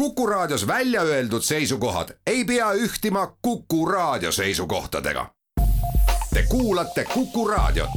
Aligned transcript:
Kuku 0.00 0.26
Raadios 0.26 0.66
välja 0.66 1.02
öeldud 1.02 1.42
seisukohad 1.42 2.08
ei 2.26 2.44
pea 2.44 2.72
ühtima 2.72 3.36
Kuku 3.42 3.86
Raadio 3.86 4.32
seisukohtadega. 4.32 5.26
Te 6.34 6.42
kuulate 6.48 7.04
Kuku 7.04 7.48
Raadiot. 7.48 7.90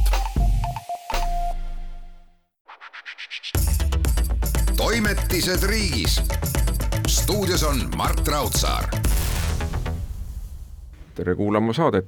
toimetised 4.76 5.62
riigis. 5.62 6.22
stuudios 7.08 7.62
on 7.62 7.90
Mart 7.96 8.28
Raudsaar. 8.28 8.84
tere 11.14 11.34
kuulama 11.34 11.72
saadet 11.72 12.06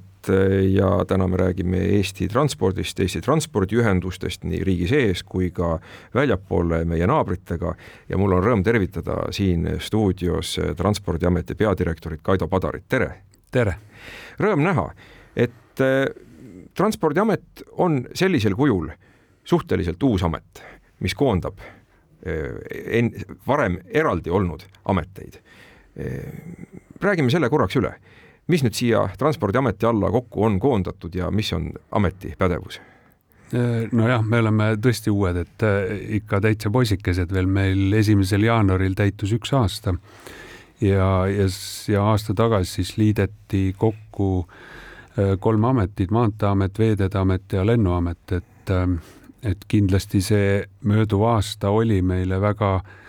ja 0.71 1.05
täna 1.09 1.27
me 1.29 1.37
räägime 1.37 1.79
Eesti 1.99 2.29
transpordist, 2.29 3.01
Eesti 3.01 3.21
transpordiühendustest 3.25 4.45
nii 4.45 4.63
riigi 4.65 4.89
sees 4.91 5.23
kui 5.23 5.51
ka 5.55 5.77
väljapoole 6.15 6.85
meie 6.89 7.07
naabritega 7.07 7.75
ja 8.09 8.19
mul 8.19 8.37
on 8.37 8.45
rõõm 8.45 8.65
tervitada 8.65 9.19
siin 9.37 9.69
stuudios 9.81 10.57
Transpordiameti 10.77 11.55
peadirektorit 11.55 12.23
Kaido 12.23 12.49
Padarit, 12.49 12.89
tere! 12.89 13.11
tere! 13.53 13.77
Rõõm 14.41 14.65
näha, 14.67 14.89
et 15.37 15.85
äh, 15.85 16.05
Transpordiamet 16.77 17.65
on 17.81 18.03
sellisel 18.15 18.55
kujul 18.55 18.91
suhteliselt 19.45 20.03
uus 20.03 20.23
amet, 20.27 20.63
mis 21.01 21.15
koondab 21.15 21.63
en-, 22.27 23.15
varem 23.47 23.79
eraldi 23.87 24.31
olnud 24.31 24.65
ameteid. 24.91 25.39
Räägime 27.01 27.31
selle 27.31 27.49
korraks 27.49 27.79
üle 27.79 27.95
mis 28.47 28.63
nüüd 28.63 28.77
siia 28.77 29.07
Transpordiameti 29.19 29.87
alla 29.87 30.11
kokku 30.11 30.45
on 30.45 30.61
koondatud 30.61 31.15
ja 31.15 31.31
mis 31.31 31.53
on 31.53 31.71
ameti 31.93 32.35
pädevus? 32.39 32.81
nojah, 33.93 34.25
me 34.27 34.41
oleme 34.43 34.73
tõesti 34.83 35.13
uued, 35.15 35.37
et 35.39 35.63
äh, 35.63 35.93
ikka 36.19 36.41
täitsa 36.43 36.71
poisikesed 36.75 37.31
veel, 37.31 37.47
meil 37.47 37.95
esimesel 37.95 38.43
jaanuaril 38.43 38.97
täitus 38.99 39.31
üks 39.37 39.53
aasta. 39.55 39.95
Ja, 40.83 41.29
ja, 41.31 41.47
ja 41.89 42.03
aasta 42.11 42.35
tagasi 42.35 42.81
siis 42.81 42.97
liideti 42.99 43.71
kokku 43.79 44.31
äh, 44.43 45.37
kolm 45.39 45.65
ametit, 45.65 46.11
Maanteeamet, 46.11 46.79
Veeteede 46.79 47.19
Amet 47.23 47.55
ja 47.55 47.63
Lennuamet, 47.67 48.33
et, 48.33 48.75
äh, 48.75 48.99
et 49.47 49.65
kindlasti 49.69 50.21
see 50.27 50.65
mööduv 50.83 51.23
aasta 51.31 51.71
oli 51.71 52.03
meile 52.03 52.41
väga 52.43 52.75
äh, 52.81 53.06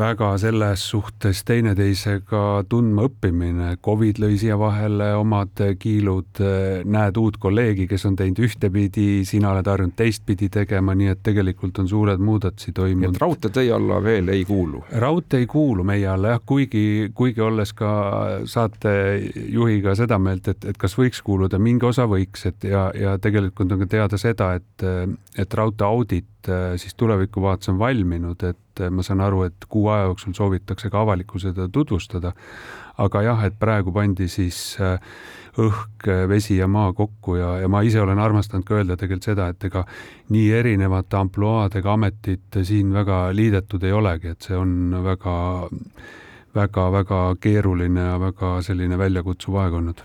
väga 0.00 0.30
selles 0.40 0.82
suhtes 0.90 1.42
teineteisega 1.48 2.64
tundma 2.70 3.04
õppimine. 3.08 3.74
Covid 3.84 4.20
lõi 4.22 4.38
siia 4.40 4.56
vahele 4.60 5.10
omad 5.18 5.60
kiilud, 5.80 6.40
näed 6.88 7.20
uut 7.20 7.36
kolleegi, 7.42 7.86
kes 7.90 8.06
on 8.08 8.16
teinud 8.18 8.40
ühtepidi, 8.46 9.24
sina 9.28 9.52
oled 9.52 9.68
harjunud 9.68 9.96
teistpidi 9.98 10.48
tegema, 10.52 10.94
nii 10.96 11.12
et 11.12 11.22
tegelikult 11.26 11.82
on 11.82 11.90
suured 11.90 12.22
muudatusi 12.24 12.72
toimunud. 12.76 13.14
et 13.14 13.22
raudtee 13.22 13.52
teie 13.60 13.74
alla 13.76 14.00
veel 14.04 14.32
ei 14.32 14.44
kuulu? 14.48 14.84
raudtee 15.04 15.44
ei 15.44 15.50
kuulu 15.50 15.84
meie 15.84 16.08
alla 16.08 16.34
jah, 16.34 16.42
kuigi, 16.46 17.10
kuigi 17.14 17.44
olles 17.44 17.74
ka 17.76 17.92
saatejuhiga 18.48 19.94
seda 19.98 20.18
meelt, 20.22 20.48
et, 20.48 20.64
et 20.72 20.80
kas 20.80 20.96
võiks 20.98 21.20
kuuluda, 21.24 21.60
mingi 21.60 21.86
osa 21.88 22.08
võiks, 22.10 22.46
et 22.48 22.68
ja, 22.70 22.88
ja 22.96 23.18
tegelikult 23.20 23.72
on 23.76 23.84
ka 23.84 23.90
teada 23.98 24.20
seda, 24.20 24.54
et, 24.60 24.88
et 25.38 25.60
raudtee 25.60 25.86
audit 25.86 26.26
siis 26.80 26.94
tulevikuvaates 26.96 27.68
on 27.68 27.78
valminud, 27.78 28.42
et 28.48 28.69
et 28.86 28.94
ma 28.94 29.02
saan 29.06 29.20
aru, 29.20 29.44
et 29.48 29.66
kuu 29.68 29.88
aja 29.92 30.08
jooksul 30.08 30.34
soovitakse 30.36 30.90
ka 30.90 31.02
avalikkusele 31.02 31.68
tutvustada. 31.72 32.32
aga 33.00 33.22
jah, 33.22 33.44
et 33.44 33.54
praegu 33.58 33.92
pandi 33.92 34.28
siis 34.28 34.76
äh, 34.80 34.98
õhk, 35.58 36.08
vesi 36.28 36.56
ja 36.58 36.66
maa 36.68 36.92
kokku 36.92 37.36
ja, 37.36 37.54
ja 37.62 37.68
ma 37.68 37.80
ise 37.82 38.00
olen 38.00 38.18
armastanud 38.18 38.64
ka 38.66 38.74
öelda 38.76 38.96
tegelikult 38.96 39.28
seda, 39.30 39.48
et 39.48 39.64
ega 39.64 39.84
nii 40.30 40.50
erinevate 40.52 41.16
ampluaadega 41.16 41.92
ametit 41.92 42.60
siin 42.62 42.92
väga 42.92 43.30
liidetud 43.32 43.84
ei 43.84 43.92
olegi, 43.92 44.34
et 44.34 44.48
see 44.48 44.56
on 44.56 44.96
väga 45.04 45.36
väga-väga 46.54 47.20
keeruline 47.40 48.06
ja 48.08 48.16
väga 48.20 48.56
selline 48.66 48.98
väljakutsuv 48.98 49.58
aeg 49.62 49.76
olnud. 49.80 50.00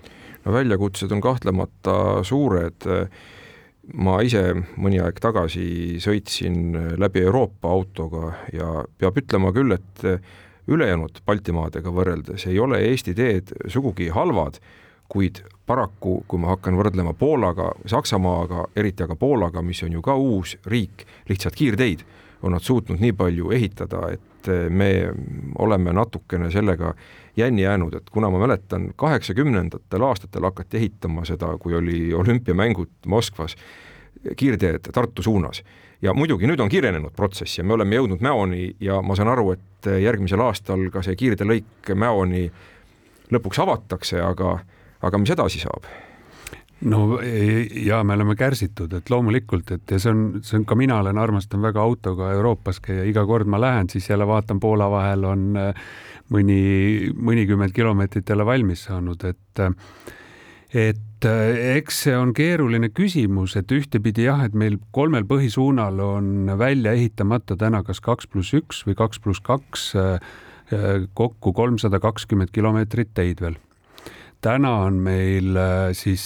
no 0.45 0.53
väljakutsed 0.53 1.11
on 1.11 1.21
kahtlemata 1.21 2.23
suured 2.23 2.85
ma 3.94 4.17
ise 4.26 4.42
mõni 4.82 4.99
aeg 5.04 5.20
tagasi 5.21 5.99
sõitsin 6.04 6.98
läbi 6.98 7.21
Euroopa 7.26 7.70
autoga 7.70 8.32
ja 8.54 8.82
peab 8.98 9.20
ütlema 9.21 9.54
küll, 9.55 9.76
et 9.76 10.05
ülejäänud 10.67 11.21
Baltimaadega 11.26 11.93
võrreldes 11.93 12.48
ei 12.49 12.59
ole 12.59 12.82
Eesti 12.87 13.14
teed 13.17 13.54
sugugi 13.70 14.09
halvad, 14.14 14.58
kuid 15.11 15.43
paraku, 15.70 16.23
kui 16.27 16.42
ma 16.42 16.55
hakkan 16.55 16.77
võrdlema 16.77 17.14
Poolaga, 17.17 17.71
Saksamaaga, 17.89 18.65
eriti 18.77 19.05
aga 19.05 19.17
Poolaga, 19.20 19.61
mis 19.61 19.83
on 19.86 19.93
ju 19.93 20.02
ka 20.05 20.15
uus 20.17 20.55
riik, 20.65 21.05
lihtsalt 21.30 21.58
kiirteid 21.58 22.05
on 22.45 22.54
nad 22.54 22.65
suutnud 22.65 23.02
nii 23.02 23.14
palju 23.17 23.52
ehitada, 23.55 24.09
et 24.14 24.49
me 24.70 24.89
oleme 25.61 25.93
natukene 25.95 26.52
sellega 26.54 26.93
jänni 27.37 27.61
jäänud, 27.61 27.93
et 27.93 28.09
kuna 28.09 28.29
ma 28.29 28.39
mäletan, 28.39 28.89
kaheksakümnendatel 28.95 30.01
aastatel 30.01 30.43
hakati 30.43 30.77
ehitama 30.77 31.25
seda, 31.25 31.57
kui 31.57 31.75
oli 31.75 32.13
olümpiamängud 32.13 33.07
Moskvas, 33.07 33.55
kiirteed 34.37 34.91
Tartu 34.93 35.23
suunas. 35.23 35.63
ja 36.01 36.13
muidugi 36.13 36.45
nüüd 36.45 36.59
on 36.59 36.69
kiirenenud 36.69 37.13
protsess 37.15 37.57
ja 37.57 37.63
me 37.63 37.73
oleme 37.73 37.95
jõudnud 37.95 38.21
Mäoni 38.21 38.75
ja 38.79 39.01
ma 39.01 39.15
saan 39.15 39.31
aru, 39.31 39.51
et 39.51 39.87
järgmisel 40.01 40.41
aastal 40.43 40.89
ka 40.91 41.01
see 41.01 41.15
kiirteelõik 41.15 41.93
Mäoni 41.95 42.49
lõpuks 43.31 43.61
avatakse, 43.63 44.19
aga, 44.21 44.59
aga 45.02 45.17
mis 45.17 45.31
edasi 45.33 45.63
saab? 45.63 45.87
no 46.81 47.19
ja 47.85 48.03
me 48.03 48.13
oleme 48.13 48.35
kärsitud, 48.35 48.93
et 48.93 49.09
loomulikult, 49.09 49.71
et 49.71 49.91
ja 49.91 49.99
see 49.99 50.11
on, 50.11 50.25
see 50.43 50.59
on 50.59 50.65
ka 50.67 50.75
mina 50.75 50.99
olen, 50.99 51.17
armastan 51.17 51.63
väga 51.63 51.81
autoga 51.81 52.33
Euroopas 52.35 52.81
käia, 52.83 53.05
iga 53.07 53.25
kord 53.25 53.47
ma 53.47 53.61
lähen, 53.61 53.89
siis 53.89 54.09
jälle 54.09 54.27
vaatan 54.27 54.59
Poola 54.59 54.89
vahel 54.91 55.23
on 55.23 55.55
mõni, 56.33 57.11
mõnikümmend 57.13 57.75
kilomeetrit 57.75 58.30
jälle 58.30 58.45
valmis 58.47 58.86
saanud, 58.89 59.23
et 59.30 59.65
et 60.75 61.25
eks 61.25 62.02
see 62.05 62.15
on 62.17 62.33
keeruline 62.36 62.89
küsimus, 62.91 63.55
et 63.55 63.71
ühtepidi 63.71 64.25
jah, 64.25 64.41
et 64.43 64.55
meil 64.58 64.80
kolmel 64.91 65.23
põhisuunal 65.30 66.02
on 66.03 66.52
välja 66.59 66.95
ehitamata 66.97 67.55
täna 67.55 67.83
kas 67.87 68.02
kaks 68.03 68.27
pluss 68.27 68.53
üks 68.58 68.81
või 68.87 68.97
kaks 68.99 69.21
pluss 69.23 69.43
kaks, 69.45 69.93
kokku 71.14 71.53
kolmsada 71.53 72.02
kakskümmend 72.03 72.52
kilomeetrit 72.52 73.14
teid 73.15 73.41
veel 73.45 73.55
täna 74.45 74.71
on 74.85 74.99
meil 75.02 75.58
siis 75.97 76.23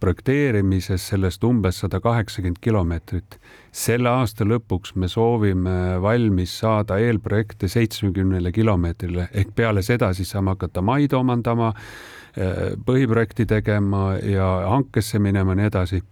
projekteerimises 0.00 1.04
sellest 1.12 1.44
umbes 1.46 1.82
sada 1.84 2.00
kaheksakümmend 2.02 2.58
kilomeetrit. 2.62 3.38
Selle 3.72 4.10
aasta 4.12 4.44
lõpuks 4.44 4.92
me 5.00 5.08
soovime 5.08 5.98
valmis 6.04 6.58
saada 6.60 6.98
eelprojekte 7.00 7.70
seitsmekümnele 7.72 8.52
kilomeetrile. 8.52 9.30
Ehk 9.32 9.54
peale 9.56 9.82
seda 9.82 10.12
siis 10.16 10.32
saame 10.34 10.52
hakata 10.52 10.84
maid 10.84 11.14
omandama, 11.16 11.72
äh, 11.72 12.74
põhiprojekti 12.86 13.48
tegema 13.48 14.12
ja 14.20 14.48
hankesse 14.74 15.18
minema 15.18 15.56
nii 15.56 15.70
edasi. 15.72 16.02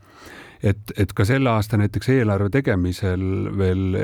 Et, 0.61 0.93
et 1.01 1.13
ka 1.17 1.25
selle 1.25 1.49
aasta 1.49 1.79
näiteks 1.81 2.11
eelarve 2.13 2.51
tegemisel 2.53 3.23
veel 3.57 3.95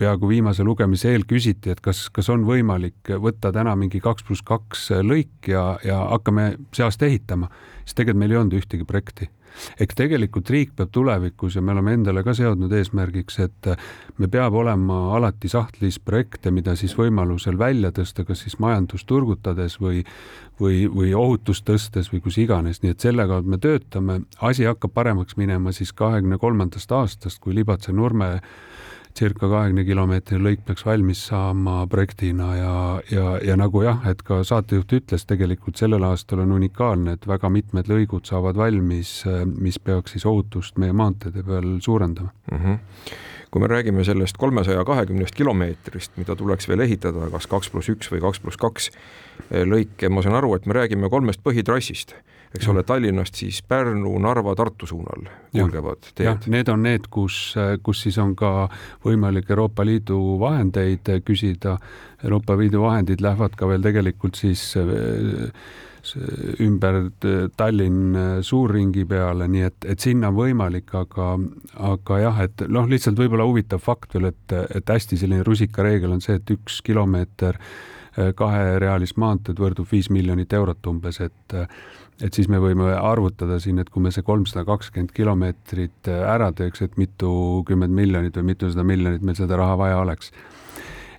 peaaegu 0.00 0.30
viimase 0.30 0.64
lugemise 0.64 1.10
eel 1.12 1.26
küsiti, 1.28 1.74
et 1.74 1.82
kas, 1.84 2.06
kas 2.08 2.30
on 2.32 2.46
võimalik 2.48 3.12
võtta 3.20 3.52
täna 3.52 3.74
mingi 3.76 4.00
kaks 4.00 4.24
pluss 4.24 4.44
kaks 4.48 4.86
lõik 5.04 5.50
ja, 5.52 5.74
ja 5.84 5.98
hakkame 6.14 6.54
see 6.72 6.86
aasta 6.86 7.04
ehitama, 7.04 7.50
siis 7.84 7.98
tegelikult 7.98 8.22
meil 8.24 8.32
ei 8.32 8.40
olnud 8.40 8.56
ühtegi 8.62 8.88
projekti 8.88 9.28
eks 9.80 9.96
tegelikult 9.98 10.50
riik 10.50 10.74
peab 10.76 10.92
tulevikus 10.94 11.56
ja 11.56 11.62
me 11.62 11.72
oleme 11.74 11.94
endale 11.98 12.22
ka 12.26 12.34
seadnud 12.36 12.72
eesmärgiks, 12.72 13.38
et 13.44 13.70
me 14.18 14.28
peab 14.28 14.54
olema 14.54 15.00
alati 15.16 15.50
sahtlis 15.50 15.98
projekte, 15.98 16.52
mida 16.54 16.76
siis 16.78 16.96
võimalusel 16.98 17.58
välja 17.58 17.92
tõsta, 17.94 18.24
kas 18.28 18.44
siis 18.44 18.58
majandust 18.62 19.08
turgutades 19.10 19.78
või, 19.80 20.04
või, 20.60 20.84
või 20.90 21.14
ohutust 21.16 21.66
tõstes 21.68 22.12
või 22.12 22.22
kus 22.24 22.38
iganes, 22.42 22.82
nii 22.82 22.94
et 22.94 23.08
selle 23.08 23.26
kaudu 23.30 23.50
me 23.50 23.58
töötame. 23.58 24.20
asi 24.40 24.64
hakkab 24.64 24.94
paremaks 24.94 25.36
minema 25.36 25.72
siis 25.72 25.92
kahekümne 25.92 26.38
kolmandast 26.38 26.92
aastast, 26.92 27.40
kui 27.40 27.54
Libatse-Nurme 27.54 28.40
circa 29.18 29.48
kahekümne 29.50 29.84
kilomeetri 29.84 30.38
lõik 30.40 30.62
peaks 30.66 30.84
valmis 30.86 31.22
saama 31.30 31.82
projektina 31.90 32.50
ja, 32.56 32.74
ja, 33.12 33.32
ja 33.44 33.56
nagu 33.60 33.82
jah, 33.84 34.04
et 34.10 34.22
ka 34.26 34.42
saatejuht 34.46 34.94
ütles, 35.00 35.26
tegelikult 35.28 35.80
sellel 35.80 36.04
aastal 36.08 36.44
on 36.44 36.54
unikaalne, 36.58 37.16
et 37.16 37.26
väga 37.28 37.50
mitmed 37.52 37.90
lõigud 37.90 38.28
saavad 38.28 38.58
valmis, 38.60 39.20
mis 39.56 39.80
peaks 39.82 40.16
siis 40.16 40.26
ohutust 40.28 40.78
meie 40.80 40.94
maanteede 40.96 41.44
peal 41.46 41.76
suurendama 41.84 42.32
mm. 42.52 42.64
-hmm 42.64 43.18
kui 43.50 43.58
me 43.58 43.66
räägime 43.66 44.04
sellest 44.06 44.36
kolmesaja 44.38 44.84
kahekümnest 44.86 45.34
kilomeetrist, 45.34 46.12
mida 46.16 46.36
tuleks 46.38 46.68
veel 46.70 46.84
ehitada, 46.84 47.26
kas 47.32 47.48
kaks 47.50 47.70
pluss 47.72 47.90
üks 47.90 48.06
või 48.12 48.20
kaks 48.22 48.38
pluss 48.40 48.60
kaks 48.60 48.90
lõike, 49.50 50.06
ma 50.08 50.22
saan 50.22 50.36
aru, 50.38 50.54
et 50.54 50.68
me 50.70 50.76
räägime 50.76 51.10
kolmest 51.10 51.42
põhitrassist 51.42 52.14
eks 52.54 52.68
ole, 52.68 52.82
Tallinnast 52.86 53.38
siis 53.38 53.60
Pärnu, 53.62 54.12
Narva, 54.22 54.54
Tartu 54.58 54.86
suunal 54.86 55.28
kulgevad 55.54 56.10
teed. 56.14 56.48
need 56.50 56.70
on 56.72 56.82
need, 56.82 57.06
kus, 57.10 57.54
kus 57.82 58.06
siis 58.06 58.18
on 58.18 58.34
ka 58.38 58.68
võimalik 59.04 59.50
Euroopa 59.50 59.86
Liidu 59.86 60.38
vahendeid 60.40 61.12
küsida. 61.26 61.76
Euroopa 62.24 62.58
Liidu 62.58 62.82
vahendid 62.82 63.22
lähevad 63.22 63.54
ka 63.56 63.68
veel 63.70 63.84
tegelikult 63.86 64.40
siis 64.40 64.64
ümber 66.64 66.98
Tallinn 67.56 68.16
suurringi 68.46 69.04
peale, 69.04 69.46
nii 69.52 69.64
et, 69.68 69.86
et 69.94 70.00
sinna 70.00 70.30
on 70.32 70.38
võimalik, 70.38 70.90
aga, 70.96 71.34
aga 71.92 72.20
jah, 72.22 72.42
et 72.46 72.66
noh, 72.72 72.88
lihtsalt 72.88 73.20
võib-olla 73.20 73.46
huvitav 73.48 73.82
fakt 73.84 74.16
veel, 74.16 74.30
et, 74.32 74.58
et 74.80 74.94
hästi 74.96 75.20
selline 75.20 75.44
rusikareegel 75.46 76.16
on 76.16 76.24
see, 76.24 76.40
et 76.40 76.54
üks 76.56 76.80
kilomeeter 76.86 77.60
kaherealist 78.36 79.20
maanteed 79.20 79.60
võrdub 79.60 79.86
viis 79.90 80.08
miljonit 80.10 80.52
eurot 80.56 80.88
umbes, 80.90 81.20
et 81.22 81.54
et 82.24 82.36
siis 82.36 82.48
me 82.52 82.60
võime 82.60 82.92
arvutada 82.94 83.58
siin, 83.62 83.80
et 83.80 83.90
kui 83.90 84.02
me 84.04 84.12
see 84.14 84.24
kolmsada 84.26 84.64
kakskümmend 84.68 85.12
kilomeetrit 85.16 86.10
ära 86.10 86.50
teeks, 86.56 86.84
et 86.84 86.96
mitukümmend 87.00 87.94
miljonit 87.96 88.36
või 88.36 88.52
mitusada 88.52 88.84
miljonit 88.86 89.24
meil 89.24 89.38
seda 89.38 89.58
raha 89.60 89.78
vaja 89.80 90.00
oleks. 90.04 90.32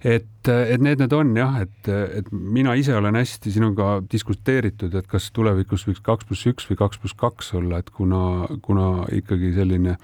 Et, 0.01 0.47
et 0.49 0.81
need 0.81 0.97
need 0.97 1.13
on 1.13 1.35
jah, 1.37 1.59
et, 1.61 1.89
et 1.89 2.29
mina 2.33 2.73
ise 2.77 2.95
olen 2.97 3.19
hästi 3.19 3.51
sinuga 3.53 3.99
diskuteeritud, 4.09 4.95
et 4.97 5.09
kas 5.09 5.29
tulevikus 5.33 5.85
võiks 5.85 6.01
kaks 6.05 6.25
pluss 6.25 6.49
üks 6.49 6.69
või 6.71 6.79
kaks 6.79 7.01
pluss 7.01 7.17
kaks 7.17 7.53
olla, 7.59 7.83
et 7.83 7.91
kuna, 7.93 8.47
kuna 8.65 8.87
ikkagi 9.13 9.53
selline 9.57 9.97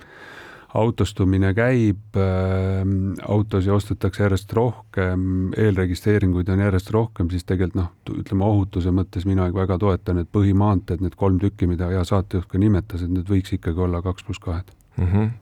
autostumine 0.77 1.53
käib 1.57 2.19
äh,, 2.19 2.83
autosid 3.27 3.73
ostetakse 3.73 4.23
järjest 4.23 4.53
rohkem, 4.53 5.49
eelregistreeringuid 5.57 6.49
on 6.53 6.61
järjest 6.65 6.91
rohkem, 6.93 7.31
siis 7.33 7.47
tegelikult 7.47 7.81
noh, 7.81 8.19
ütleme 8.21 8.45
ohutuse 8.45 8.93
mõttes 8.93 9.25
mina 9.29 9.49
väga 9.53 9.79
toetan, 9.81 10.21
et 10.21 10.31
põhimaanteed, 10.33 11.03
need 11.03 11.17
kolm 11.17 11.41
tükki, 11.41 11.69
mida 11.69 11.89
hea 11.91 12.03
saatejuht 12.07 12.49
ka 12.51 12.61
nimetas, 12.61 13.03
et 13.03 13.13
need 13.13 13.29
võiks 13.29 13.57
ikkagi 13.57 13.85
olla 13.87 14.03
kaks 14.05 14.27
pluss 14.27 14.43
kahed 14.43 14.73
mm. 14.97 15.11
-hmm 15.11 15.35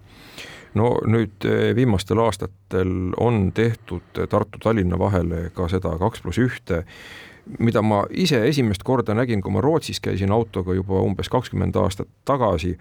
no 0.76 0.90
nüüd 1.08 1.46
eh, 1.48 1.70
viimastel 1.76 2.20
aastatel 2.20 2.92
on 3.22 3.52
tehtud 3.56 4.20
Tartu-Tallinna 4.30 5.00
vahele 5.00 5.50
ka 5.56 5.70
seda 5.72 5.96
kaks 6.00 6.24
pluss 6.24 6.42
ühte, 6.42 6.84
mida 7.60 7.82
ma 7.86 8.04
ise 8.10 8.42
esimest 8.48 8.84
korda 8.84 9.16
nägin, 9.16 9.42
kui 9.42 9.54
ma 9.54 9.64
Rootsis 9.64 10.02
käisin 10.04 10.34
autoga 10.36 10.76
juba 10.76 11.02
umbes 11.06 11.30
kakskümmend 11.32 11.78
aastat 11.80 12.10
tagasi. 12.26 12.76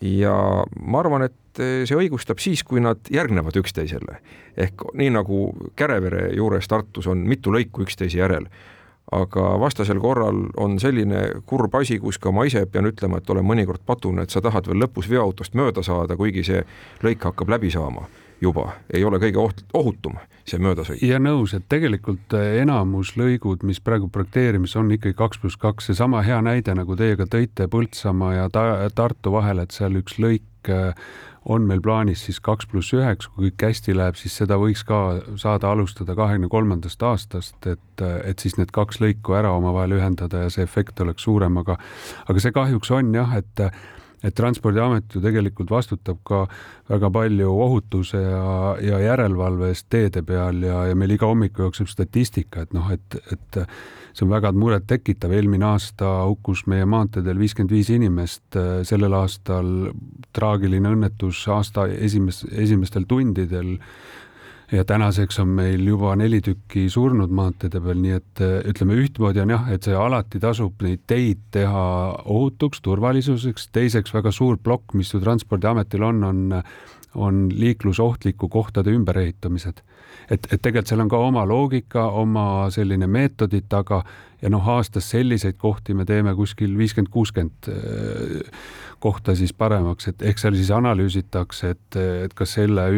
Ja 0.00 0.64
ma 0.80 1.00
arvan, 1.00 1.26
et 1.28 1.62
eh, 1.62 1.82
see 1.88 1.98
õigustab 1.98 2.42
siis, 2.42 2.64
kui 2.64 2.82
nad 2.82 3.00
järgnevad 3.10 3.56
üksteisele. 3.56 4.20
ehk 4.56 4.86
nii 4.94 5.10
nagu 5.10 5.54
Kärevere 5.76 6.30
juures 6.34 6.68
Tartus 6.68 7.06
on 7.06 7.26
mitu 7.28 7.52
lõiku 7.52 7.82
üksteise 7.82 8.18
järel 8.18 8.48
aga 9.12 9.60
vastasel 9.60 10.00
korral 10.00 10.46
on 10.56 10.78
selline 10.80 11.42
kurb 11.46 11.74
asi, 11.74 11.98
kus 11.98 12.18
ka 12.18 12.32
ma 12.32 12.46
ise 12.48 12.64
pean 12.66 12.88
ütlema, 12.88 13.18
et 13.18 13.30
olen 13.30 13.44
mõnikord 13.44 13.84
patune, 13.86 14.24
et 14.24 14.30
sa 14.30 14.40
tahad 14.40 14.66
veel 14.66 14.80
lõpus 14.80 15.10
veoautost 15.10 15.54
mööda 15.54 15.82
saada, 15.82 16.16
kuigi 16.16 16.44
see 16.44 16.64
lõik 17.04 17.26
hakkab 17.28 17.52
läbi 17.52 17.70
saama 17.70 18.08
juba, 18.44 18.70
ei 18.92 19.04
ole 19.04 19.20
kõige 19.22 19.40
oht-, 19.42 19.64
ohutum 19.74 20.16
see 20.44 20.60
möödasõit. 20.60 21.02
ja 21.04 21.18
nõus, 21.22 21.54
et 21.56 21.66
tegelikult 21.72 22.36
enamus 22.36 23.14
lõigud, 23.20 23.64
mis 23.64 23.80
praegu 23.80 24.10
projekteerimis 24.12 24.76
on 24.80 24.92
ikkagi 24.94 25.16
kaks 25.18 25.40
pluss 25.42 25.60
kaks, 25.60 25.90
seesama 25.90 26.22
hea 26.26 26.40
näide, 26.44 26.74
nagu 26.76 26.96
teie 26.96 27.16
ka 27.20 27.28
tõite 27.30 27.68
Põltsamaa 27.72 28.34
ja 28.34 28.48
ta 28.52 28.64
Tartu 28.94 29.32
vahel, 29.34 29.64
et 29.64 29.72
seal 29.74 29.96
üks 30.00 30.18
lõik 30.20 30.44
on 31.44 31.66
meil 31.68 31.80
plaanis 31.84 32.22
siis 32.24 32.38
kaks 32.40 32.68
pluss 32.70 32.94
üheks, 32.96 33.28
kui 33.28 33.50
kõik 33.50 33.66
hästi 33.68 33.94
läheb, 33.96 34.16
siis 34.16 34.36
seda 34.40 34.56
võiks 34.60 34.84
ka 34.88 35.00
saada 35.40 35.70
alustada 35.74 36.16
kahekümne 36.16 36.48
kolmandast 36.52 37.02
aastast, 37.04 37.58
et, 37.68 38.04
et 38.24 38.40
siis 38.40 38.56
need 38.56 38.72
kaks 38.74 39.00
lõiku 39.02 39.36
ära 39.36 39.52
omavahel 39.56 39.98
ühendada 39.98 40.46
ja 40.46 40.52
see 40.52 40.64
efekt 40.64 41.00
oleks 41.04 41.26
suurem, 41.26 41.60
aga 41.60 41.76
aga 42.28 42.40
see 42.40 42.54
kahjuks 42.56 42.94
on 42.96 43.12
jah, 43.16 43.36
et 43.36 43.64
et 44.24 44.34
Transpordiamet 44.36 45.14
ju 45.14 45.20
tegelikult 45.20 45.70
vastutab 45.72 46.22
ka 46.26 46.44
väga 46.88 47.10
palju 47.12 47.50
ohutuse 47.66 48.20
ja, 48.22 48.74
ja 48.80 49.00
järelevalve 49.02 49.68
eest 49.72 49.90
teede 49.92 50.24
peal 50.26 50.62
ja, 50.64 50.84
ja 50.88 50.96
meil 50.96 51.14
iga 51.16 51.28
hommik 51.28 51.60
jookseb 51.60 51.90
statistika, 51.90 52.64
et 52.64 52.72
noh, 52.76 52.88
et, 52.94 53.18
et 53.32 53.60
see 54.14 54.24
on 54.26 54.32
väga 54.32 54.52
murettekitav, 54.56 55.32
eelmine 55.34 55.66
aasta 55.68 56.10
hukkus 56.24 56.64
meie 56.70 56.86
maanteedel 56.88 57.38
viiskümmend 57.40 57.74
viis 57.74 57.90
inimest, 57.92 58.58
sellel 58.88 59.16
aastal 59.18 59.90
traagiline 60.36 60.94
õnnetus 60.94 61.44
aasta 61.52 61.88
esimes-, 61.92 62.44
esimestel 62.52 63.08
tundidel 63.10 63.74
ja 64.74 64.84
tänaseks 64.84 65.38
on 65.42 65.52
meil 65.58 65.86
juba 65.86 66.14
neli 66.18 66.40
tükki 66.44 66.88
surnud 66.90 67.32
maanteede 67.34 67.80
peal, 67.84 68.00
nii 68.02 68.16
et 68.16 68.42
eh, 68.44 68.56
ütleme 68.70 68.96
ühtmoodi 69.02 69.42
on 69.44 69.54
jah, 69.54 69.68
et 69.74 69.86
see 69.86 69.94
alati 69.98 70.40
tasub 70.42 70.82
neid 70.84 71.04
teid 71.10 71.42
teha 71.54 71.84
ohutuks, 72.24 72.82
turvalisuseks, 72.84 73.68
teiseks 73.74 74.14
väga 74.14 74.32
suur 74.34 74.58
plokk, 74.58 74.96
mis 74.98 75.14
ju 75.14 75.22
Transpordiametil 75.22 76.04
on, 76.10 76.24
on 76.24 76.60
on 77.14 77.46
liiklusohtliku 77.54 78.48
kohtade 78.48 78.90
ümberehitamised. 78.90 79.82
et, 80.30 80.46
et 80.52 80.62
tegelikult 80.62 80.88
seal 80.90 81.02
on 81.04 81.10
ka 81.12 81.18
oma 81.20 81.44
loogika, 81.46 82.08
oma 82.08 82.70
selline 82.74 83.06
meetodid 83.06 83.68
taga 83.68 84.00
ja 84.42 84.50
noh, 84.50 84.66
aastas 84.68 85.10
selliseid 85.12 85.54
kohti 85.60 85.94
me 85.94 86.04
teeme 86.08 86.34
kuskil 86.34 86.74
viiskümmend, 86.78 87.12
kuuskümmend 87.12 87.70
eh, 87.70 88.50
kohta 88.98 89.34
siis 89.38 89.52
paremaks, 89.52 90.08
et 90.10 90.22
ehk 90.22 90.42
seal 90.42 90.58
siis 90.58 90.72
analüüsitakse, 90.74 91.74
et, 91.76 92.00
et 92.26 92.34
kas 92.34 92.56
selle 92.58 92.88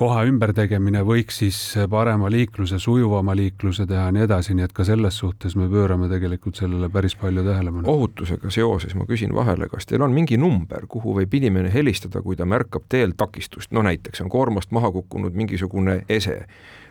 koha 0.00 0.22
ümbertegemine 0.24 1.02
võiks 1.04 1.42
siis 1.42 1.56
parema 1.92 2.30
liikluse, 2.32 2.78
sujuvama 2.80 3.34
liikluse 3.36 3.84
teha 3.88 4.06
ja 4.06 4.14
nii 4.16 4.24
edasi, 4.24 4.54
nii 4.56 4.64
et 4.64 4.72
ka 4.76 4.86
selles 4.88 5.18
suhtes 5.20 5.56
me 5.60 5.68
pöörame 5.68 6.08
tegelikult 6.08 6.56
sellele 6.56 6.88
päris 6.92 7.16
palju 7.20 7.44
tähelepanu. 7.44 7.84
ohutusega 7.90 8.50
seoses 8.50 8.96
ma 8.96 9.04
küsin 9.08 9.34
vahele, 9.36 9.68
kas 9.68 9.86
teil 9.90 10.00
on 10.06 10.16
mingi 10.16 10.40
number, 10.40 10.86
kuhu 10.88 11.18
võib 11.20 11.36
inimene 11.36 11.72
helistada, 11.74 12.24
kui 12.24 12.36
ta 12.36 12.48
märkab 12.48 12.88
teel 12.88 13.12
takistust, 13.16 13.74
no 13.76 13.84
näiteks 13.84 14.24
on 14.24 14.32
koormast 14.32 14.72
maha 14.72 14.92
kukkunud 14.96 15.36
mingisugune 15.36 16.00
ese 16.08 16.40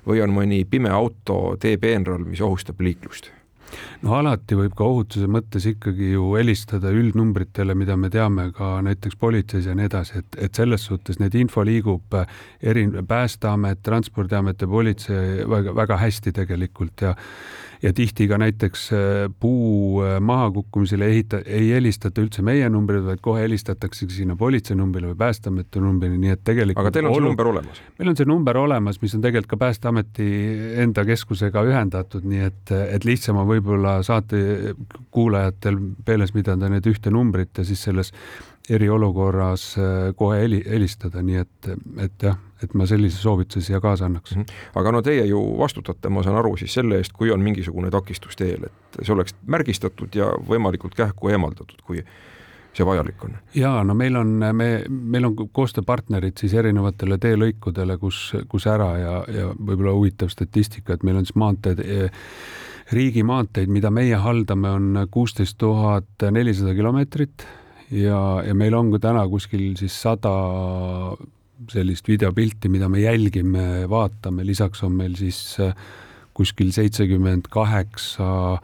või 0.06 0.21
on 0.21 0.35
mõni 0.35 0.61
pime 0.69 0.94
auto 0.94 1.57
teepeenral, 1.59 2.21
mis 2.29 2.45
ohustab 2.45 2.81
liiklust 2.85 3.33
no 4.06 4.16
alati 4.18 4.57
võib 4.57 4.75
ka 4.77 4.88
ohutuse 4.88 5.30
mõttes 5.31 5.68
ikkagi 5.69 6.13
ju 6.13 6.33
helistada 6.38 6.92
üldnumbritele, 6.95 7.75
mida 7.77 7.98
me 8.00 8.12
teame 8.13 8.50
ka 8.56 8.77
näiteks 8.86 9.19
politseis 9.19 9.69
ja 9.69 9.75
nii 9.77 9.89
edasi, 9.89 10.24
et, 10.24 10.39
et 10.48 10.60
selles 10.62 10.86
suhtes 10.89 11.19
need 11.21 11.36
info 11.39 11.63
liigub 11.68 12.19
eri, 12.62 12.88
Päästeamet, 13.10 13.83
Transpordiamet 13.86 14.62
ja 14.62 14.68
politsei 14.68 15.48
väga, 15.50 15.75
väga 15.75 15.98
hästi 16.04 16.36
tegelikult 16.42 17.06
ja 17.06 17.16
ja 17.81 17.93
tihti 17.95 18.27
ka 18.27 18.37
näiteks 18.41 18.85
äh, 18.93 18.99
puu 19.39 20.01
äh, 20.03 20.17
mahakukkumisele 20.21 21.07
ehita-, 21.07 21.41
ei 21.45 21.69
helistata 21.71 22.21
üldse 22.21 22.43
meie 22.45 22.67
numbrile, 22.69 23.05
vaid 23.07 23.21
kohe 23.23 23.43
helistataksegi 23.45 24.21
sinna 24.21 24.35
politsei 24.39 24.77
numbrile 24.77 25.13
või 25.13 25.19
Päästeameti 25.19 25.83
numbrile, 25.83 26.17
nii 26.19 26.35
et 26.35 26.43
tegelikult 26.47 26.83
aga 26.83 26.93
teil 26.95 27.07
on 27.07 27.13
olu... 27.13 27.21
see 27.21 27.29
number 27.29 27.51
olemas? 27.53 27.81
meil 27.99 28.11
on 28.11 28.19
see 28.19 28.29
number 28.29 28.59
olemas, 28.59 29.01
mis 29.03 29.15
on 29.15 29.23
tegelikult 29.23 29.53
ka 29.53 29.61
Päästeameti 29.63 30.29
enda 30.83 31.05
keskusega 31.07 31.63
ühendatud, 31.69 32.27
nii 32.27 32.45
et, 32.49 32.75
et 32.97 33.07
lihtsam 33.07 33.39
on 33.39 33.47
võib-olla 33.49 33.99
saate 34.05 34.75
kuulajatel 35.15 35.79
meeles 35.79 36.35
pidada 36.35 36.71
need 36.71 36.87
ühte 36.91 37.13
numbrit 37.13 37.63
ja 37.63 37.67
siis 37.67 37.83
selles 37.87 38.11
eriolukorras 38.69 39.74
äh, 39.77 40.16
kohe 40.16 40.42
heli-, 40.44 40.63
helistada, 40.69 41.24
nii 41.25 41.42
et, 41.42 41.69
et 42.06 42.25
jah, 42.30 42.38
et 42.63 42.74
ma 42.77 42.88
sellise 42.89 43.18
soovituse 43.21 43.66
siia 43.66 43.81
kaasa 43.81 44.06
annaks. 44.06 44.36
-hmm. 44.36 44.45
aga 44.75 44.92
no 44.92 45.01
teie 45.01 45.25
ju 45.25 45.42
vastutate, 45.57 46.10
ma 46.10 46.24
saan 46.24 46.38
aru, 46.38 46.57
siis 46.57 46.74
selle 46.74 46.98
eest, 46.98 47.13
kui 47.13 47.31
on 47.31 47.44
mingisugune 47.44 47.92
takistus 47.92 48.36
teel, 48.36 48.63
et 48.69 49.00
see 49.01 49.14
oleks 49.14 49.35
märgistatud 49.45 50.16
ja 50.16 50.31
võimalikult 50.49 50.95
kähku 50.95 51.30
eemaldatud, 51.30 51.81
kui 51.83 52.04
see 52.73 52.85
vajalik 52.85 53.23
on? 53.23 53.38
ja 53.56 53.83
no 53.83 53.94
meil 53.94 54.16
on, 54.16 54.40
me, 54.54 54.69
meil 54.88 55.26
on 55.26 55.35
koostööpartnerid 55.52 56.38
siis 56.38 56.54
erinevatele 56.54 57.18
teelõikudele, 57.18 57.97
kus, 57.97 58.33
kus 58.47 58.68
ära 58.68 58.97
ja, 58.97 59.14
ja 59.28 59.54
võib-olla 59.54 59.95
huvitav 59.97 60.30
statistika, 60.30 60.94
et 60.94 61.04
meil 61.04 61.18
on 61.18 61.26
siis 61.26 61.35
maanteed 61.35 61.81
riigimaanteid, 62.92 63.69
mida 63.69 63.92
meie 63.94 64.18
haldame, 64.18 64.69
on 64.69 65.07
kuusteist 65.11 65.57
tuhat 65.57 66.30
nelisada 66.31 66.73
kilomeetrit 66.73 67.45
ja, 67.91 68.21
ja 68.45 68.55
meil 68.57 68.75
on 68.77 68.91
ka 68.93 69.01
täna 69.09 69.25
kuskil 69.29 69.73
siis 69.79 69.95
sada 70.01 70.33
sellist 71.69 72.07
videopilti, 72.07 72.69
mida 72.71 72.87
me 72.89 73.01
jälgime, 73.01 73.85
vaatame, 73.89 74.45
lisaks 74.47 74.83
on 74.87 74.95
meil 74.99 75.17
siis 75.19 75.57
äh, 75.63 75.73
kuskil 76.37 76.71
seitsekümmend 76.71 77.49
kaheksa 77.51 78.59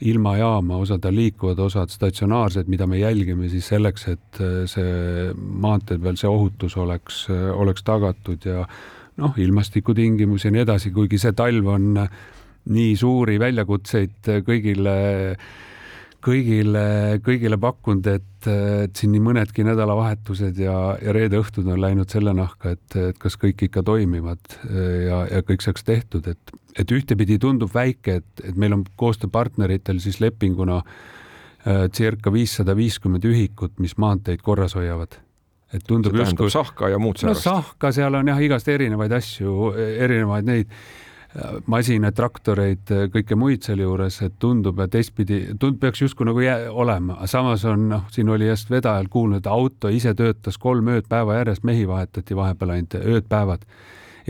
ilmajaama, 0.00 0.80
osad 0.80 1.04
on 1.06 1.14
liikuvad, 1.14 1.60
osad 1.62 1.92
statsionaarsed, 1.92 2.70
mida 2.72 2.88
me 2.90 2.98
jälgime 2.98 3.50
siis 3.52 3.68
selleks, 3.70 4.08
et 4.10 4.42
äh, 4.42 4.64
see 4.70 5.30
maantee 5.36 6.00
peal 6.02 6.18
see 6.18 6.30
ohutus 6.30 6.76
oleks, 6.80 7.26
äh, 7.30 7.50
oleks 7.54 7.86
tagatud 7.86 8.48
ja 8.48 8.66
noh, 9.20 9.36
ilmastikutingimus 9.38 10.48
ja 10.48 10.54
nii 10.54 10.64
edasi, 10.64 10.94
kuigi 10.96 11.20
see 11.20 11.36
talv 11.36 11.70
on 11.70 11.92
nii 12.70 12.92
suuri 12.98 13.38
väljakutseid 13.40 14.28
kõigile 14.44 14.94
kõigile, 16.24 17.20
kõigile 17.24 17.58
pakkunud, 17.60 18.06
et, 18.10 18.48
et 18.48 18.96
siin 18.96 19.12
nii 19.14 19.22
mõnedki 19.24 19.64
nädalavahetused 19.66 20.58
ja, 20.60 20.76
ja 21.00 21.14
reede 21.16 21.40
õhtud 21.40 21.68
on 21.70 21.80
läinud 21.82 22.10
selle 22.12 22.34
nahka, 22.36 22.74
et, 22.76 22.98
et 22.98 23.20
kas 23.20 23.38
kõik 23.40 23.66
ikka 23.68 23.84
toimivad 23.86 24.58
ja, 24.70 25.24
ja 25.30 25.40
kõik 25.46 25.64
saaks 25.64 25.86
tehtud, 25.86 26.28
et, 26.30 26.54
et 26.78 26.94
ühtepidi 26.96 27.38
tundub 27.42 27.72
väike, 27.74 28.20
et, 28.20 28.44
et 28.44 28.60
meil 28.60 28.76
on 28.78 28.84
koostööpartneritel 29.00 30.02
siis 30.02 30.20
lepinguna 30.22 30.80
äh, 30.82 31.88
circa 31.96 32.32
viissada 32.34 32.76
viiskümmend 32.76 33.26
ühikut, 33.28 33.78
mis 33.82 33.96
maanteid 34.00 34.44
korras 34.44 34.76
hoiavad 34.78 35.18
et 35.70 35.84
tundub 35.86 36.16
justkui 36.18 36.50
sahka 36.50 36.88
ja 36.90 36.98
muud 36.98 37.20
säärast. 37.20 37.46
no 37.46 37.60
sahka, 37.60 37.92
seal 37.94 38.16
on 38.18 38.30
jah 38.32 38.40
igast 38.42 38.68
erinevaid 38.72 39.12
asju, 39.14 39.70
erinevaid 39.78 40.48
neid 40.48 40.72
masinaid, 41.70 42.14
traktoreid, 42.16 42.90
kõike 43.14 43.36
muid 43.38 43.62
sealjuures, 43.66 44.16
et 44.26 44.34
tundub, 44.42 44.80
et 44.82 44.90
teistpidi, 44.90 45.40
tund-, 45.62 45.78
peaks 45.82 46.02
justkui 46.02 46.26
nagu 46.26 46.42
jää, 46.42 46.70
olema, 46.70 47.20
samas 47.30 47.64
on 47.70 47.86
noh, 47.92 48.08
siin 48.10 48.28
oli 48.32 48.48
just 48.48 48.70
vedajal 48.70 49.06
kuulnud, 49.10 49.46
auto 49.46 49.92
ise 49.94 50.14
töötas 50.18 50.58
kolm 50.58 50.90
ööd 50.90 51.06
päeva 51.10 51.38
järjest, 51.38 51.64
mehi 51.66 51.86
vahetati 51.88 52.36
vahepeal 52.36 52.74
ainult 52.74 52.98
ööd-päevad. 53.00 53.66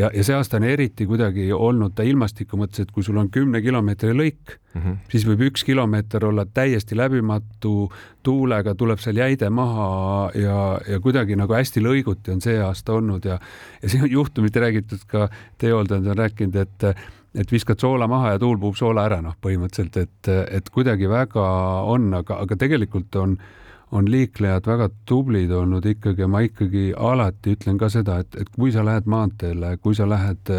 Ja, 0.00 0.10
ja 0.14 0.24
see 0.24 0.36
aasta 0.36 0.58
on 0.58 0.66
eriti 0.68 1.06
kuidagi 1.08 1.50
olnud 1.52 1.94
ta 1.96 2.04
ilmastiku 2.06 2.58
mõttes, 2.60 2.84
et 2.84 2.94
kui 2.94 3.04
sul 3.06 3.18
on 3.20 3.28
kümne 3.32 3.60
kilomeetri 3.64 4.14
lõik 4.16 4.56
mm, 4.56 4.80
-hmm. 4.80 4.96
siis 5.12 5.26
võib 5.28 5.44
üks 5.50 5.64
kilomeeter 5.66 6.24
olla 6.26 6.46
täiesti 6.46 6.96
läbimatu, 6.98 7.74
tuulega 8.22 8.74
tuleb 8.74 9.02
seal 9.02 9.20
jäide 9.20 9.50
maha 9.50 10.30
ja, 10.34 10.58
ja 10.88 11.00
kuidagi 11.00 11.36
nagu 11.36 11.54
hästi 11.56 11.84
lõiguti 11.84 12.34
on 12.34 12.40
see 12.44 12.58
aasta 12.62 12.96
olnud 12.98 13.24
ja, 13.24 13.38
ja 13.82 13.88
siin 13.88 14.08
on 14.08 14.10
juhtumiti 14.10 14.60
räägitud 14.60 15.06
ka, 15.06 15.28
Teo 15.58 15.78
Oldand 15.78 16.06
on 16.06 16.18
rääkinud, 16.24 16.56
et 16.56 16.92
et 17.30 17.52
viskad 17.52 17.78
soola 17.78 18.08
maha 18.10 18.32
ja 18.32 18.38
tuul 18.42 18.56
puhub 18.58 18.74
soola 18.74 19.04
ära, 19.06 19.20
noh, 19.22 19.36
põhimõtteliselt, 19.38 19.96
et, 20.02 20.30
et 20.50 20.70
kuidagi 20.74 21.06
väga 21.08 21.44
on, 21.86 22.08
aga, 22.18 22.40
aga 22.42 22.56
tegelikult 22.58 23.14
on 23.14 23.36
äh, 23.38 23.59
on 23.92 24.10
liiklejad 24.10 24.66
väga 24.66 24.88
tublid 25.08 25.50
olnud 25.50 25.86
ikkagi 25.86 26.22
ja 26.22 26.28
ma 26.30 26.42
ikkagi 26.46 26.90
alati 26.96 27.56
ütlen 27.56 27.78
ka 27.78 27.90
seda, 27.90 28.20
et, 28.22 28.36
et 28.38 28.50
kui 28.54 28.72
sa 28.72 28.84
lähed 28.86 29.08
maanteele, 29.10 29.74
kui 29.82 29.96
sa 29.98 30.06
lähed 30.08 30.52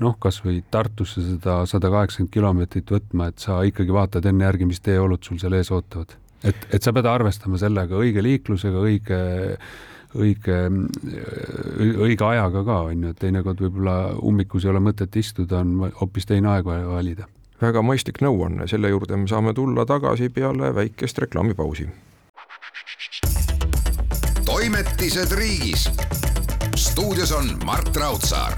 noh, 0.00 0.16
kasvõi 0.22 0.62
Tartusse 0.70 1.22
seda 1.24 1.60
sada 1.68 1.90
kaheksakümmend 1.92 2.32
kilomeetrit 2.34 2.90
võtma, 2.94 3.30
et 3.30 3.42
sa 3.42 3.60
ikkagi 3.66 3.94
vaatad 3.94 4.26
enne 4.30 4.46
järgi, 4.46 4.68
mis 4.70 4.82
teeolud 4.84 5.22
sul 5.26 5.40
seal 5.42 5.56
ees 5.58 5.70
ootavad. 5.74 6.14
et, 6.44 6.68
et 6.72 6.82
sa 6.82 6.92
pead 6.96 7.08
arvestama 7.10 7.58
sellega 7.60 7.98
õige 7.98 8.22
liiklusega, 8.22 8.84
õige, 8.86 9.18
õige, 10.14 10.60
õige 12.06 12.28
ajaga 12.28 12.64
ka, 12.64 12.78
on 12.92 13.02
ju, 13.02 13.10
et 13.10 13.20
teinekord 13.20 13.60
võib-olla 13.66 13.96
ummikus 14.16 14.64
ei 14.64 14.72
ole 14.72 14.84
mõtet 14.84 15.16
istuda, 15.20 15.64
on 15.64 15.90
hoopis 16.00 16.30
teine 16.30 16.54
aeg 16.54 16.70
valida. 16.70 17.26
väga 17.60 17.82
mõistlik 17.82 18.22
nõuanne, 18.22 18.70
selle 18.70 18.88
juurde 18.88 19.16
me 19.16 19.28
saame 19.28 19.52
tulla 19.54 19.84
tagasi 19.86 20.30
peale 20.32 20.72
väikest 20.74 21.18
reklaamipausi 21.26 21.90
toimetised 24.60 25.32
riigis. 25.32 25.90
stuudios 26.76 27.32
on 27.32 27.44
Mart 27.64 27.96
Raudsaar. 27.96 28.52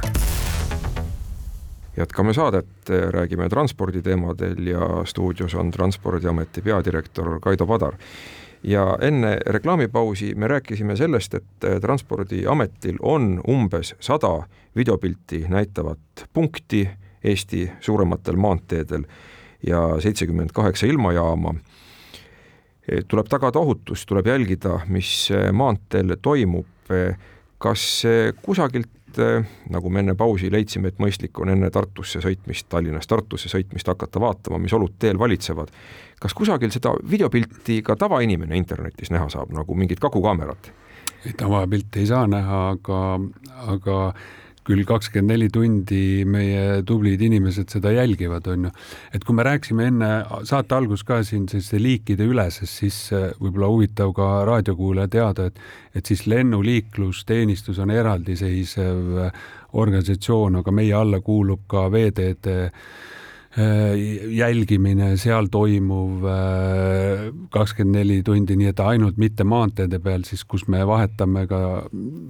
jätkame 1.96 2.34
saadet, 2.34 2.66
räägime 3.10 3.48
transporditeemadel 3.48 4.66
ja 4.66 4.80
stuudios 5.04 5.54
on 5.54 5.70
Transpordiameti 5.70 6.62
peadirektor 6.62 7.40
Kaido 7.40 7.66
Padar 7.66 7.94
ja 8.62 8.98
enne 9.00 9.38
reklaamipausi 9.46 10.34
me 10.34 10.48
rääkisime 10.48 10.96
sellest, 10.96 11.34
et 11.34 11.80
Transpordiametil 11.80 12.96
on 13.02 13.40
umbes 13.48 13.94
sada 14.00 14.42
videopilti 14.76 15.44
näitavat 15.48 16.28
punkti 16.32 16.88
Eesti 17.24 17.72
suurematel 17.80 18.36
maanteedel 18.36 19.04
ja 19.66 20.00
seitsekümmend 20.00 20.50
kaheksa 20.54 20.86
ilmajaama 20.86 21.54
tuleb 23.08 23.28
tagada 23.30 23.60
ohutus, 23.62 24.06
tuleb 24.06 24.26
jälgida, 24.26 24.80
mis 24.90 25.28
maanteel 25.52 26.16
toimub. 26.22 26.66
kas 27.62 28.02
kusagilt, 28.42 29.18
nagu 29.70 29.90
me 29.90 30.00
enne 30.02 30.16
pausi 30.18 30.50
leidsime, 30.50 30.90
et 30.90 30.98
mõistlik 30.98 31.38
on 31.38 31.52
enne 31.52 31.70
Tartusse 31.70 32.18
sõitmist, 32.20 32.66
Tallinnast 32.68 33.08
Tartusse 33.08 33.48
sõitmist 33.48 33.86
hakata 33.86 34.20
vaatama, 34.20 34.58
mis 34.58 34.74
olud 34.74 34.96
teel 34.98 35.18
valitsevad, 35.18 35.70
kas 36.20 36.34
kusagil 36.34 36.74
seda 36.74 36.96
videopilti 37.10 37.78
ka 37.86 37.96
tavainimene 37.96 38.58
internetis 38.58 39.14
näha 39.14 39.28
saab, 39.30 39.54
nagu 39.54 39.78
mingit 39.78 40.02
kakukaamerat? 40.02 40.72
tavapilti 41.36 42.02
ei 42.02 42.06
saa 42.06 42.26
näha, 42.26 42.62
aga, 42.74 43.20
aga 43.70 43.98
küll 44.66 44.84
kakskümmend 44.86 45.32
neli 45.34 45.48
tundi 45.52 46.22
meie 46.28 46.82
tublid 46.86 47.22
inimesed 47.22 47.72
seda 47.72 47.92
jälgivad, 47.94 48.46
on 48.52 48.68
ju. 48.68 48.72
et 49.14 49.24
kui 49.24 49.34
me 49.34 49.46
rääkisime 49.46 49.88
enne 49.90 50.10
saate 50.48 50.76
algust 50.76 51.06
ka 51.08 51.22
siin 51.26 51.48
selliste 51.50 51.80
liikide 51.82 52.26
ülesest, 52.30 52.72
siis 52.82 52.98
äh, 53.16 53.30
võib-olla 53.40 53.70
huvitav 53.72 54.14
ka 54.16 54.28
raadiokuulaja 54.48 55.08
teada, 55.12 55.48
et 55.50 55.62
et 55.94 56.08
siis 56.08 56.22
lennuliiklusteenistus 56.26 57.78
on 57.82 57.90
eraldiseisev 57.92 59.18
äh, 59.26 59.42
organisatsioon, 59.72 60.60
aga 60.62 60.72
meie 60.72 60.94
alla 60.96 61.20
kuulub 61.20 61.66
ka 61.68 61.88
veeteede 61.92 62.70
jälgimine, 64.32 65.10
seal 65.20 65.50
toimuv 65.52 66.24
äh, 66.24 67.26
kakskümmend 67.52 67.98
neli 67.98 68.22
tundi, 68.24 68.56
nii 68.56 68.70
et 68.70 68.80
ainult 68.80 69.18
mitte 69.20 69.44
maanteede 69.44 69.98
peal 70.00 70.24
siis, 70.24 70.46
kus 70.48 70.64
me 70.72 70.80
vahetame 70.88 71.44
ka, 71.50 71.60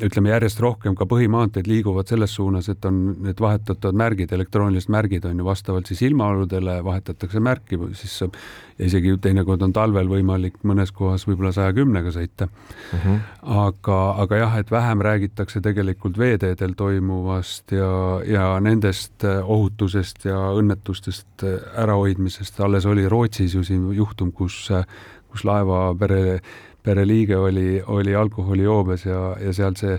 ütleme 0.02 0.33
järjest 0.33 0.62
rohkem 0.64 0.97
ka 0.99 1.07
põhimaanteed 1.07 1.71
liiguvad 1.71 2.11
selles 2.11 2.35
suunas, 2.35 2.67
et 2.73 2.85
on 2.91 2.99
need 3.23 3.38
vahetatavad 3.43 4.00
märgid, 4.02 4.35
elektroonilised 4.35 4.91
märgid 4.91 5.29
on 5.31 5.38
ju 5.38 5.47
vastavalt 5.47 5.87
siis 5.93 6.02
ilmaoludele 6.11 6.81
vahetatakse 6.85 7.43
märki, 7.43 7.79
siis 7.95 8.19
saab 8.25 8.35
ja 8.79 8.88
isegi 8.88 9.14
teinekord 9.23 9.62
on 9.62 9.73
talvel 9.75 10.09
võimalik 10.11 10.59
mõnes 10.67 10.93
kohas 10.95 11.26
võib-olla 11.29 11.52
saja 11.55 11.73
kümnega 11.76 12.12
sõita 12.14 12.49
mm. 12.49 12.99
-hmm. 12.99 13.19
aga, 13.62 13.99
aga 14.25 14.41
jah, 14.43 14.57
et 14.59 14.71
vähem 14.71 15.05
räägitakse 15.05 15.61
tegelikult 15.61 16.19
veeteedel 16.19 16.75
toimuvast 16.76 17.73
ja, 17.73 17.93
ja 18.26 18.47
nendest 18.61 19.25
ohutusest 19.25 20.25
ja 20.25 20.38
õnnetustest 20.59 21.12
õnnetustest 21.12 21.45
äh, 21.45 21.83
ärahoidmisest, 21.83 22.61
alles 22.61 22.87
oli 22.87 23.09
Rootsis 23.09 23.54
ju 23.54 23.62
siin 23.64 23.92
juhtum, 23.95 24.33
kus, 24.33 24.71
äh, 24.71 24.85
kus 25.31 25.45
laevapere, 25.45 26.40
pereliige 26.83 27.37
oli, 27.37 27.83
oli 27.87 28.14
alkoholijoobes 28.14 29.07
ja, 29.07 29.37
ja 29.40 29.52
seal 29.52 29.76
see 29.76 29.99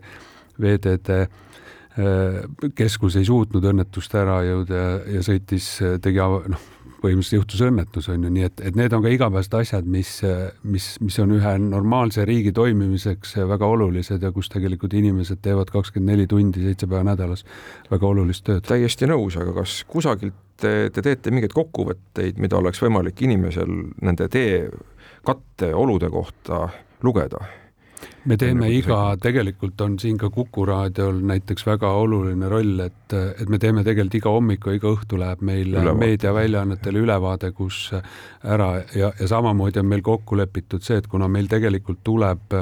veeteede 0.61 1.21
äh, 1.21 2.43
keskus 2.75 3.15
ei 3.15 3.25
suutnud 3.25 3.63
õnnetust 3.63 4.15
ära 4.15 4.41
jõuda 4.43 4.75
ja, 4.75 4.93
ja 5.17 5.23
sõitis, 5.23 5.79
tegi 6.01 6.19
noh, 6.19 6.69
põhimõtteliselt 7.03 7.35
juhtus 7.41 7.63
õnnetus, 7.65 8.07
on 8.11 8.23
ju, 8.23 8.31
nii 8.31 8.45
et, 8.47 8.61
et 8.69 8.77
need 8.79 8.93
on 8.95 9.03
ka 9.03 9.11
igapäevased 9.11 9.57
asjad, 9.59 9.87
mis, 9.89 10.11
mis, 10.63 10.87
mis 11.03 11.19
on 11.19 11.33
ühe 11.35 11.53
normaalse 11.59 12.23
riigi 12.27 12.53
toimimiseks 12.55 13.35
väga 13.49 13.67
olulised 13.75 14.23
ja 14.23 14.31
kus 14.35 14.51
tegelikult 14.53 14.95
inimesed 14.95 15.41
teevad 15.43 15.71
kakskümmend 15.73 16.13
neli 16.13 16.27
tundi, 16.31 16.63
seitse 16.63 16.87
päeva 16.87 17.03
nädalas 17.11 17.43
väga 17.91 18.07
olulist 18.07 18.45
tööd. 18.47 18.63
täiesti 18.67 19.09
nõus, 19.11 19.35
aga 19.39 19.55
kas 19.59 19.81
kusagilt 19.89 20.37
te, 20.59 20.89
te 20.93 21.03
teete 21.03 21.33
mingeid 21.33 21.55
kokkuvõtteid, 21.55 22.39
mida 22.41 22.59
oleks 22.59 22.81
võimalik 22.83 23.19
inimesel 23.25 23.69
nende 24.01 24.29
tee 24.31 24.63
katteolude 25.27 26.11
kohta 26.13 26.67
lugeda? 27.03 27.43
Me 28.25 28.37
teeme 28.39 28.69
iga, 28.71 29.15
tegelikult 29.21 29.81
on 29.85 29.97
siin 29.99 30.17
ka 30.17 30.29
Kuku 30.33 30.65
raadiol 30.65 31.21
näiteks 31.27 31.65
väga 31.67 31.91
oluline 31.99 32.49
roll, 32.51 32.79
et, 32.85 33.15
et 33.15 33.49
me 33.49 33.59
teeme 33.59 33.83
tegelikult 33.83 34.19
iga 34.19 34.35
hommiku, 34.35 34.75
iga 34.77 34.91
õhtu 34.93 35.19
läheb 35.19 35.43
meil 35.45 35.79
meediaväljaannetele 35.99 37.03
ülevaade, 37.03 37.51
kus 37.57 37.89
ära 38.43 38.69
ja, 38.95 39.11
ja 39.19 39.29
samamoodi 39.29 39.83
on 39.83 39.89
meil 39.91 40.05
kokku 40.05 40.39
lepitud 40.39 40.85
see, 40.85 41.01
et 41.01 41.09
kuna 41.11 41.27
meil 41.31 41.51
tegelikult 41.51 42.03
tuleb 42.03 42.57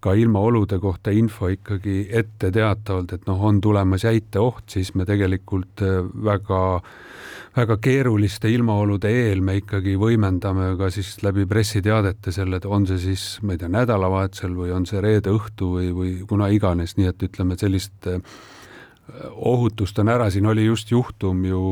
ka 0.00 0.14
ilmaolude 0.14 0.78
kohta 0.78 1.10
info 1.10 1.48
ikkagi 1.52 2.08
ette 2.10 2.52
teatavalt, 2.54 3.12
et 3.12 3.26
noh, 3.26 3.44
on 3.44 3.60
tulemas 3.60 4.04
jäiteoht, 4.06 4.64
siis 4.70 4.94
me 4.94 5.06
tegelikult 5.08 5.82
väga 6.24 6.62
äh, 6.76 6.90
väga 7.58 7.78
keeruliste 7.82 8.50
ilmaolude 8.52 9.10
eel 9.10 9.40
me 9.44 9.58
ikkagi 9.58 9.96
võimendame 9.98 10.72
ka 10.78 10.90
siis 10.94 11.16
läbi 11.24 11.46
pressiteadete 11.48 12.32
selle, 12.34 12.60
on 12.66 12.86
see 12.88 13.00
siis, 13.02 13.24
ma 13.42 13.54
ei 13.54 13.62
tea, 13.62 13.70
nädalavahetusel 13.72 14.54
või 14.58 14.72
on 14.74 14.86
see 14.88 15.02
reede 15.04 15.32
õhtu 15.34 15.72
või, 15.76 15.90
või 15.96 16.12
kuna 16.28 16.50
iganes, 16.54 16.96
nii 16.98 17.10
et 17.10 17.24
ütleme, 17.28 17.56
et 17.56 17.64
sellist 17.64 18.10
äh, 18.10 18.20
ohutust 19.32 19.98
on 20.02 20.12
ära, 20.12 20.28
siin 20.30 20.46
oli 20.50 20.66
just 20.68 20.92
juhtum 20.92 21.44
ju, 21.48 21.62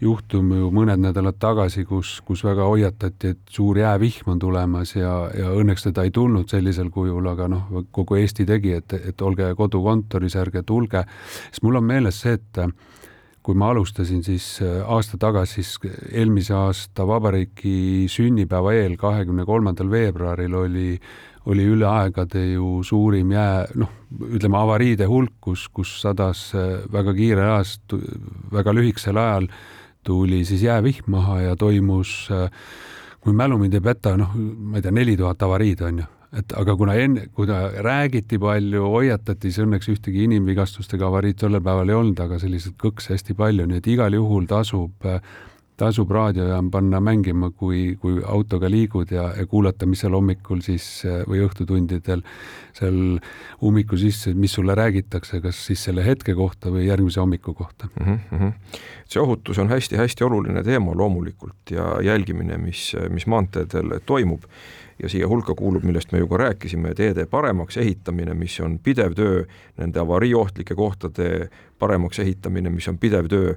juhtum 0.00 0.52
ju 0.54 0.68
mõned 0.74 1.00
nädalad 1.02 1.38
tagasi, 1.42 1.84
kus, 1.88 2.18
kus 2.26 2.44
väga 2.46 2.66
hoiatati, 2.68 3.32
et 3.34 3.54
suur 3.54 3.78
jäävihm 3.78 4.30
on 4.34 4.42
tulemas 4.42 4.94
ja, 4.96 5.14
ja 5.34 5.50
õnneks 5.58 5.88
teda 5.88 6.04
ei 6.06 6.12
tulnud 6.14 6.50
sellisel 6.50 6.90
kujul, 6.94 7.26
aga 7.32 7.48
noh, 7.50 7.82
kogu 7.94 8.18
Eesti 8.20 8.46
tegi, 8.46 8.76
et, 8.78 8.94
et 9.10 9.26
olge 9.26 9.50
kodukontoris, 9.58 10.38
ärge 10.38 10.62
tulge, 10.66 11.02
sest 11.48 11.66
mul 11.66 11.80
on 11.80 11.88
meeles 11.88 12.20
see, 12.22 12.38
et 12.38 12.62
kui 13.48 13.56
ma 13.56 13.70
alustasin 13.72 14.20
siis 14.26 14.46
äh, 14.60 14.82
aasta 14.84 15.18
tagasi, 15.18 15.62
siis 15.62 15.94
eelmise 16.12 16.52
aasta 16.54 17.06
vabariigi 17.08 18.04
sünnipäeva 18.12 18.74
eel, 18.76 18.98
kahekümne 19.00 19.46
kolmandal 19.48 19.90
veebruaril 19.90 20.54
oli, 20.58 20.90
oli 21.48 21.64
üle 21.64 21.88
aegade 21.88 22.44
ju 22.52 22.82
suurim 22.84 23.32
jää, 23.32 23.64
noh, 23.80 23.94
ütleme 24.28 24.60
avariide 24.60 25.08
hulk, 25.08 25.38
kus, 25.40 25.64
kus 25.72 25.96
sadas 26.02 26.50
äh, 26.54 26.84
väga 26.92 27.16
kiire 27.16 27.46
ajas, 27.48 27.78
väga 28.52 28.76
lühikesel 28.76 29.18
ajal 29.18 29.48
tuli 30.04 30.44
siis 30.44 30.62
jäävihm 30.62 31.10
maha 31.10 31.40
ja 31.40 31.56
toimus, 31.56 32.28
äh, 32.32 32.50
kui 33.20 33.34
mälu 33.36 33.58
mind 33.58 33.74
ei 33.74 33.84
peta, 33.84 34.16
noh, 34.16 34.34
ma 34.34 34.78
ei 34.78 34.84
tea, 34.84 34.94
neli 34.94 35.16
tuhat 35.16 35.42
avariid 35.42 35.82
on 35.86 36.00
ju. 36.02 36.06
Et 36.38 36.52
aga 36.60 36.74
kuna 36.76 36.92
enne, 37.00 37.22
kui 37.32 37.46
ta 37.48 37.70
räägiti 37.84 38.36
palju, 38.40 38.82
hoiatati, 38.92 39.48
siis 39.48 39.64
õnneks 39.64 39.88
ühtegi 39.94 40.26
inimvigastustega 40.26 41.06
avariid 41.08 41.38
tollel 41.40 41.62
päeval 41.64 41.88
ei 41.88 41.96
olnud, 41.96 42.20
aga 42.20 42.36
selliseid 42.42 42.76
kõkse 42.80 43.14
hästi 43.14 43.36
palju, 43.38 43.64
nii 43.64 43.80
et 43.80 43.88
igal 43.94 44.12
juhul 44.12 44.44
tasub, 44.50 45.06
tasub 45.78 46.10
raadiojaam 46.10 46.70
panna 46.74 47.00
mängima, 47.00 47.50
kui, 47.50 47.96
kui 48.00 48.18
autoga 48.26 48.70
liigud 48.70 49.12
ja, 49.14 49.28
ja 49.38 49.46
kuulata, 49.46 49.86
mis 49.86 50.02
seal 50.02 50.16
hommikul 50.16 50.62
siis 50.64 50.86
või 51.28 51.42
õhtutundidel 51.46 52.24
seal 52.78 52.98
ummiku 53.64 53.98
sisse, 53.98 54.34
mis 54.34 54.56
sulle 54.58 54.74
räägitakse, 54.78 55.40
kas 55.44 55.60
siis 55.70 55.84
selle 55.88 56.04
hetke 56.06 56.34
kohta 56.38 56.72
või 56.74 56.88
järgmise 56.88 57.22
hommiku 57.22 57.54
kohta 57.54 57.88
mm. 58.00 58.18
-hmm. 58.30 58.52
see 59.06 59.22
ohutus 59.22 59.58
on 59.58 59.70
hästi-hästi 59.70 60.24
oluline 60.24 60.62
teema 60.66 60.94
loomulikult 60.94 61.70
ja 61.70 61.96
jälgimine, 62.02 62.58
mis, 62.58 62.92
mis 63.10 63.26
maanteedel 63.26 64.00
toimub 64.06 64.44
ja 65.02 65.08
siia 65.08 65.28
hulka 65.28 65.54
kuulub, 65.54 65.84
millest 65.84 66.12
me 66.12 66.18
ju 66.18 66.28
ka 66.28 66.36
rääkisime, 66.36 66.94
teede 66.94 67.26
paremaks 67.26 67.76
ehitamine, 67.76 68.34
mis 68.34 68.60
on 68.60 68.78
pidev 68.78 69.14
töö, 69.14 69.44
nende 69.78 70.00
avariiohtlike 70.00 70.74
kohtade 70.74 71.48
paremaks 71.78 72.18
ehitamine, 72.18 72.70
mis 72.70 72.88
on 72.88 72.98
pidev 72.98 73.30
töö 73.30 73.54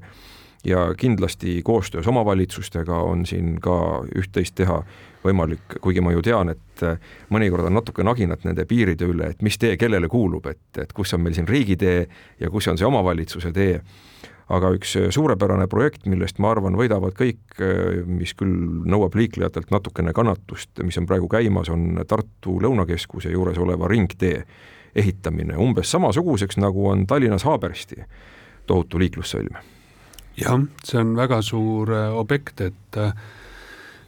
ja 0.66 0.92
kindlasti 0.98 1.62
koostöös 1.64 2.08
omavalitsustega 2.08 3.00
on 3.02 3.26
siin 3.26 3.56
ka 3.62 4.04
üht-teist 4.16 4.56
teha 4.56 4.82
võimalik, 5.24 5.78
kuigi 5.82 6.02
ma 6.02 6.14
ju 6.14 6.22
tean, 6.26 6.50
et 6.50 6.84
mõnikord 7.30 7.68
on 7.70 7.78
natuke 7.78 8.04
naginat 8.04 8.46
nende 8.46 8.66
piiride 8.66 9.06
üle, 9.06 9.32
et 9.34 9.42
mis 9.46 9.58
tee 9.62 9.78
kellele 9.78 10.10
kuulub, 10.10 10.46
et, 10.50 10.64
et 10.82 10.94
kus 10.94 11.14
on 11.14 11.22
meil 11.22 11.38
siin 11.38 11.50
riigitee 11.50 12.08
ja 12.40 12.50
kus 12.50 12.68
on 12.72 12.78
see 12.78 12.88
omavalitsuse 12.90 13.54
tee 13.54 13.80
aga 14.52 14.72
üks 14.76 14.96
äh, 15.00 15.10
suurepärane 15.14 15.68
projekt, 15.72 16.06
millest 16.10 16.42
ma 16.44 16.52
arvan, 16.52 16.76
võidavad 16.80 17.16
kõik, 17.18 17.42
äh, 17.62 18.02
mis 18.08 18.34
küll 18.38 18.84
nõuab 18.90 19.16
liiklejatelt 19.18 19.72
natukene 19.74 20.14
kannatust, 20.16 20.84
mis 20.86 21.00
on 21.00 21.08
praegu 21.10 21.30
käimas, 21.32 21.72
on 21.72 22.02
Tartu 22.08 22.58
Lõunakeskuse 22.64 23.32
juures 23.34 23.60
oleva 23.62 23.90
ringtee 23.92 24.44
ehitamine 24.96 25.56
umbes 25.62 25.92
samasuguseks, 25.94 26.60
nagu 26.60 26.90
on 26.92 27.06
Tallinnas 27.08 27.48
Haabersti 27.48 28.04
tohutu 28.68 29.00
liiklussõlm. 29.00 29.56
Jah, 30.40 30.60
see 30.86 31.02
on 31.02 31.16
väga 31.20 31.42
suur 31.46 31.92
äh, 31.96 32.10
objekt, 32.18 32.62
et 32.62 33.00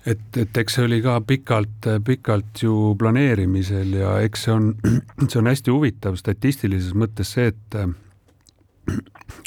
et, 0.05 0.37
et 0.37 0.57
eks 0.59 0.75
see 0.77 0.83
oli 0.83 0.99
ka 1.03 1.19
pikalt, 1.23 1.87
pikalt 2.03 2.63
ju 2.65 2.93
planeerimisel 2.99 3.93
ja 4.01 4.17
eks 4.23 4.47
see 4.47 4.55
on, 4.55 4.71
see 5.29 5.39
on 5.39 5.47
hästi 5.47 5.71
huvitav 5.71 6.17
statistilises 6.19 6.95
mõttes 6.97 7.31
see, 7.37 7.53
et 7.53 7.77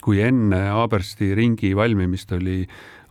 kui 0.05 0.23
enne 0.25 0.61
Haabersti 0.73 1.33
ringi 1.37 1.75
valmimist 1.77 2.33
oli, 2.37 2.63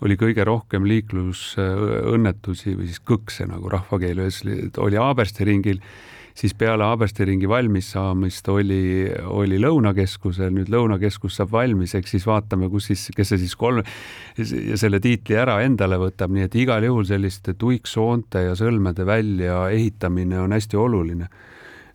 oli 0.06 0.18
kõige 0.20 0.46
rohkem 0.48 0.88
liiklusõnnetusi 0.90 2.76
või 2.76 2.90
siis 2.90 3.02
kõkse, 3.06 3.48
nagu 3.50 3.70
rahvakeeles 3.72 4.42
oli 4.82 5.00
Haabersti 5.00 5.48
ringil, 5.48 5.82
siis 6.36 6.54
peale 6.58 6.84
Haabersti 6.84 7.26
ringi 7.26 7.48
valmis 7.48 7.94
saamist 7.96 8.48
oli, 8.52 9.08
oli 9.32 9.60
Lõunakeskusel, 9.62 10.52
nüüd 10.56 10.72
Lõunakeskus 10.74 11.40
saab 11.40 11.54
valmis, 11.56 11.96
eks 11.96 12.18
siis 12.18 12.28
vaatame, 12.28 12.70
kus 12.74 12.90
siis, 12.92 13.08
kes 13.16 13.32
see 13.32 13.44
siis 13.46 13.56
kolm, 13.60 13.86
selle 14.36 15.00
tiitli 15.04 15.40
ära 15.40 15.62
endale 15.64 16.00
võtab, 16.02 16.34
nii 16.36 16.50
et 16.50 16.60
igal 16.60 16.84
juhul 16.84 17.08
selliste 17.08 17.56
tuiksoonte 17.60 18.44
ja 18.50 18.58
sõlmede 18.60 19.08
väljaehitamine 19.08 20.44
on 20.44 20.56
hästi 20.58 20.82
oluline 20.82 21.32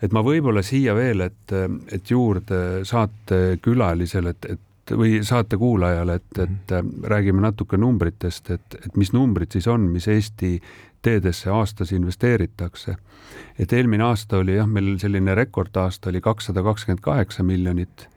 et 0.01 0.15
ma 0.17 0.23
võib-olla 0.25 0.63
siia 0.65 0.95
veel, 0.97 1.27
et, 1.27 1.53
et 1.93 2.11
juurde 2.11 2.81
saatekülalisele, 2.89 4.33
et, 4.33 4.53
et 4.55 4.67
või 4.97 5.21
saatekuulajale, 5.23 6.15
et, 6.15 6.39
et 6.39 6.73
mhm. 6.75 7.05
räägime 7.13 7.45
natuke 7.45 7.79
numbritest, 7.79 8.51
et, 8.51 8.79
et 8.81 8.97
mis 8.97 9.13
numbrid 9.15 9.53
siis 9.55 9.69
on, 9.71 9.85
mis 9.93 10.09
Eesti 10.11 10.57
teedesse 11.03 11.51
aastas 11.51 11.93
investeeritakse. 11.93 12.97
et 13.59 13.73
eelmine 13.73 14.05
aasta 14.05 14.39
oli 14.39 14.57
jah, 14.57 14.67
meil 14.67 14.99
selline 14.99 15.35
rekordaasta 15.35 16.11
oli 16.11 16.21
kakssada 16.21 16.63
kakskümmend 16.63 17.01
kaheksa 17.01 17.43
miljonit 17.43 18.09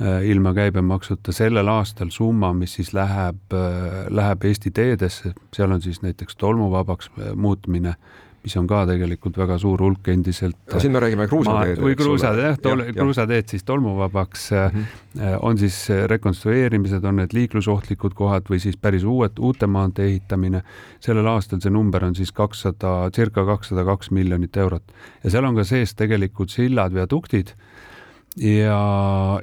äh, 0.00 0.24
ilma 0.24 0.54
käibemaksuta, 0.54 1.32
sellel 1.32 1.68
aastal 1.68 2.10
summa, 2.10 2.52
mis 2.52 2.74
siis 2.74 2.92
läheb 2.94 3.52
äh,, 3.52 4.06
läheb 4.10 4.44
Eesti 4.44 4.70
teedesse, 4.70 5.34
seal 5.56 5.72
on 5.72 5.82
siis 5.82 6.02
näiteks 6.02 6.36
tolmuvabaks 6.36 7.10
äh, 7.18 7.34
muutmine 7.34 7.94
mis 8.42 8.56
on 8.58 8.66
ka 8.66 8.82
tegelikult 8.88 9.36
väga 9.38 9.56
suur 9.62 9.82
hulk 9.84 10.08
endiselt. 10.12 10.56
siin 10.78 10.92
me 10.92 11.02
räägime 11.02 11.28
kruusateed. 11.30 11.82
või 11.82 11.96
kruusad 11.98 12.38
jah, 12.42 12.56
kruusateed 12.96 13.52
siis 13.54 13.64
tolmuvabaks 13.68 14.48
mm, 14.50 14.80
-hmm. 14.80 15.38
on 15.42 15.58
siis 15.58 15.78
rekonstrueerimised, 16.10 17.04
on 17.04 17.20
need 17.22 17.36
liiklusohtlikud 17.36 18.14
kohad 18.18 18.50
või 18.50 18.58
siis 18.62 18.76
päris 18.76 19.04
uued, 19.04 19.38
uute 19.38 19.66
maantee 19.66 20.06
ehitamine. 20.06 20.62
sellel 21.00 21.26
aastal 21.26 21.60
see 21.60 21.70
number 21.70 22.04
on 22.04 22.14
siis 22.14 22.32
kakssada, 22.32 23.10
circa 23.14 23.44
kakssada 23.46 23.84
kaks 23.84 24.10
miljonit 24.10 24.56
eurot 24.56 24.92
ja 25.24 25.30
seal 25.30 25.44
on 25.44 25.56
ka 25.56 25.64
sees 25.64 25.94
tegelikult 25.94 26.50
sillad, 26.50 26.94
viaduktid 26.94 27.54
ja, 28.40 28.78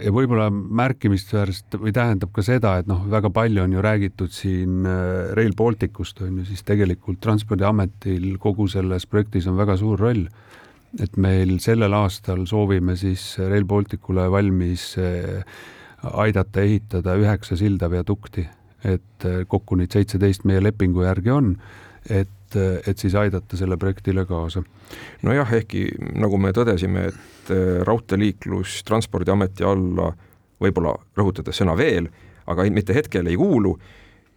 ja 0.01 0.12
võib-olla 0.13 0.50
märkimisväärselt 0.50 1.77
või 1.81 1.93
tähendab 1.96 2.31
ka 2.34 2.43
seda, 2.46 2.77
et 2.79 2.89
noh, 2.89 3.03
väga 3.12 3.31
palju 3.34 3.63
on 3.63 3.75
ju 3.75 3.84
räägitud 3.86 4.34
siin 4.34 4.86
äh, 4.89 5.34
Rail 5.38 5.53
Balticust 5.58 6.22
on 6.25 6.41
ju, 6.41 6.46
siis 6.50 6.63
tegelikult 6.67 7.22
Transpordiametil 7.24 8.31
kogu 8.41 8.69
selles 8.72 9.05
projektis 9.10 9.50
on 9.50 9.59
väga 9.59 9.77
suur 9.77 10.00
roll. 10.00 10.27
et 11.00 11.18
meil 11.22 11.59
sellel 11.61 11.94
aastal 11.94 12.48
soovime 12.50 12.96
siis 12.98 13.35
Rail 13.37 13.66
Balticule 13.66 14.25
valmis 14.31 14.96
äh, 14.98 15.44
aidata 16.03 16.61
ehitada 16.61 17.14
üheksa 17.20 17.57
silda 17.59 17.92
viadukti, 17.92 18.48
et 18.83 19.25
äh, 19.25 19.46
kokku 19.48 19.75
neid 19.75 19.94
seitseteist 19.94 20.46
meie 20.50 20.64
lepingu 20.64 21.03
järgi 21.05 21.29
on, 21.29 21.53
et 22.09 22.29
et 22.57 22.98
siis 22.98 23.16
aidata 23.16 23.57
selle 23.57 23.77
projektile 23.77 24.25
kaasa. 24.25 24.64
nojah, 25.24 25.53
ehkki 25.53 25.85
nagu 26.18 26.38
me 26.38 26.51
tõdesime, 26.55 27.07
et 27.12 27.51
äh, 27.53 27.79
raudteeliiklus 27.88 28.83
Transpordiameti 28.88 29.64
alla 29.64 30.12
võib-olla 30.59 30.96
rõhutades 31.18 31.62
sõna 31.62 31.77
veel, 31.77 32.09
aga 32.50 32.66
mitte 32.74 32.94
hetkel 32.94 33.27
ei 33.27 33.38
kuulu, 33.38 33.75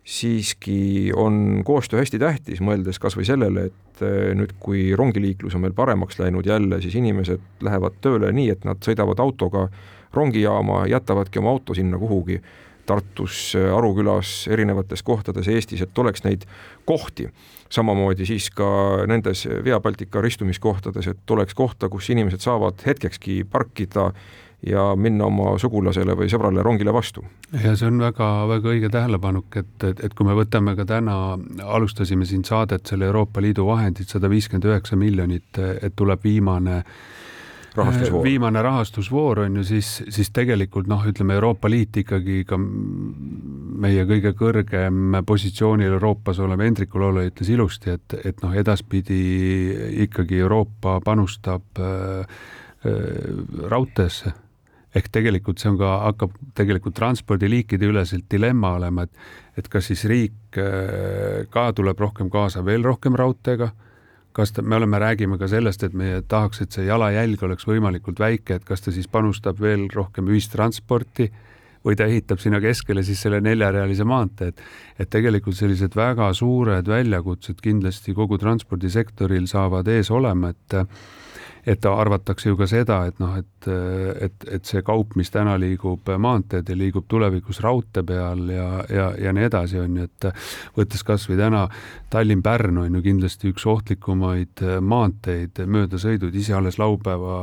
siiski 0.05 1.13
on 1.15 1.63
koostöö 1.65 2.03
hästi 2.03 2.19
tähtis, 2.19 2.61
mõeldes 2.61 2.99
kas 2.99 3.17
või 3.17 3.27
sellele, 3.29 3.69
et 3.71 4.03
äh, 4.03 4.33
nüüd, 4.39 4.57
kui 4.61 4.91
rongiliiklus 4.99 5.55
on 5.57 5.67
meil 5.67 5.77
paremaks 5.77 6.19
läinud 6.19 6.47
jälle, 6.47 6.81
siis 6.83 6.99
inimesed 6.99 7.63
lähevad 7.63 8.01
tööle 8.05 8.33
nii, 8.35 8.51
et 8.57 8.67
nad 8.69 8.83
sõidavad 8.83 9.23
autoga 9.23 9.69
rongijaama, 10.13 10.87
jätavadki 10.93 11.41
oma 11.41 11.55
auto 11.55 11.75
sinna 11.75 11.99
kuhugi 11.99 12.41
Tartus, 12.87 13.55
Aru 13.77 13.95
külas, 13.95 14.47
erinevates 14.51 15.03
kohtades 15.07 15.49
Eestis, 15.49 15.83
et 15.85 15.99
oleks 15.99 16.25
neid 16.25 16.47
kohti. 16.85 17.29
samamoodi 17.73 18.27
siis 18.29 18.51
ka 18.51 18.67
nendes 19.09 19.47
Via 19.65 19.81
Baltica 19.81 20.21
ristumiskohtades, 20.21 21.07
et 21.09 21.31
oleks 21.31 21.55
kohta, 21.55 21.89
kus 21.89 22.11
inimesed 22.11 22.41
saavad 22.41 22.83
hetkekski 22.87 23.45
parkida 23.45 24.13
ja 24.67 24.93
minna 24.97 25.25
oma 25.27 25.57
sugulasele 25.59 26.15
või 26.15 26.29
sõbrale 26.29 26.63
rongile 26.63 26.93
vastu. 26.93 27.25
ja 27.65 27.77
see 27.77 27.89
on 27.89 27.99
väga-väga 27.99 28.69
õige 28.69 28.91
tähelepanuk, 28.91 29.57
et, 29.57 29.85
et, 29.85 30.05
et 30.05 30.15
kui 30.15 30.27
me 30.27 30.37
võtame 30.37 30.77
ka 30.77 30.85
täna, 30.85 31.39
alustasime 31.65 32.27
siin 32.27 32.45
saadet 32.45 32.87
selle 32.87 33.09
Euroopa 33.09 33.41
Liidu 33.41 33.67
vahendid, 33.67 34.07
sada 34.09 34.31
viiskümmend 34.31 34.69
üheksa 34.69 34.97
miljonit, 34.97 35.59
et 35.59 35.97
tuleb 35.97 36.23
viimane 36.25 36.77
äh, 36.77 36.95
rahastusvoor. 37.77 38.25
viimane 38.25 38.63
rahastusvoor 38.63 39.39
on 39.47 39.57
ju 39.57 39.65
siis, 39.65 39.91
siis 40.09 40.31
tegelikult 40.35 40.89
noh, 40.91 41.03
ütleme 41.09 41.37
Euroopa 41.39 41.71
Liit 41.71 41.97
ikkagi 42.03 42.43
ka 42.49 42.59
meie 42.59 44.05
kõige 44.09 44.35
kõrgem 44.39 45.19
positsioonil 45.27 45.97
Euroopas 45.97 46.41
olev 46.43 46.63
Hendrik 46.65 46.95
Ulolo 46.95 47.25
ütles 47.27 47.51
ilusti, 47.53 47.97
et, 47.97 48.17
et 48.25 48.43
noh, 48.45 48.55
edaspidi 48.55 49.21
ikkagi 50.07 50.41
Euroopa 50.45 50.99
panustab 51.05 51.83
äh, 51.83 52.41
äh, 52.87 53.69
raudteesse 53.73 54.35
ehk 54.93 55.09
tegelikult 55.09 55.61
see 55.61 55.71
on 55.73 55.79
ka, 55.81 55.93
hakkab 56.11 56.35
tegelikult 56.59 56.97
transpordiliikide 56.99 57.89
üleselt 57.89 58.27
dilemma 58.31 58.75
olema, 58.77 59.07
et 59.07 59.61
et 59.61 59.69
kas 59.69 59.91
siis 59.91 60.05
riik 60.09 60.57
äh, 60.61 61.45
ka 61.53 61.71
tuleb 61.77 61.99
rohkem 62.01 62.31
kaasa 62.33 62.65
veel 62.65 62.85
rohkem 62.85 63.17
raudteega 63.17 63.73
kas 64.33 64.53
ta, 64.53 64.63
me 64.63 64.77
oleme, 64.77 64.99
räägime 64.99 65.39
ka 65.39 65.49
sellest, 65.51 65.83
et 65.87 65.95
meie 65.97 66.23
tahaks, 66.29 66.63
et 66.65 66.75
see 66.75 66.87
jalajälg 66.87 67.43
oleks 67.47 67.67
võimalikult 67.69 68.21
väike, 68.23 68.59
et 68.59 68.69
kas 68.69 68.85
ta 68.85 68.93
siis 68.95 69.09
panustab 69.09 69.61
veel 69.61 69.89
rohkem 69.93 70.31
ühistransporti 70.33 71.29
või 71.83 71.97
ta 71.99 72.07
ehitab 72.07 72.41
sinna 72.41 72.61
keskele 72.63 73.03
siis 73.05 73.21
selle 73.25 73.41
neljarealise 73.43 74.07
maantee, 74.07 74.53
et 74.53 74.63
et 75.03 75.11
tegelikult 75.11 75.57
sellised 75.59 75.97
väga 75.97 76.29
suured 76.37 76.87
väljakutsed 76.89 77.61
kindlasti 77.63 78.15
kogu 78.15 78.39
transpordisektoril 78.39 79.49
saavad 79.51 79.89
ees 79.91 80.11
olema, 80.15 80.53
et 80.53 80.77
et 81.67 81.85
arvatakse 81.87 82.49
ju 82.51 82.57
ka 82.59 82.67
seda, 82.67 82.99
et 83.07 83.21
noh, 83.23 83.37
et, 83.39 83.69
et, 84.27 84.47
et 84.57 84.67
see 84.67 84.83
kaup, 84.83 85.15
mis 85.19 85.31
täna 85.31 85.55
liigub 85.61 86.11
maanteedel, 86.19 86.81
liigub 86.81 87.07
tulevikus 87.11 87.61
raudtee 87.63 88.03
peal 88.07 88.43
ja, 88.51 88.67
ja, 88.91 89.07
ja 89.29 89.35
nii 89.35 89.47
edasi, 89.47 89.79
on 89.83 90.01
ju, 90.01 90.09
et 90.11 90.29
võttes 90.79 91.07
kas 91.07 91.29
või 91.31 91.39
täna 91.39 91.63
Tallinn-Pärn 92.13 92.83
on 92.83 92.99
ju 92.99 93.05
kindlasti 93.05 93.53
üks 93.53 93.67
ohtlikumaid 93.71 94.65
maanteid, 94.83 95.63
möödasõidud, 95.63 96.35
ise 96.35 96.59
alles 96.59 96.81
laupäeva 96.83 97.39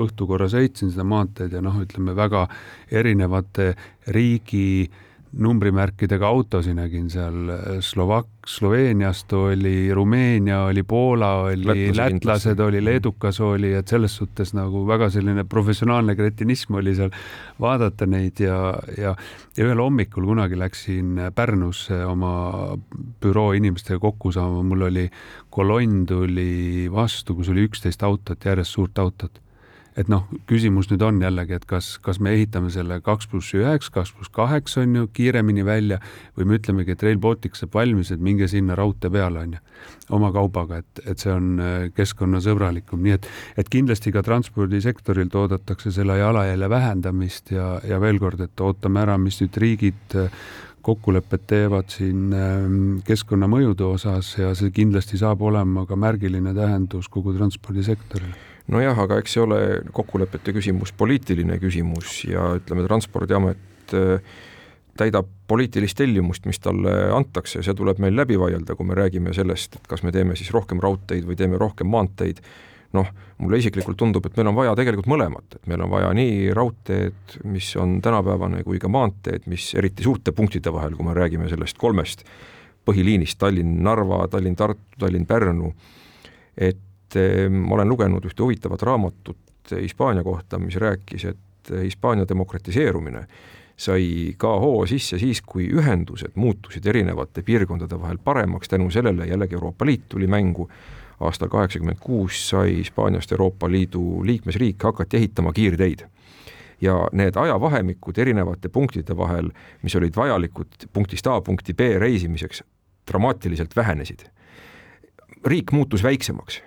õhtu 0.00 0.28
korra 0.30 0.48
sõitsin 0.52 0.94
seda 0.94 1.04
maanteed 1.04 1.52
ja 1.52 1.60
noh, 1.64 1.76
ütleme 1.84 2.16
väga 2.16 2.46
erinevate 2.90 3.74
riigi 4.16 4.88
numbrimärkidega 5.32 6.28
autosid 6.28 6.76
nägin 6.76 7.08
seal 7.10 7.50
Slovak-, 7.80 8.46
Sloveeniast 8.46 9.32
oli, 9.32 9.94
Rumeenia 9.94 10.62
oli, 10.68 10.82
Poola 10.82 11.30
oli, 11.46 11.92
lätlased 11.96 12.60
oli, 12.60 12.82
leedukas 12.84 13.40
oli, 13.40 13.72
et 13.78 13.88
selles 13.88 14.16
suhtes 14.16 14.52
nagu 14.56 14.84
väga 14.88 15.08
selline 15.14 15.44
professionaalne 15.48 16.16
kretinism 16.18 16.76
oli 16.80 16.94
seal 16.98 17.12
vaadata 17.60 18.06
neid 18.06 18.42
ja, 18.44 18.58
ja, 18.98 19.14
ja 19.56 19.68
ühel 19.68 19.80
hommikul 19.80 20.26
kunagi 20.28 20.58
läksin 20.58 21.28
Pärnusse 21.34 22.02
oma 22.04 22.34
büroo 23.22 23.52
inimestega 23.56 24.02
kokku 24.02 24.32
saama, 24.32 24.62
mul 24.66 24.88
oli 24.90 25.06
kolonn 25.50 26.04
tuli 26.08 26.90
vastu, 26.92 27.38
kus 27.38 27.52
oli 27.52 27.64
üksteist 27.70 28.04
autot, 28.04 28.44
järjest 28.44 28.76
suurt 28.76 28.98
autot 28.98 29.40
et 29.98 30.08
noh, 30.08 30.24
küsimus 30.48 30.88
nüüd 30.90 31.02
on 31.04 31.18
jällegi, 31.20 31.56
et 31.58 31.66
kas, 31.68 31.96
kas 32.02 32.20
me 32.22 32.32
ehitame 32.36 32.70
selle 32.72 32.98
kaks 33.04 33.28
pluss 33.28 33.52
üheks, 33.56 33.90
kaks 33.92 34.14
pluss 34.16 34.32
kaheks 34.32 34.78
on 34.80 34.96
ju 34.96 35.08
kiiremini 35.12 35.64
välja 35.66 35.98
või 36.38 36.48
me 36.48 36.58
ütlemegi, 36.60 36.94
et 36.94 37.04
Rail 37.04 37.20
Baltic 37.20 37.58
saab 37.58 37.76
valmis, 37.76 38.12
et 38.12 38.22
minge 38.22 38.48
sinna 38.48 38.76
raudtee 38.78 39.12
peale 39.12 39.44
on 39.44 39.54
ju, 39.56 39.62
oma 40.16 40.32
kaubaga, 40.34 40.80
et, 40.82 41.04
et 41.04 41.22
see 41.22 41.32
on 41.34 41.52
äh, 41.60 41.86
keskkonnasõbralikum, 41.96 43.04
nii 43.04 43.16
et, 43.18 43.30
et 43.60 43.72
kindlasti 43.72 44.14
ka 44.14 44.24
transpordisektorilt 44.26 45.36
oodatakse 45.38 45.92
selle 45.92 46.16
jalajälje 46.20 46.72
vähendamist 46.72 47.54
ja, 47.54 47.74
ja 47.88 48.00
veel 48.00 48.20
kord, 48.22 48.40
et 48.40 48.64
ootame 48.64 49.04
ära, 49.04 49.18
mis 49.20 49.42
nüüd 49.44 49.58
riigid 49.60 50.16
äh, 50.16 50.44
kokkulepped 50.82 51.44
teevad 51.46 51.92
siin 51.94 52.32
ähm, 52.34 52.78
keskkonnamõjude 53.06 53.86
osas 53.86 54.32
ja 54.40 54.50
see 54.58 54.72
kindlasti 54.74 55.20
saab 55.20 55.44
olema 55.46 55.86
ka 55.86 55.94
märgiline 56.00 56.56
tähendus 56.56 57.06
kogu 57.12 57.36
transpordisektorile 57.36 58.51
nojah, 58.70 58.98
aga 59.04 59.18
eks 59.22 59.36
see 59.36 59.42
ole 59.42 59.60
kokkulepete 59.94 60.54
küsimus, 60.54 60.94
poliitiline 60.96 61.58
küsimus 61.62 62.22
ja 62.28 62.52
ütleme, 62.60 62.86
Transpordiamet 62.86 63.96
äh, 63.98 64.40
täidab 64.98 65.28
poliitilist 65.48 65.96
tellimust, 65.96 66.46
mis 66.48 66.60
talle 66.60 66.92
antakse, 67.16 67.62
see 67.64 67.74
tuleb 67.76 68.00
meil 68.02 68.14
läbi 68.16 68.36
vaielda, 68.40 68.76
kui 68.76 68.88
me 68.88 68.96
räägime 68.96 69.32
sellest, 69.36 69.78
et 69.78 69.88
kas 69.88 70.04
me 70.04 70.12
teeme 70.12 70.36
siis 70.38 70.52
rohkem 70.52 70.82
raudteid 70.82 71.24
või 71.28 71.36
teeme 71.38 71.60
rohkem 71.60 71.88
maanteid, 71.92 72.42
noh, 72.92 73.08
mulle 73.40 73.58
isiklikult 73.62 73.96
tundub, 73.98 74.26
et 74.28 74.36
meil 74.36 74.50
on 74.50 74.56
vaja 74.58 74.74
tegelikult 74.76 75.08
mõlemat, 75.08 75.56
et 75.56 75.68
meil 75.70 75.84
on 75.84 75.90
vaja 75.92 76.12
nii 76.16 76.52
raudteed, 76.56 77.38
mis 77.48 77.70
on 77.80 77.96
tänapäevane, 78.04 78.62
kui 78.66 78.80
ka 78.82 78.90
maanteed, 78.92 79.48
mis 79.50 79.70
eriti 79.80 80.04
suurte 80.04 80.34
punktide 80.36 80.72
vahel, 80.74 80.96
kui 80.98 81.08
me 81.08 81.16
räägime 81.16 81.48
sellest 81.52 81.80
kolmest 81.80 82.26
põhiliinist, 82.84 83.38
Tallinn-Narva, 83.40 84.26
Tallinn-Tartu, 84.28 84.98
Tallinn-Pärnu, 85.00 85.72
et 86.68 86.80
et 87.16 87.50
ma 87.50 87.74
olen 87.74 87.88
lugenud 87.88 88.24
ühte 88.24 88.42
huvitavat 88.42 88.82
raamatut 88.82 89.72
Hispaania 89.80 90.22
kohta, 90.24 90.58
mis 90.58 90.76
rääkis, 90.76 91.24
et 91.24 91.72
Hispaania 91.82 92.26
demokratiseerumine 92.28 93.26
sai 93.76 94.34
ka 94.38 94.52
hoo 94.60 94.86
sisse 94.86 95.18
siis, 95.18 95.40
kui 95.42 95.66
ühendused 95.72 96.34
muutusid 96.34 96.86
erinevate 96.86 97.42
piirkondade 97.42 97.98
vahel 98.00 98.18
paremaks, 98.24 98.68
tänu 98.68 98.90
sellele 98.90 99.26
jällegi 99.26 99.54
Euroopa 99.54 99.86
Liit 99.86 100.08
tuli 100.08 100.26
mängu, 100.26 100.68
aastal 101.20 101.48
kaheksakümmend 101.48 101.98
kuus 102.00 102.48
sai 102.48 102.76
Hispaaniast 102.76 103.32
Euroopa 103.32 103.70
Liidu 103.70 104.22
liikmesriik, 104.24 104.82
hakati 104.82 105.16
ehitama 105.16 105.52
kiirteid. 105.52 106.06
ja 106.82 107.08
need 107.12 107.36
ajavahemikud 107.38 108.18
erinevate 108.18 108.68
punktide 108.68 109.14
vahel, 109.16 109.52
mis 109.82 109.94
olid 109.94 110.16
vajalikud 110.16 110.88
punktist 110.92 111.26
A 111.26 111.40
punkti 111.40 111.74
B 111.74 111.80
reisimiseks, 111.98 112.64
dramaatiliselt 113.10 113.76
vähenesid. 113.76 114.26
riik 115.44 115.72
muutus 115.72 116.02
väiksemaks 116.02 116.62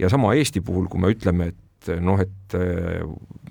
ja 0.00 0.08
sama 0.12 0.34
Eesti 0.34 0.62
puhul, 0.64 0.88
kui 0.90 1.00
me 1.02 1.12
ütleme, 1.12 1.50
et 1.52 1.90
noh, 2.04 2.20
et 2.20 2.56
äh, 2.56 3.04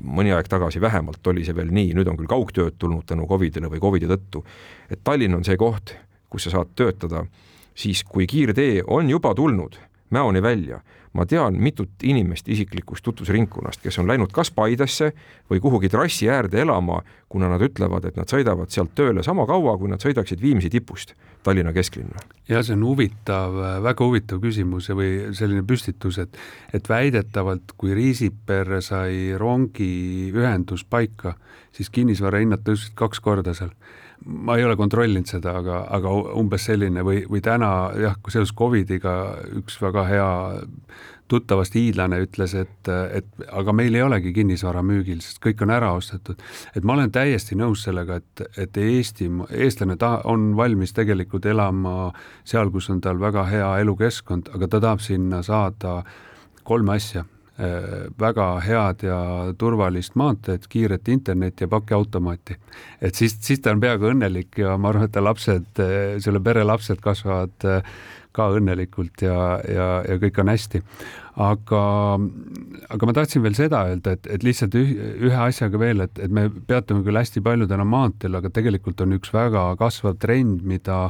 mõni 0.05 0.33
aeg 0.33 0.49
tagasi 0.49 0.81
vähemalt 0.81 1.25
oli 1.31 1.45
see 1.45 1.55
veel 1.57 1.71
nii, 1.73 1.93
nüüd 1.97 2.09
on 2.11 2.17
küll 2.19 2.29
kaugtööd 2.29 2.77
tulnud 2.81 3.07
tänu 3.09 3.27
Covidile 3.29 3.71
või 3.71 3.81
Covidi 3.81 4.09
tõttu, 4.09 4.43
et 4.89 5.01
Tallinn 5.03 5.37
on 5.37 5.45
see 5.47 5.57
koht, 5.59 5.95
kus 6.29 6.45
sa 6.45 6.57
saad 6.57 6.75
töötada 6.77 7.25
siis, 7.73 8.03
kui 8.03 8.27
kiirtee 8.29 8.83
on 8.87 9.09
juba 9.09 9.33
tulnud 9.37 9.79
Mäoni 10.09 10.41
välja 10.41 10.79
ma 11.13 11.25
tean 11.25 11.57
mitut 11.61 12.03
inimest 12.03 12.49
isiklikust 12.49 13.03
tutvusringkonnast, 13.05 13.81
kes 13.81 13.99
on 13.99 14.07
läinud 14.09 14.33
kas 14.33 14.51
Paidesse 14.51 15.11
või 15.49 15.61
kuhugi 15.63 15.89
trassi 15.89 16.29
äärde 16.29 16.61
elama, 16.61 17.01
kuna 17.29 17.49
nad 17.49 17.61
ütlevad, 17.65 18.05
et 18.05 18.17
nad 18.17 18.29
sõidavad 18.29 18.69
sealt 18.73 18.93
tööle 18.97 19.23
sama 19.25 19.45
kaua, 19.49 19.77
kui 19.77 19.89
nad 19.89 20.01
sõidaksid 20.01 20.41
Viimsi 20.41 20.69
tipust 20.69 21.15
Tallinna 21.43 21.73
kesklinna. 21.73 22.19
ja 22.49 22.63
see 22.63 22.75
on 22.75 22.83
huvitav, 22.83 23.55
väga 23.83 24.05
huvitav 24.05 24.41
küsimus 24.43 24.89
või 24.89 25.33
selline 25.33 25.63
püstitus, 25.63 26.17
et 26.17 26.37
et 26.73 26.89
väidetavalt, 26.89 27.73
kui 27.77 27.93
Riisiperre 27.93 28.81
sai 28.81 29.33
rongiühendus 29.37 30.85
paika, 30.85 31.35
siis 31.71 31.89
kinnisvarahinnad 31.89 32.65
tõusid 32.65 32.93
kaks 32.95 33.19
korda 33.19 33.53
seal 33.53 33.73
ma 34.25 34.57
ei 34.57 34.65
ole 34.67 34.75
kontrollinud 34.79 35.29
seda, 35.29 35.55
aga, 35.61 35.83
aga 35.95 36.11
umbes 36.39 36.65
selline 36.69 37.03
või, 37.05 37.23
või 37.29 37.41
täna 37.43 37.69
jah, 37.99 38.17
seoses 38.27 38.53
Covidiga 38.55 39.13
üks 39.59 39.79
väga 39.81 40.05
hea 40.09 40.27
tuttavast 41.29 41.75
hiidlane 41.77 42.17
ütles, 42.23 42.55
et, 42.57 42.89
et 42.89 43.43
aga 43.53 43.73
meil 43.75 43.93
ei 43.95 44.01
olegi 44.01 44.33
kinnisvara 44.33 44.81
müügil, 44.85 45.21
sest 45.21 45.37
kõik 45.43 45.61
on 45.61 45.73
ära 45.73 45.91
ostetud. 45.93 46.41
et 46.75 46.83
ma 46.83 46.95
olen 46.95 47.11
täiesti 47.13 47.57
nõus 47.59 47.83
sellega, 47.85 48.17
et, 48.17 48.45
et 48.57 48.77
Eesti, 48.81 49.29
eestlane 49.53 49.97
ta 50.01 50.15
on 50.25 50.55
valmis 50.57 50.95
tegelikult 50.97 51.45
elama 51.45 52.11
seal, 52.43 52.73
kus 52.73 52.89
on 52.89 53.01
tal 53.01 53.21
väga 53.21 53.45
hea 53.49 53.73
elukeskkond, 53.83 54.49
aga 54.55 54.67
ta 54.67 54.81
tahab 54.87 55.05
sinna 55.05 55.43
saada 55.45 56.01
kolme 56.65 56.97
asja 56.97 57.25
väga 58.19 58.45
head 58.63 59.03
ja 59.03 59.17
turvalist 59.59 60.15
maanteed, 60.19 60.67
kiiret 60.71 61.09
internetti 61.11 61.65
ja 61.65 61.67
pakiautomaati. 61.67 62.55
et 63.01 63.15
siis, 63.15 63.35
siis 63.41 63.59
ta 63.59 63.73
on 63.75 63.81
peaaegu 63.83 64.13
õnnelik 64.13 64.61
ja 64.61 64.77
ma 64.77 64.89
arvan, 64.89 65.09
et 65.09 65.11
ta 65.11 65.23
lapsed, 65.23 65.67
äh, 65.83 66.19
selle 66.23 66.39
pere 66.39 66.63
lapsed 66.63 67.01
kasvavad 67.03 67.67
äh, 67.67 67.83
ka 68.31 68.47
õnnelikult 68.55 69.25
ja, 69.25 69.59
ja, 69.67 69.89
ja 70.07 70.19
kõik 70.21 70.39
on 70.39 70.53
hästi. 70.53 70.81
aga, 71.39 71.83
aga 72.95 73.07
ma 73.07 73.13
tahtsin 73.15 73.43
veel 73.43 73.55
seda 73.55 73.83
öelda, 73.91 74.15
et, 74.15 74.27
et 74.27 74.43
lihtsalt 74.43 74.75
üh, 74.79 74.95
ühe 75.27 75.43
asjaga 75.49 75.79
veel, 75.79 76.05
et, 76.07 76.19
et 76.19 76.31
me 76.31 76.47
peatume 76.49 77.03
küll 77.03 77.19
hästi 77.19 77.43
palju 77.43 77.67
täna 77.67 77.83
maanteel, 77.83 78.39
aga 78.39 78.51
tegelikult 78.55 79.01
on 79.01 79.19
üks 79.19 79.33
väga 79.35 79.73
kasvav 79.79 80.15
trend, 80.19 80.63
mida, 80.63 81.09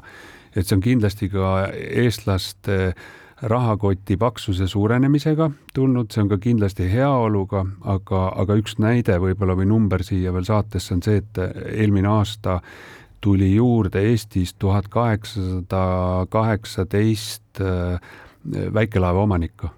et 0.56 0.66
see 0.66 0.78
on 0.78 0.86
kindlasti 0.86 1.30
ka 1.34 1.56
eestlaste 1.70 2.82
äh, 2.90 3.08
rahakoti 3.42 4.18
paksuse 4.18 4.68
suurenemisega. 4.68 5.50
Tulnud, 5.74 6.12
see 6.12 6.24
on 6.24 6.30
ka 6.30 6.38
kindlasti 6.42 6.90
heaoluga, 6.92 7.66
aga, 7.88 8.24
aga 8.44 8.58
üks 8.60 8.78
näide 8.84 9.20
võib-olla 9.22 9.56
või 9.60 9.70
number 9.70 10.04
siia 10.04 10.34
veel 10.36 10.48
saatesse 10.48 10.96
on 10.96 11.04
see, 11.06 11.24
et 11.24 11.42
eelmine 11.72 12.12
aasta 12.12 12.60
tuli 13.22 13.54
juurde 13.56 14.02
Eestis 14.12 14.54
tuhat 14.60 14.88
kaheksasada 14.88 16.28
kaheksateist 16.32 17.62
äh, 17.62 18.00
väikelaeva 18.74 19.28
omanikku 19.28 19.72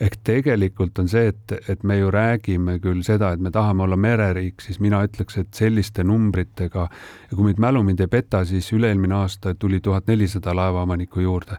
ehk 0.00 0.18
tegelikult 0.24 0.98
on 1.00 1.08
see, 1.08 1.30
et, 1.32 1.54
et 1.72 1.84
me 1.84 1.96
ju 1.96 2.10
räägime 2.12 2.76
küll 2.84 3.00
seda, 3.06 3.32
et 3.32 3.40
me 3.40 3.50
tahame 3.50 3.86
olla 3.86 3.96
mereriik, 3.96 4.60
siis 4.60 4.80
mina 4.80 5.00
ütleks, 5.06 5.38
et 5.40 5.56
selliste 5.56 6.04
numbritega 6.04 6.84
ja 6.86 7.30
kui 7.32 7.48
mind 7.48 7.62
mälu 7.62 7.82
mind 7.86 8.02
ei 8.04 8.12
peta, 8.12 8.44
siis 8.44 8.68
üle-eelmine 8.76 9.16
aasta 9.16 9.54
tuli 9.54 9.80
tuhat 9.80 10.06
nelisada 10.12 10.54
laevaomanikku 10.56 11.24
juurde. 11.24 11.56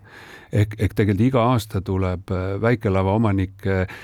ehk, 0.51 0.77
ehk 0.77 0.93
tegelikult 0.93 1.27
iga 1.27 1.43
aasta 1.53 1.81
tuleb 1.81 2.31
äh, 2.31 2.61
väikelaeva 2.61 3.17
omanikke 3.17 3.81
äh, 3.81 3.97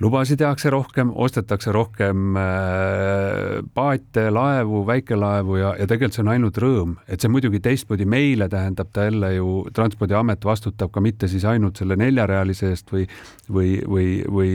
lubasid 0.00 0.38
tehakse 0.40 0.70
rohkem, 0.70 1.10
ostetakse 1.14 1.72
rohkem 1.74 2.36
äh, 2.38 3.60
paate, 3.74 4.28
laevu, 4.30 4.84
väikelaevu 4.86 5.56
ja, 5.60 5.74
ja 5.78 5.88
tegelikult 5.90 6.18
see 6.18 6.24
on 6.24 6.32
ainult 6.34 6.60
rõõm, 6.62 6.94
et 7.08 7.20
see 7.20 7.32
muidugi 7.32 7.62
teistpidi 7.64 8.06
meile 8.08 8.48
tähendab 8.52 8.92
ta 8.94 9.08
jälle 9.08 9.34
ju, 9.34 9.56
Transpordiamet 9.74 10.44
vastutab 10.44 10.92
ka 10.94 11.02
mitte 11.04 11.28
siis 11.30 11.44
ainult 11.48 11.80
selle 11.80 11.98
neljarealise 12.00 12.70
eest 12.70 12.94
või, 12.94 13.06
või, 13.50 13.74
või, 13.86 14.08
või 14.30 14.54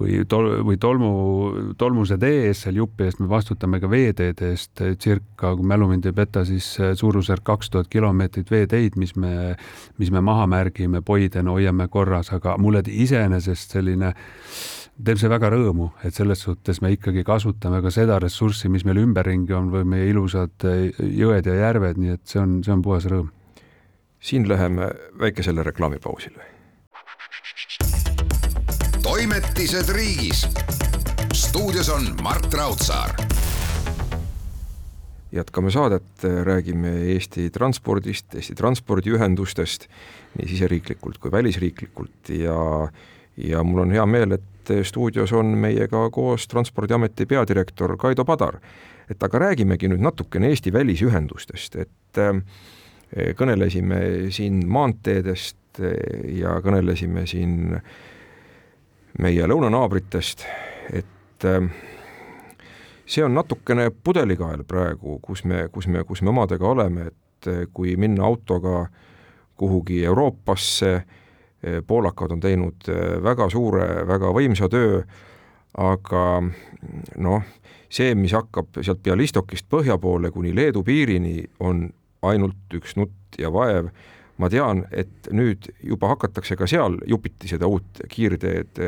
või 0.00 0.24
tol-, 0.28 0.62
või 0.66 0.80
tolmu, 0.80 1.12
tolmuse 1.78 2.18
tee 2.20 2.46
eest 2.48 2.66
seal 2.66 2.80
jupi 2.80 3.06
eest, 3.06 3.20
me 3.20 3.28
vastutame 3.30 3.80
ka 3.80 3.90
veeteede 3.90 4.50
eest 4.54 4.82
circa, 5.02 5.54
kui 5.54 5.66
mälu 5.68 5.90
mind 5.92 6.08
ei 6.08 6.16
peta, 6.16 6.44
siis 6.48 6.72
suurusjärk 7.00 7.44
kaks 7.44 7.70
tuhat 7.70 7.92
kilomeetrit 7.92 8.50
veeteid, 8.50 8.98
mis 9.00 9.14
me, 9.16 9.54
mis 10.00 10.10
me 10.10 10.24
maha 10.24 10.48
märgime, 10.50 11.04
poidena 11.04 11.54
hoiame 11.54 11.88
korras, 11.92 12.32
aga 12.32 12.56
mulle 12.58 12.82
iseenesest 12.88 13.76
selline 13.76 14.14
äh, 14.14 14.20
teeb 15.04 15.20
see 15.20 15.30
väga 15.32 15.50
rõõmu, 15.54 15.90
et 16.04 16.16
selles 16.16 16.42
suhtes 16.44 16.80
me 16.84 16.92
ikkagi 16.94 17.24
kasutame 17.26 17.80
ka 17.84 17.92
seda 17.94 18.18
ressurssi, 18.22 18.68
mis 18.72 18.84
meil 18.88 19.00
ümberringi 19.02 19.54
on 19.56 19.70
või 19.72 19.86
meie 19.88 20.08
ilusad 20.10 20.68
eh, 20.68 20.90
jõed 21.20 21.48
ja 21.48 21.56
järved, 21.64 22.00
nii 22.00 22.16
et 22.16 22.24
see 22.28 22.40
on, 22.42 22.58
see 22.66 22.74
on 22.74 22.84
puhas 22.84 23.08
rõõm. 23.10 23.30
siin 24.20 24.48
läheme 24.48 24.90
väikesele 25.20 25.62
reklaamipausile. 25.64 26.59
Toimetised 29.20 29.88
riigis. 29.92 30.48
stuudios 31.32 31.88
on 31.88 32.02
Mart 32.22 32.54
Raudsaar 32.54 33.10
jätkame 35.32 35.70
saadet, 35.70 36.24
räägime 36.44 36.88
Eesti 36.88 37.50
transpordist, 37.50 38.34
Eesti 38.34 38.54
transpordiühendustest 38.54 39.84
nii 40.38 40.48
siseriiklikult 40.48 41.18
kui 41.18 41.32
välisriiklikult 41.32 42.32
ja 42.32 42.88
ja 43.36 43.62
mul 43.62 43.84
on 43.84 43.92
hea 43.92 44.06
meel, 44.06 44.32
et 44.38 44.72
stuudios 44.88 45.32
on 45.36 45.52
meiega 45.52 46.06
koos 46.10 46.48
Transpordiameti 46.48 47.26
peadirektor 47.26 47.96
Kaido 47.96 48.24
Padar. 48.24 48.56
et 49.10 49.22
aga 49.22 49.38
räägimegi 49.38 49.88
nüüd 49.88 50.00
natukene 50.00 50.48
Eesti 50.48 50.72
välisühendustest, 50.72 51.76
et 51.76 52.18
äh, 52.18 52.40
kõnelesime 53.36 54.30
siin 54.30 54.64
maanteedest 54.68 55.56
ja 56.40 56.60
kõnelesime 56.64 57.26
siin 57.26 57.82
meie 59.18 59.46
lõunanaabritest, 59.50 60.44
et 60.92 61.46
see 63.10 63.24
on 63.24 63.34
natukene 63.34 63.88
pudelikael 63.90 64.62
praegu, 64.68 65.18
kus 65.22 65.44
me, 65.44 65.66
kus 65.72 65.88
me, 65.90 66.04
kus 66.06 66.22
me 66.22 66.30
omadega 66.30 66.68
oleme, 66.68 67.08
et 67.10 67.70
kui 67.74 67.96
minna 67.96 68.24
autoga 68.28 68.84
kuhugi 69.60 70.04
Euroopasse, 70.04 70.92
poolakad 71.86 72.32
on 72.32 72.40
teinud 72.40 72.88
väga 73.24 73.48
suure, 73.52 73.88
väga 74.08 74.30
võimsa 74.36 74.68
töö, 74.72 75.02
aga 75.76 76.24
noh, 77.20 77.42
see, 77.90 78.14
mis 78.14 78.32
hakkab 78.34 78.80
sealt 78.80 79.02
Bialystokist 79.04 79.68
põhja 79.70 79.98
poole 80.00 80.30
kuni 80.34 80.54
Leedu 80.56 80.82
piirini, 80.86 81.42
on 81.60 81.88
ainult 82.26 82.76
üks 82.76 82.96
nutt 82.96 83.38
ja 83.38 83.52
vaev. 83.52 83.90
Ma 84.40 84.48
tean, 84.52 84.84
et 84.90 85.28
nüüd 85.36 85.68
juba 85.84 86.14
hakatakse 86.14 86.56
ka 86.56 86.68
seal 86.70 86.98
jupiti 87.08 87.50
seda 87.50 87.68
uut 87.70 88.02
kiirteed 88.10 88.80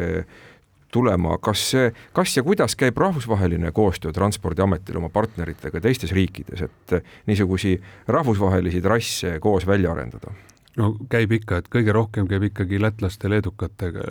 tulema, 0.93 1.39
kas 1.41 1.71
kas 2.13 2.37
ja 2.37 2.45
kuidas 2.45 2.77
käib 2.77 2.99
rahvusvaheline 3.01 3.73
koostöö 3.73 4.13
Transpordiametil 4.13 4.99
oma 5.01 5.09
partneritega 5.13 5.81
teistes 5.81 6.13
riikides, 6.13 6.65
et 6.69 6.97
niisugusi 7.27 7.79
rahvusvahelisi 8.09 8.83
trasse 8.85 9.39
koos 9.41 9.67
välja 9.67 9.93
arendada? 9.93 10.35
no 10.77 10.93
käib 11.13 11.33
ikka, 11.37 11.61
et 11.61 11.69
kõige 11.73 11.93
rohkem 11.93 12.29
käib 12.29 12.47
ikkagi 12.49 12.81
lätlaste, 12.81 13.29
leedukatega, 13.29 14.07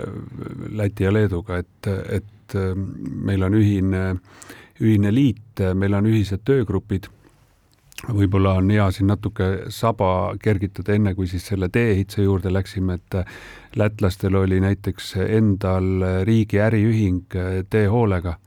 Läti 0.78 1.08
ja 1.08 1.14
Leeduga, 1.14 1.58
et, 1.62 1.90
et 2.10 2.58
meil 3.26 3.44
on 3.48 3.56
ühine, 3.58 4.04
ühine 4.82 5.14
liit, 5.14 5.64
meil 5.78 5.98
on 5.98 6.10
ühised 6.12 6.44
töögrupid 6.46 7.10
võib-olla 8.10 8.56
on 8.60 8.72
hea 8.74 8.88
siin 8.92 9.12
natuke 9.12 9.50
saba 9.70 10.34
kergitada, 10.42 10.96
enne 10.96 11.14
kui 11.16 11.28
siis 11.30 11.46
selle 11.52 11.70
tee-ehituse 11.70 12.26
juurde 12.26 12.54
läksime, 12.54 12.98
et 12.98 13.20
lätlastel 13.78 14.36
oli 14.36 14.62
näiteks 14.64 15.14
endal 15.28 16.24
riigi 16.28 16.62
äriühing 16.62 17.38
teehoolega. 17.70 18.38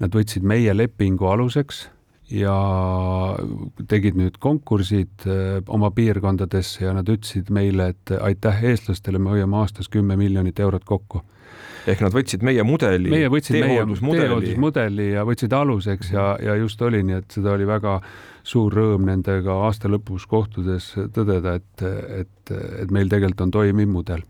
Nad 0.00 0.14
võtsid 0.16 0.44
meie 0.48 0.74
lepingu 0.76 1.28
aluseks 1.28 1.86
ja 2.30 2.54
tegid 3.90 4.16
nüüd 4.18 4.38
konkursid 4.42 5.26
eh, 5.26 5.58
oma 5.68 5.90
piirkondadesse 5.94 6.84
ja 6.84 6.94
nad 6.94 7.08
ütlesid 7.10 7.50
meile, 7.52 7.90
et 7.94 8.14
aitäh 8.20 8.64
eestlastele, 8.70 9.18
me 9.18 9.34
hoiame 9.34 9.58
aastas 9.60 9.90
kümme 9.90 10.16
miljonit 10.20 10.62
eurot 10.62 10.86
kokku 10.86 11.24
ehk 11.88 12.02
nad 12.04 12.14
võtsid 12.14 12.44
meie 12.44 12.62
mudeli, 12.66 13.10
meie 13.12 13.30
võtsid 13.32 13.56
meie 13.56 13.80
teehooldusmudeli 14.12 15.10
ja 15.14 15.24
võtsid 15.26 15.54
aluseks 15.56 16.12
ja, 16.12 16.34
ja 16.42 16.56
just 16.60 16.82
oli 16.84 17.02
nii, 17.06 17.20
et 17.22 17.38
seda 17.38 17.54
oli 17.56 17.66
väga 17.68 17.98
suur 18.46 18.74
rõõm 18.74 19.06
nendega 19.08 19.54
aasta 19.66 19.88
lõpus 19.90 20.26
kohtudes 20.30 20.92
tõdeda, 21.14 21.56
et, 21.60 21.84
et, 22.22 22.52
et 22.82 22.92
meil 22.94 23.10
tegelikult 23.10 23.46
on 23.46 23.54
toimiv 23.54 23.88
mudel. 23.88 24.22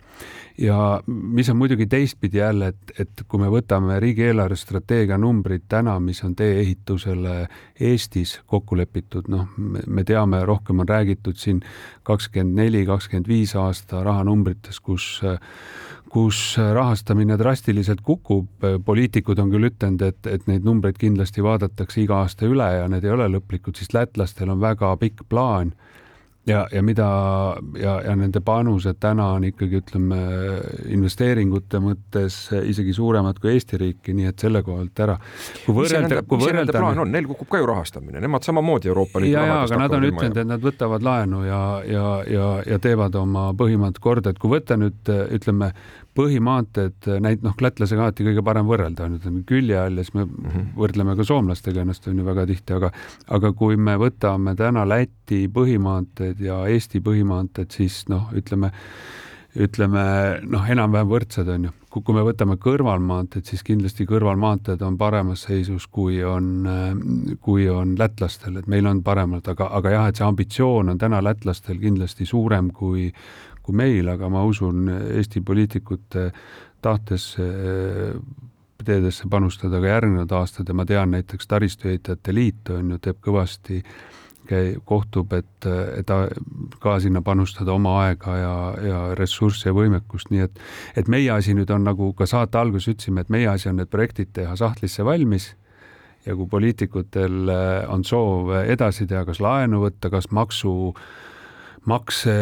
ja 0.59 1.01
mis 1.07 1.49
on 1.49 1.57
muidugi 1.57 1.87
teistpidi 1.87 2.39
jälle, 2.39 2.73
et, 2.75 2.93
et 2.99 3.23
kui 3.29 3.41
me 3.41 3.49
võtame 3.49 4.01
riigieelarve 4.01 4.57
strateegia 4.57 5.19
numbrid 5.19 5.65
täna, 5.69 5.99
mis 6.01 6.23
on 6.25 6.35
tee-ehitusele 6.37 7.47
Eestis 7.81 8.41
kokku 8.47 8.77
lepitud, 8.77 9.29
noh, 9.29 9.49
me 9.87 10.05
teame, 10.05 10.45
rohkem 10.45 10.83
on 10.85 10.89
räägitud 10.89 11.39
siin 11.41 11.63
kakskümmend 12.03 12.61
neli, 12.61 12.85
kakskümmend 12.87 13.29
viis 13.29 13.57
aasta 13.57 14.05
rahanumbritest, 14.05 14.81
kus 14.85 15.21
kus 16.11 16.57
rahastamine 16.59 17.37
drastiliselt 17.39 18.01
kukub, 18.03 18.49
poliitikud 18.85 19.39
on 19.39 19.53
küll 19.53 19.69
ütelnud, 19.71 20.03
et, 20.03 20.27
et 20.27 20.47
neid 20.51 20.67
numbreid 20.67 20.99
kindlasti 20.99 21.45
vaadatakse 21.47 22.03
iga 22.03 22.25
aasta 22.25 22.49
üle 22.51 22.67
ja 22.81 22.89
need 22.91 23.07
ei 23.07 23.15
ole 23.15 23.29
lõplikud, 23.37 23.79
siis 23.79 23.95
lätlastel 23.95 24.51
on 24.51 24.61
väga 24.63 24.91
pikk 24.99 25.23
plaan 25.31 25.71
ja, 26.47 26.67
ja 26.73 26.83
mida 26.83 27.07
ja, 27.79 27.95
ja 28.05 28.15
nende 28.17 28.41
panused 28.45 28.97
täna 29.01 29.27
on 29.37 29.45
ikkagi 29.49 29.81
ütleme 29.81 30.19
investeeringute 30.93 31.81
mõttes 31.85 32.39
isegi 32.65 32.95
suuremad 32.97 33.39
kui 33.41 33.53
Eesti 33.55 33.81
riiki, 33.81 34.15
nii 34.17 34.31
et 34.31 34.45
selle 34.45 34.63
koha 34.67 34.81
pealt 34.81 35.05
ära. 35.07 35.17
kui 35.67 35.77
võrrelda, 35.77 36.23
kui 36.29 36.41
võrrelda. 36.41 36.77
plaan 36.77 37.05
on, 37.05 37.13
neil 37.13 37.29
kukub 37.29 37.51
ka 37.53 37.61
ju 37.61 37.69
rahastamine, 37.71 38.23
nemad 38.25 38.47
samamoodi 38.47 38.91
Euroopa 38.91 39.23
Liidu 39.23 39.37
ja 39.37 39.63
aga 39.65 39.81
nad 39.85 39.97
on 39.99 40.09
ütelnud, 40.11 40.43
et 40.43 40.53
nad 40.55 40.65
võtavad 40.65 41.05
laenu 41.07 41.45
ja, 41.47 41.63
ja, 41.87 42.07
ja, 42.31 42.51
ja 42.67 42.81
teevad 42.83 43.17
oma 43.21 43.51
põhimõtted 43.59 44.01
korda, 44.03 44.33
et 44.33 44.41
kui 44.41 44.55
võtta 44.57 44.79
nüüd 44.81 45.13
ütleme 45.37 45.75
põhimaanteed, 46.19 47.07
näit-, 47.23 47.45
noh, 47.45 47.55
lätlasega 47.63 48.07
alati 48.07 48.27
kõige 48.27 48.43
parem 48.47 48.69
võrrelda 48.69 49.07
on 49.07 49.17
ju, 49.17 49.33
külje 49.47 49.79
all 49.79 50.01
ja 50.01 50.05
siis 50.05 50.15
me 50.17 50.25
mm 50.25 50.51
-hmm. 50.51 50.69
võrdleme 50.83 51.17
ka 51.17 51.25
soomlastega 51.25 51.85
ennast 51.85 52.09
on 52.09 52.19
ju 52.19 52.27
väga 52.27 52.47
tihti, 52.47 52.75
aga 52.75 52.91
aga 53.29 53.53
kui 53.53 53.77
me 53.77 53.97
võtame 53.97 54.57
täna 54.57 54.89
Läti 54.89 55.47
põhimaanteed 55.49 56.41
ja 56.41 56.67
Eesti 56.67 57.01
põhimaanteed, 57.01 57.71
siis 57.71 58.09
noh, 58.09 58.31
ütleme, 58.35 58.73
ütleme 59.55 60.03
noh, 60.43 60.71
enam-vähem 60.71 61.09
võrdsed 61.09 61.49
on 61.49 61.65
ju. 61.65 61.71
kui 61.91 62.15
me 62.15 62.23
võtame 62.23 62.55
kõrvalmaanteed, 62.57 63.45
siis 63.45 63.63
kindlasti 63.67 64.07
kõrvalmaanteed 64.07 64.83
on 64.83 64.99
paremas 64.99 65.43
seisus, 65.43 65.87
kui 65.87 66.25
on, 66.25 66.69
kui 67.41 67.69
on 67.69 67.97
lätlastel, 67.99 68.57
et 68.57 68.67
meil 68.67 68.87
on 68.87 69.03
paremad, 69.03 69.49
aga, 69.49 69.67
aga 69.67 69.91
jah, 69.91 70.07
et 70.07 70.17
see 70.17 70.27
ambitsioon 70.27 70.89
on 70.89 70.99
täna 70.99 71.23
lätlastel 71.23 71.79
kindlasti 71.79 72.27
suurem 72.27 72.71
kui 72.71 73.13
kui 73.63 73.77
meil, 73.77 74.09
aga 74.09 74.29
ma 74.33 74.45
usun 74.49 74.89
Eesti 74.91 75.43
poliitikute 75.47 76.31
tahtesse 76.83 77.47
teedesse 78.85 79.29
panustada 79.31 79.81
ka 79.81 79.93
järgnevad 79.93 80.33
aastad 80.33 80.69
ja 80.69 80.75
ma 80.75 80.87
tean 80.89 81.13
näiteks 81.15 81.47
Taristuehitajate 81.47 82.35
Liit 82.35 82.73
on 82.73 82.95
ju, 82.95 82.99
teeb 83.03 83.21
kõvasti, 83.25 83.83
kohtub, 84.85 85.31
et, 85.37 85.67
et 85.95 86.09
ka 86.83 86.97
sinna 86.99 87.21
panustada 87.23 87.71
oma 87.71 87.93
aega 88.07 88.35
ja, 88.35 88.55
ja 88.83 89.01
ressurssi 89.15 89.69
ja 89.69 89.75
võimekust, 89.77 90.33
nii 90.35 90.43
et, 90.43 90.59
et 90.99 91.11
meie 91.13 91.31
asi 91.31 91.55
nüüd 91.55 91.71
on 91.71 91.87
nagu 91.87 92.11
ka 92.19 92.27
saate 92.27 92.59
alguses 92.59 92.91
ütlesime, 92.91 93.23
et 93.23 93.31
meie 93.31 93.47
asi 93.53 93.71
on 93.71 93.79
need 93.79 93.93
projektid 93.93 94.33
teha 94.35 94.57
sahtlisse 94.59 95.07
valmis 95.07 95.53
ja 96.27 96.35
kui 96.35 96.51
poliitikutel 96.51 97.53
on 97.93 98.03
soov 98.05 98.51
edasi 98.65 99.07
teha, 99.07 99.23
kas 99.29 99.39
laenu 99.45 99.85
võtta, 99.85 100.11
kas 100.11 100.33
maksu 100.35 100.75
äh, 100.97 101.05
makse 101.89 102.33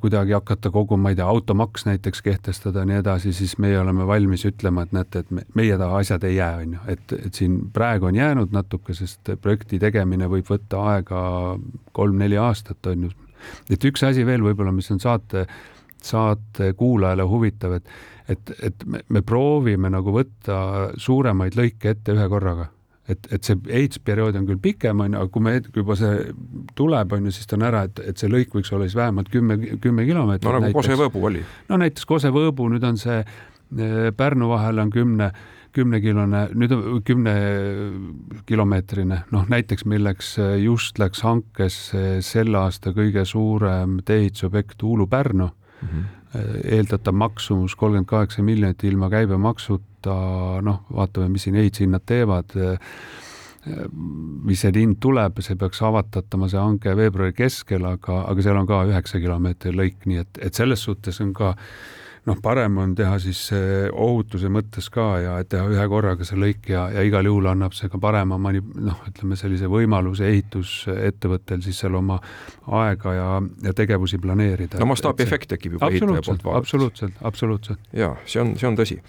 kuidagi 0.00 0.32
hakata 0.34 0.70
koguma, 0.70 1.02
ma 1.02 1.12
ei 1.12 1.18
tea, 1.18 1.26
automaks 1.26 1.86
näiteks 1.86 2.22
kehtestada 2.26 2.82
ja 2.82 2.88
nii 2.90 2.98
edasi, 3.00 3.32
siis 3.32 3.56
meie 3.62 3.78
oleme 3.78 4.06
valmis 4.06 4.44
ütlema, 4.48 4.82
et 4.82 4.94
näete, 4.96 5.22
et 5.22 5.30
me, 5.34 5.44
meie 5.54 5.78
taha 5.78 6.00
asjad 6.02 6.26
ei 6.26 6.36
jää, 6.36 6.56
on 6.64 6.74
ju, 6.74 6.80
et, 6.94 7.14
et 7.26 7.38
siin 7.38 7.58
praegu 7.74 8.10
on 8.10 8.18
jäänud 8.18 8.54
natuke, 8.54 8.94
sest 8.98 9.30
projekti 9.42 9.78
tegemine 9.82 10.26
võib 10.30 10.50
võtta 10.50 10.82
aega 10.94 11.22
kolm-neli 11.96 12.40
aastat, 12.40 12.90
on 12.90 13.06
ju. 13.06 13.12
et 13.70 13.86
üks 13.92 14.04
asi 14.06 14.26
veel 14.26 14.42
võib-olla, 14.42 14.74
mis 14.74 14.90
on 14.90 15.00
saate, 15.02 15.46
saate 16.02 16.72
kuulajale 16.74 17.28
huvitav, 17.30 17.78
et, 17.78 17.94
et, 18.28 18.54
et 18.72 18.84
me, 18.86 19.04
me 19.08 19.22
proovime 19.22 19.92
nagu 19.92 20.18
võtta 20.18 20.90
suuremaid 20.98 21.58
lõike 21.58 21.94
ette 21.94 22.18
ühe 22.18 22.28
korraga 22.28 22.72
et, 23.12 23.28
et 23.34 23.46
see 23.46 23.58
ehitusperiood 23.68 24.38
on 24.40 24.48
küll 24.48 24.60
pikem, 24.62 25.04
on 25.04 25.14
ju, 25.14 25.20
aga 25.20 25.32
kui 25.34 25.44
me, 25.44 25.54
kui 25.66 25.82
juba 25.82 25.96
see 25.98 26.18
tuleb, 26.78 27.14
on 27.16 27.28
ju, 27.28 27.36
siis 27.36 27.50
ta 27.50 27.58
on 27.58 27.68
ära, 27.68 27.84
et, 27.88 28.02
et 28.12 28.20
see 28.20 28.30
lõik 28.30 28.56
võiks 28.56 28.72
olla 28.74 28.88
siis 28.88 28.98
vähemalt 28.98 29.30
kümme, 29.32 29.58
kümme 29.82 30.06
kilomeetrit. 30.08 30.50
no 30.50 30.64
nagu 30.64 30.76
Kose-Võõbu 30.76 31.24
oli. 31.30 31.44
no 31.70 31.80
näiteks 31.80 32.08
Kose-Võõbu, 32.10 32.68
nüüd 32.74 32.86
on 32.86 33.00
see 33.00 33.22
eh, 33.22 34.12
Pärnu 34.16 34.50
vahel 34.52 34.82
on 34.82 34.92
kümne, 34.94 35.32
kümnekilone, 35.76 36.44
nüüd 36.58 36.76
on 36.76 37.02
kümne 37.06 37.34
kilomeetrine, 38.46 39.24
noh 39.34 39.50
näiteks 39.50 39.86
milleks 39.90 40.36
just 40.62 40.98
läks 40.98 41.22
hankesse 41.26 42.20
selle 42.26 42.58
aasta 42.64 42.94
kõige 42.96 43.26
suurem 43.28 44.00
tee-ehitusobjekt 44.04 44.82
Uulu-Pärnu 44.82 45.50
mm. 45.50 45.92
-hmm 45.92 46.16
eeldatav 46.34 47.16
maksumus 47.16 47.74
kolmkümmend 47.76 48.08
kaheksa 48.10 48.42
miljonit 48.46 48.84
ilma 48.84 49.10
käibemaksuta, 49.10 50.14
noh, 50.62 50.84
vaatame, 50.94 51.28
mis 51.32 51.46
siin 51.46 51.58
ehitushinnad 51.58 52.04
teevad, 52.06 52.54
mis 54.46 54.62
see 54.62 54.72
hind 54.76 55.00
tuleb, 55.02 55.42
see 55.44 55.58
peaks 55.58 55.82
avatatama, 55.84 56.48
see 56.48 56.60
hange 56.60 56.94
veebruari 56.96 57.34
keskel, 57.36 57.84
aga, 57.90 58.22
aga 58.30 58.44
seal 58.46 58.60
on 58.62 58.68
ka 58.70 58.84
üheksa 58.88 59.20
kilomeetri 59.20 59.74
lõik, 59.74 60.06
nii 60.06 60.22
et, 60.22 60.44
et 60.46 60.56
selles 60.56 60.86
suhtes 60.86 61.20
on 61.24 61.34
ka 61.36 61.50
äh, 61.52 61.99
noh, 62.28 62.36
parem 62.42 62.76
on 62.82 62.94
teha 62.98 63.16
siis 63.22 63.46
ohutuse 63.92 64.50
mõttes 64.52 64.90
ka 64.92 65.06
ja 65.22 65.38
teha 65.48 65.70
ühe 65.72 65.86
korraga 65.88 66.26
see 66.26 66.38
lõik 66.40 66.68
ja, 66.72 66.86
ja 66.94 67.04
igal 67.06 67.26
juhul 67.26 67.48
annab 67.52 67.74
see 67.76 67.88
ka 67.92 68.00
parema 68.02 68.38
mani-, 68.38 68.60
noh, 68.60 69.00
ütleme 69.08 69.38
sellise 69.40 69.70
võimaluse 69.70 70.28
ehitusettevõttel 70.28 71.64
siis 71.64 71.80
seal 71.80 71.96
oma 71.98 72.20
aega 72.82 73.16
ja, 73.16 73.32
ja 73.64 73.74
tegevusi 73.76 74.20
planeerida. 74.20 74.80
no 74.82 74.90
mastaabiefekt 74.92 75.54
tekib 75.54 75.78
juba 75.78 75.90
ehitaja 75.90 76.24
poolt 76.26 76.44
vaadates. 76.44 76.62
absoluutselt, 76.66 77.20
absoluutselt. 77.32 77.92
jaa, 77.96 78.14
see 78.26 78.44
on, 78.44 78.56
see 78.60 78.68
on 78.68 78.78
tõsi 78.80 79.00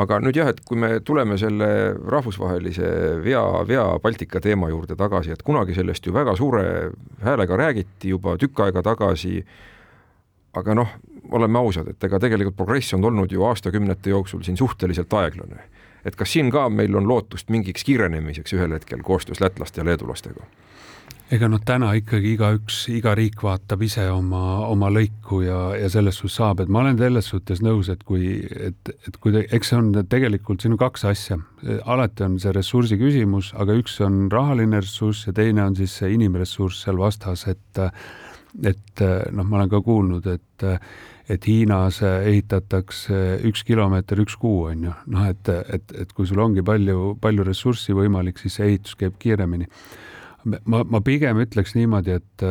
aga 0.00 0.18
nüüd 0.20 0.36
jah, 0.36 0.50
et 0.52 0.60
kui 0.66 0.78
me 0.80 0.98
tuleme 1.04 1.38
selle 1.40 1.68
rahvusvahelise 1.96 2.88
vea, 3.24 3.44
Via 3.68 3.86
Baltica 4.02 4.42
teema 4.44 4.68
juurde 4.72 4.96
tagasi, 4.98 5.32
et 5.32 5.44
kunagi 5.46 5.76
sellest 5.76 6.06
ju 6.06 6.14
väga 6.14 6.36
suure 6.36 6.66
häälega 7.24 7.56
räägiti 7.56 8.12
juba 8.12 8.36
tükk 8.40 8.66
aega 8.66 8.84
tagasi, 8.84 9.40
aga 10.56 10.76
noh, 10.76 10.92
oleme 11.32 11.58
ausad, 11.58 11.88
et 11.88 12.04
ega 12.04 12.20
tegelikult 12.22 12.56
progress 12.56 12.94
on 12.94 13.04
olnud 13.04 13.32
ju 13.32 13.44
aastakümnete 13.44 14.10
jooksul 14.10 14.42
siin 14.42 14.56
suhteliselt 14.56 15.12
aeglane. 15.12 15.64
et 16.04 16.16
kas 16.16 16.32
siin 16.32 16.50
ka 16.50 16.68
meil 16.68 16.94
on 16.96 17.08
lootust 17.08 17.48
mingiks 17.50 17.84
kiirenemiseks 17.84 18.52
ühel 18.52 18.72
hetkel 18.72 19.02
koostöös 19.02 19.40
lätlaste 19.40 19.80
ja 19.80 19.84
leedulastega? 19.84 20.46
ega 21.34 21.48
noh, 21.50 21.60
täna 21.66 21.90
ikkagi 21.98 22.36
igaüks, 22.36 22.84
iga 22.94 23.14
riik 23.18 23.40
vaatab 23.42 23.82
ise 23.82 24.04
oma, 24.12 24.42
oma 24.68 24.90
lõiku 24.94 25.40
ja, 25.42 25.58
ja 25.74 25.88
selles 25.90 26.20
suhtes 26.20 26.36
saab, 26.38 26.62
et 26.62 26.70
ma 26.70 26.84
olen 26.84 26.98
selles 27.00 27.30
suhtes 27.32 27.62
nõus, 27.66 27.90
et 27.90 28.04
kui, 28.06 28.36
et, 28.68 28.92
et 29.08 29.18
kui 29.22 29.34
te, 29.34 29.42
eks 29.56 29.72
see 29.72 29.80
on 29.80 29.90
tegelikult, 30.06 30.62
siin 30.62 30.76
on 30.76 30.80
kaks 30.84 31.06
asja. 31.10 31.40
alati 31.84 32.26
on 32.28 32.38
see 32.42 32.54
ressursi 32.54 32.98
küsimus, 33.00 33.50
aga 33.58 33.74
üks 33.80 33.98
on 34.06 34.26
rahaline 34.32 34.82
ressurss 34.84 35.26
ja 35.26 35.34
teine 35.34 35.64
on 35.66 35.76
siis 35.78 35.98
see 35.98 36.14
inimressurss 36.14 36.86
seal 36.86 37.02
vastas, 37.02 37.46
et 37.50 37.82
et 38.64 39.02
noh, 39.36 39.44
ma 39.44 39.58
olen 39.58 39.68
ka 39.68 39.82
kuulnud, 39.84 40.26
et 40.32 40.64
et 41.28 41.46
Hiinas 41.48 42.00
ehitatakse 42.06 43.20
üks 43.48 43.64
kilomeeter 43.66 44.20
üks 44.22 44.38
kuu, 44.38 44.66
on 44.70 44.88
ju, 44.88 44.96
noh, 45.12 45.28
et, 45.30 45.48
et, 45.50 45.94
et 46.02 46.12
kui 46.14 46.28
sul 46.28 46.42
ongi 46.42 46.64
palju, 46.66 47.16
palju 47.22 47.46
ressurssi 47.46 47.96
võimalik, 47.96 48.38
siis 48.42 48.58
see 48.58 48.72
ehitus 48.72 48.98
käib 48.98 49.18
kiiremini. 49.22 49.66
Ma, 50.46 50.84
ma 50.86 51.00
pigem 51.02 51.40
ütleks 51.42 51.74
niimoodi, 51.74 52.20
et 52.20 52.50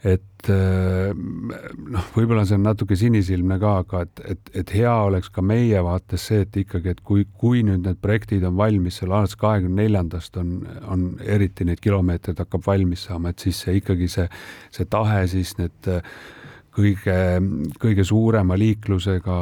et 0.00 0.48
noh, 0.48 2.04
võib-olla 2.14 2.46
see 2.48 2.56
on 2.56 2.62
natuke 2.64 2.96
sinisilmne 2.96 3.58
ka, 3.60 3.72
aga 3.82 4.00
et, 4.06 4.22
et, 4.32 4.50
et 4.62 4.72
hea 4.78 4.94
oleks 5.10 5.28
ka 5.34 5.44
meie 5.44 5.82
vaates 5.84 6.24
see, 6.30 6.46
et 6.46 6.56
ikkagi, 6.62 6.94
et 6.94 7.02
kui, 7.04 7.26
kui 7.36 7.60
nüüd 7.66 7.84
need 7.84 8.00
projektid 8.00 8.46
on 8.48 8.56
valmis, 8.56 8.96
seal 8.96 9.12
alates 9.12 9.36
kahekümne 9.40 9.82
neljandast 9.82 10.40
on, 10.40 10.54
on 10.88 11.04
eriti 11.20 11.68
neid 11.68 11.84
kilomeetreid 11.84 12.40
hakkab 12.40 12.64
valmis 12.64 13.04
saama, 13.10 13.34
et 13.34 13.44
siis 13.44 13.60
see 13.66 13.76
ikkagi 13.82 14.08
see, 14.08 14.24
see 14.72 14.88
tahe 14.88 15.20
siis 15.28 15.52
need 15.60 15.92
kõige, 16.74 17.16
kõige 17.80 18.04
suurema 18.06 18.56
liiklusega 18.58 19.36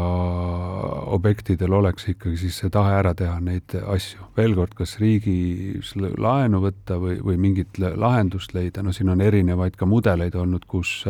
objektidel 1.14 1.74
oleks 1.78 2.08
ikkagi 2.14 2.38
siis 2.40 2.56
see 2.62 2.72
tahe 2.72 2.94
ära 2.98 3.12
teha 3.16 3.36
neid 3.44 3.74
asju. 3.84 4.30
veel 4.36 4.54
kord, 4.56 4.74
kas 4.78 4.96
riigis 5.02 5.92
laenu 5.98 6.62
võtta 6.64 6.98
või, 7.02 7.18
või 7.24 7.36
mingit 7.40 7.78
lahendust 7.78 8.54
leida, 8.56 8.82
no 8.82 8.94
siin 8.96 9.12
on 9.12 9.20
erinevaid 9.20 9.76
ka 9.76 9.86
mudeleid 9.86 10.34
olnud, 10.38 10.64
kus, 10.66 11.04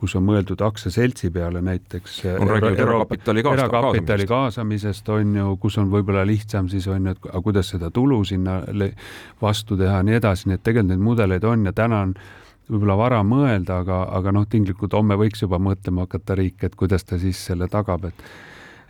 kus 0.00 0.16
on 0.16 0.24
mõeldud 0.28 0.64
aktsiaseltsi 0.64 1.30
peale 1.34 1.62
näiteks. 1.62 2.20
on 2.38 2.48
räägitud 2.48 2.84
erakapitali 2.86 3.42
kaasa, 3.42 3.68
erakapitali 3.68 4.26
kaasamisest 4.30 5.08
on 5.08 5.36
ju, 5.36 5.56
kus 5.60 5.78
on 5.78 5.92
võib-olla 5.92 6.24
lihtsam 6.26 6.68
siis 6.72 6.88
on 6.88 7.06
ju, 7.06 7.16
et 7.16 7.32
aga 7.32 7.44
kuidas 7.44 7.74
seda 7.74 7.90
tulu 7.90 8.24
sinna 8.24 8.62
vastu 9.42 9.76
teha 9.76 10.00
ja 10.00 10.06
nii 10.06 10.20
edasi, 10.22 10.48
nii 10.48 10.60
et 10.60 10.62
tegelikult 10.64 10.94
neid 10.94 11.04
mudeleid 11.04 11.44
on 11.44 11.68
ja 11.68 11.72
täna 11.76 12.04
on 12.06 12.14
võib-olla 12.70 12.96
vara 12.98 13.18
mõelda, 13.26 13.80
aga, 13.84 14.04
aga 14.18 14.32
noh, 14.34 14.46
tinglikult 14.50 14.94
homme 14.96 15.18
võiks 15.20 15.42
juba 15.42 15.58
mõtlema 15.62 16.06
hakata 16.06 16.36
riik, 16.38 16.62
et 16.66 16.76
kuidas 16.78 17.04
ta 17.06 17.18
siis 17.20 17.40
selle 17.50 17.66
tagab, 17.70 18.06
et 18.10 18.22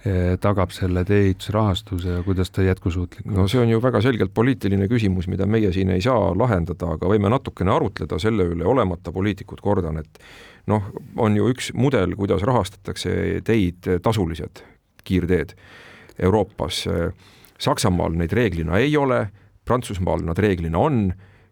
eh, 0.05 0.37
tagab 0.43 0.75
selle 0.75 1.05
tee-ehitusrahastuse 1.09 2.19
ja 2.19 2.25
kuidas 2.27 2.53
ta 2.53 2.65
jätkusuutlik 2.67 3.27
on? 3.27 3.39
no 3.41 3.49
see 3.51 3.63
on 3.63 3.73
ju 3.73 3.81
väga 3.83 4.03
selgelt 4.05 4.35
poliitiline 4.37 4.89
küsimus, 4.91 5.31
mida 5.33 5.49
meie 5.49 5.73
siin 5.77 5.93
ei 5.95 6.05
saa 6.05 6.33
lahendada, 6.37 6.95
aga 6.97 7.11
võime 7.11 7.33
natukene 7.33 7.73
arutleda 7.75 8.21
selle 8.23 8.51
üle, 8.53 8.67
olemata 8.69 9.15
poliitikud, 9.17 9.63
kordan, 9.65 10.03
et 10.03 10.23
noh, 10.71 10.93
on 11.17 11.39
ju 11.39 11.49
üks 11.53 11.73
mudel, 11.75 12.15
kuidas 12.19 12.45
rahastatakse 12.47 13.41
teid, 13.47 13.89
tasulised 14.05 14.65
kiirteed 15.05 15.57
Euroopas. 16.21 16.85
Saksamaal 17.61 18.13
neid 18.17 18.33
reeglina 18.37 18.77
ei 18.81 18.93
ole, 18.97 19.27
Prantsusmaal 19.65 20.23
nad 20.27 20.39
reeglina 20.41 20.81
on 20.81 21.11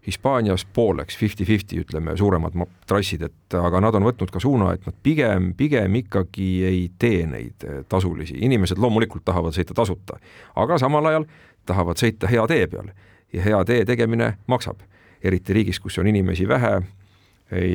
Hispaanias 0.09 0.65
pooleks, 0.73 1.19
fifty-fifty 1.21 1.83
ütleme, 1.83 2.15
suuremad 2.17 2.55
trassid, 2.89 3.27
et 3.27 3.57
aga 3.59 3.83
nad 3.85 3.97
on 3.99 4.07
võtnud 4.09 4.31
ka 4.33 4.41
suuna, 4.41 4.73
et 4.73 4.87
nad 4.89 4.97
pigem, 5.05 5.51
pigem 5.57 5.99
ikkagi 6.01 6.49
ei 6.65 6.87
tee 6.99 7.27
neid 7.29 7.67
eh, 7.69 7.83
tasulisi, 7.89 8.39
inimesed 8.49 8.81
loomulikult 8.81 9.27
tahavad 9.29 9.53
sõita 9.57 9.77
tasuta, 9.77 10.17
aga 10.57 10.79
samal 10.81 11.11
ajal 11.11 11.29
tahavad 11.69 12.01
sõita 12.01 12.31
hea 12.31 12.47
tee 12.49 12.67
peal 12.73 12.89
ja 13.37 13.45
hea 13.45 13.61
tee 13.69 13.85
tegemine 13.85 14.33
maksab, 14.49 14.81
eriti 15.21 15.53
riigis, 15.53 15.81
kus 15.81 16.01
on 16.01 16.09
inimesi 16.09 16.49
vähe 16.49 16.79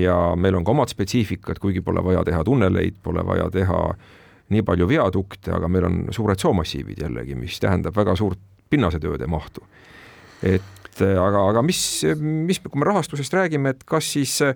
ja 0.02 0.17
meil 0.36 0.58
on 0.58 0.65
ka 0.65 0.74
omad 0.74 0.89
spetsiifikad, 0.89 1.62
kuigi 1.62 1.82
pole 1.82 2.04
vaja 2.04 2.24
teha 2.26 2.43
tunneleid, 2.43 2.98
pole 3.04 3.26
vaja 3.26 3.50
teha 3.54 3.82
nii 4.54 4.65
palju 4.65 4.88
viadukte, 4.88 5.54
aga 5.54 5.69
meil 5.69 5.88
on 5.88 6.00
suured 6.12 6.39
soomassiivid 6.39 7.06
jällegi, 7.06 7.36
mis 7.38 7.60
tähendab 7.62 7.96
väga 7.98 8.15
suurt 8.15 8.39
pinnasetööde 8.69 9.28
mahtu. 9.28 9.65
et 10.43 10.83
et 10.94 11.04
äh, 11.06 11.18
aga, 11.20 11.44
aga 11.52 11.66
mis, 11.66 11.82
mis, 12.20 12.62
kui 12.64 12.82
me 12.82 12.90
rahastusest 12.90 13.34
räägime, 13.34 13.74
et 13.74 13.86
kas 13.90 14.14
siis 14.16 14.36
äh, 14.46 14.56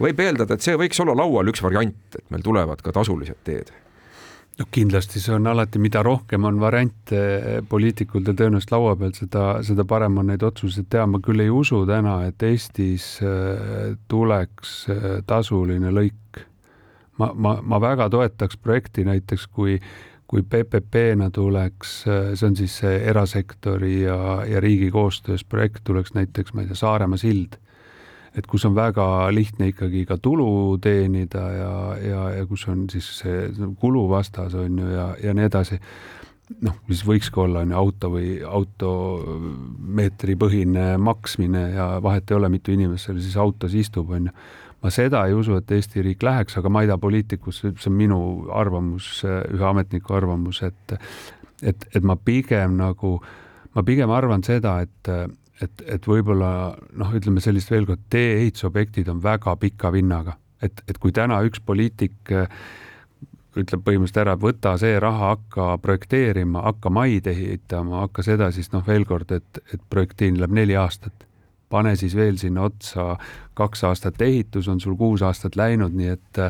võib 0.00 0.20
eeldada, 0.22 0.56
et 0.56 0.64
see 0.64 0.78
võiks 0.78 1.00
olla 1.02 1.16
laual 1.18 1.50
üks 1.52 1.62
variant, 1.64 2.00
et 2.14 2.24
meil 2.32 2.44
tulevad 2.44 2.82
ka 2.84 2.94
tasulised 2.96 3.44
teed? 3.48 3.72
no 4.58 4.66
kindlasti 4.74 5.20
see 5.22 5.36
on 5.36 5.46
alati, 5.46 5.78
mida 5.78 6.00
rohkem 6.02 6.42
on 6.48 6.56
variante 6.58 7.18
poliitikutel 7.70 8.34
tõenäoliselt 8.34 8.72
laua 8.74 8.96
peal, 8.98 9.12
seda, 9.14 9.44
seda 9.62 9.84
parem 9.86 10.18
on 10.18 10.32
neid 10.32 10.42
otsuseid 10.42 10.88
teha. 10.90 11.06
ma 11.06 11.20
küll 11.22 11.44
ei 11.44 11.52
usu 11.54 11.84
täna, 11.86 12.20
et 12.26 12.42
Eestis 12.42 13.20
äh, 13.22 13.94
tuleks 14.10 14.80
tasuline 15.30 15.94
lõik. 15.94 16.42
ma, 17.22 17.30
ma, 17.34 17.58
ma 17.62 17.80
väga 17.82 18.10
toetaks 18.10 18.58
projekti 18.58 19.06
näiteks, 19.06 19.46
kui 19.46 19.78
kui 20.28 20.42
PPP-na 20.44 21.30
tuleks, 21.32 22.02
see 22.04 22.46
on 22.46 22.56
siis 22.56 22.74
see 22.82 22.98
erasektori 23.08 24.02
ja, 24.02 24.44
ja 24.44 24.60
riigi 24.60 24.90
koostöös 24.92 25.44
projekt, 25.44 25.80
tuleks 25.88 26.12
näiteks, 26.14 26.52
ma 26.52 26.60
ei 26.62 26.66
tea, 26.68 26.76
Saaremaa 26.76 27.18
sild, 27.20 27.52
et 28.36 28.46
kus 28.46 28.64
on 28.68 28.74
väga 28.76 29.32
lihtne 29.32 29.68
ikkagi 29.72 30.04
ka 30.08 30.16
tulu 30.20 30.78
teenida 30.84 31.44
ja, 31.56 31.96
ja, 32.04 32.30
ja 32.36 32.46
kus 32.46 32.68
on 32.68 32.90
siis 32.92 33.18
see 33.22 33.48
kuluvastas 33.80 34.54
on 34.54 34.78
ju 34.78 34.86
ja, 34.92 35.16
ja 35.24 35.34
nii 35.34 35.44
edasi. 35.48 35.80
noh, 36.64 36.74
mis 36.88 37.04
võikski 37.04 37.40
olla, 37.44 37.60
on 37.64 37.70
ju 37.72 37.76
auto 37.76 38.10
või 38.12 38.42
automeetripõhine 38.44 40.98
maksmine 41.00 41.70
ja 41.72 42.00
vahet 42.04 42.30
ei 42.30 42.36
ole, 42.36 42.48
mitu 42.52 42.72
inimest 42.72 43.04
seal 43.08 43.20
siis 43.20 43.36
autos 43.36 43.74
istub, 43.76 44.10
on 44.10 44.24
ju 44.28 44.32
ma 44.82 44.92
seda 44.94 45.24
ei 45.26 45.34
usu, 45.34 45.56
et 45.58 45.70
Eesti 45.74 46.02
riik 46.06 46.22
läheks, 46.22 46.58
aga 46.60 46.70
ma 46.70 46.84
ei 46.84 46.90
taha 46.90 47.00
poliitikusse, 47.02 47.72
see 47.74 47.90
on 47.90 47.98
minu 47.98 48.20
arvamus, 48.54 49.10
ühe 49.26 49.66
ametniku 49.70 50.14
arvamus, 50.18 50.62
et 50.66 50.98
et, 51.62 51.88
et 51.94 52.04
ma 52.06 52.14
pigem 52.16 52.76
nagu, 52.78 53.16
ma 53.74 53.82
pigem 53.86 54.10
arvan 54.14 54.44
seda, 54.46 54.78
et, 54.86 55.10
et, 55.62 55.86
et 55.86 56.06
võib-olla 56.06 56.50
noh, 57.00 57.14
ütleme 57.18 57.42
sellist 57.42 57.72
veel 57.72 57.88
kord, 57.88 58.04
tee-ehitusobjektid 58.14 59.10
on 59.10 59.22
väga 59.22 59.56
pika 59.58 59.90
vinnaga, 59.94 60.36
et, 60.62 60.84
et 60.86 61.00
kui 61.02 61.14
täna 61.14 61.40
üks 61.46 61.62
poliitik 61.66 62.34
ütleb 63.58 63.82
põhimõtteliselt 63.82 64.22
ära, 64.22 64.36
võta 64.38 64.76
see 64.78 64.98
raha, 65.02 65.32
hakka 65.34 65.72
projekteerima, 65.82 66.62
hakka 66.68 66.92
maid 66.94 67.26
ehitama, 67.26 68.04
hakka 68.04 68.22
seda, 68.22 68.52
siis 68.54 68.70
noh, 68.70 68.84
veel 68.86 69.08
kord, 69.08 69.32
et, 69.34 69.62
et 69.72 69.82
projektiin 69.90 70.38
läheb 70.38 70.54
neli 70.60 70.78
aastat 70.78 71.26
pane 71.68 71.94
siis 71.96 72.16
veel 72.16 72.38
sinna 72.40 72.66
otsa 72.68 73.16
kaks 73.58 73.84
aastat 73.88 74.22
ehitus, 74.22 74.68
on 74.68 74.80
sul 74.80 74.96
kuus 74.96 75.22
aastat 75.26 75.56
läinud, 75.58 75.94
nii 75.98 76.10
et 76.14 76.42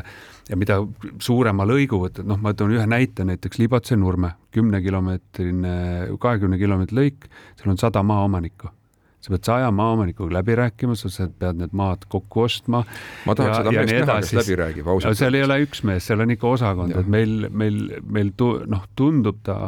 ja 0.49 0.57
mida 0.57 0.79
suurema 1.21 1.65
lõigu 1.67 1.99
võtad, 2.05 2.27
noh, 2.29 2.39
ma 2.41 2.53
toon 2.53 2.75
ühe 2.77 2.87
näite, 2.89 3.25
näiteks 3.27 3.61
Libatse-Nurme, 3.61 4.33
kümnekilomeetrine, 4.55 5.77
kahekümne 6.19 6.61
kilomeetri 6.61 7.01
lõik, 7.01 7.31
seal 7.59 7.73
on 7.73 7.81
sada 7.81 8.03
maaomanikku 8.05 8.71
sa 9.19 9.33
pead 9.33 9.45
saja 9.51 9.69
maaomanikuga 9.75 10.39
läbi 10.39 10.55
rääkima, 10.59 10.95
sa 10.99 11.27
pead 11.27 11.59
need 11.59 11.75
maad 11.75 12.07
kokku 12.09 12.45
ostma. 12.47 12.83
ma 13.27 13.35
tahaks 13.35 13.61
seda 13.61 13.75
meest 13.75 13.95
näha, 13.99 14.17
kes 14.23 14.35
läbi 14.39 14.59
räägib 14.63 14.91
ausalt. 14.91 15.19
seal 15.19 15.37
ei 15.37 15.45
ole 15.45 15.61
üks 15.65 15.83
mees, 15.87 16.07
seal 16.07 16.23
on 16.23 16.35
ikka 16.35 16.51
osakond, 16.55 16.95
et 16.99 17.07
meil, 17.11 17.49
meil, 17.51 17.79
meil 18.07 18.35
tu, 18.37 18.53
noh, 18.69 18.85
tundub 18.99 19.41
ta 19.43 19.61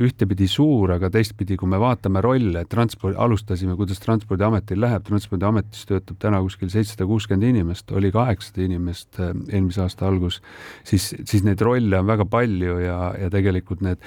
ühtepidi 0.00 0.46
suur, 0.48 0.94
aga 0.94 1.10
teistpidi, 1.12 1.58
kui 1.60 1.68
me 1.68 1.76
vaatame 1.80 2.22
rolle, 2.24 2.62
transpordi, 2.70 3.16
alustasime, 3.20 3.74
kuidas 3.76 4.00
Transpordiametil 4.00 4.80
läheb, 4.80 5.04
Transpordiametis 5.04 5.84
töötab 5.88 6.16
täna 6.22 6.40
kuskil 6.44 6.70
seitsesada 6.72 7.04
kuuskümmend 7.10 7.44
inimest, 7.50 7.92
oli 7.92 8.08
kaheksasada 8.14 8.64
inimest 8.64 9.20
äh, 9.20 9.34
eelmise 9.50 9.84
aasta 9.84 10.08
algus, 10.08 10.40
siis, 10.88 11.10
siis 11.28 11.44
neid 11.44 11.60
rolle 11.60 12.00
on 12.00 12.08
väga 12.08 12.24
palju 12.24 12.78
ja, 12.80 13.00
ja 13.20 13.28
tegelikult 13.32 13.84
need 13.84 14.00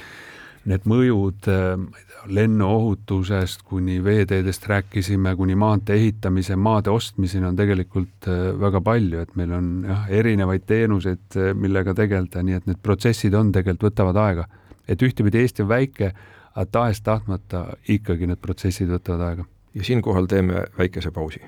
need 0.66 0.90
mõjud, 0.90 1.48
äh, 1.52 1.76
ma 1.78 2.02
ei 2.02 2.10
tea, 2.10 2.26
lennuohutusest 2.40 3.62
kuni 3.70 4.00
veeteedest 4.04 4.66
rääkisime, 4.66 5.36
kuni 5.38 5.56
maantee 5.56 6.00
ehitamise, 6.00 6.56
maade 6.58 6.90
ostmiseni 6.90 7.46
on 7.46 7.58
tegelikult 7.60 8.30
äh, 8.32 8.52
väga 8.60 8.82
palju, 8.82 9.22
et 9.22 9.36
meil 9.38 9.54
on 9.54 9.72
jah, 9.86 10.06
erinevaid 10.10 10.66
teenuseid, 10.66 11.40
millega 11.54 11.94
tegeleda, 11.94 12.42
nii 12.44 12.58
et 12.58 12.70
need 12.72 12.82
protsessid 12.82 13.38
on, 13.38 13.52
tegelikult 13.54 13.92
võtavad 13.92 14.24
aega 14.26 14.48
et 14.88 15.02
ühtepidi 15.02 15.42
Eesti 15.42 15.64
on 15.64 15.70
väike, 15.70 16.12
aga 16.56 16.66
tahes-tahtmata 16.72 17.66
ikkagi 17.90 18.30
need 18.30 18.42
protsessid 18.42 18.90
võtavad 18.92 19.28
aega. 19.30 19.46
ja 19.76 19.84
siinkohal 19.84 20.26
teeme 20.26 20.66
väikese 20.78 21.12
pausi. 21.12 21.42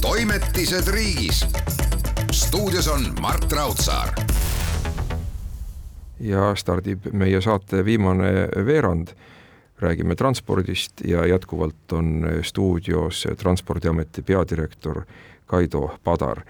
toimetised 0.00 0.88
riigis. 0.88 1.46
stuudios 2.32 2.88
on 2.88 3.14
Mart 3.20 3.52
Raudsaar. 3.52 4.14
Ja 6.20 6.54
stardib 6.54 7.10
meie 7.12 7.40
saate 7.40 7.84
viimane 7.84 8.48
veerand. 8.66 9.14
Räägime 9.80 10.14
transpordist 10.14 11.00
ja 11.04 11.24
jätkuvalt 11.26 11.92
on 11.92 12.26
stuudios 12.42 13.26
Transpordiameti 13.36 14.22
peadirektor 14.22 15.02
Kaido 15.46 15.90
Padar. 16.04 16.42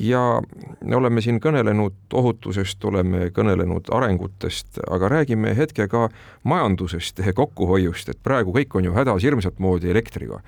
Ja 0.00 0.42
me 0.84 0.96
oleme 0.96 1.20
siin 1.24 1.38
kõnelenud 1.40 2.12
ohutusest, 2.12 2.84
oleme 2.84 3.30
kõnelenud 3.32 3.88
arengutest, 3.92 4.80
aga 4.84 5.08
räägime 5.08 5.54
hetke 5.56 5.86
ka 5.88 6.08
majandusest, 6.44 7.20
kokkuhoiust, 7.34 8.08
et 8.12 8.20
praegu 8.22 8.52
kõik 8.52 8.76
on 8.76 8.84
ju 8.84 8.92
hädas 8.92 9.24
hirmsat 9.24 9.58
moodi 9.58 9.90
elektriga. 9.90 10.40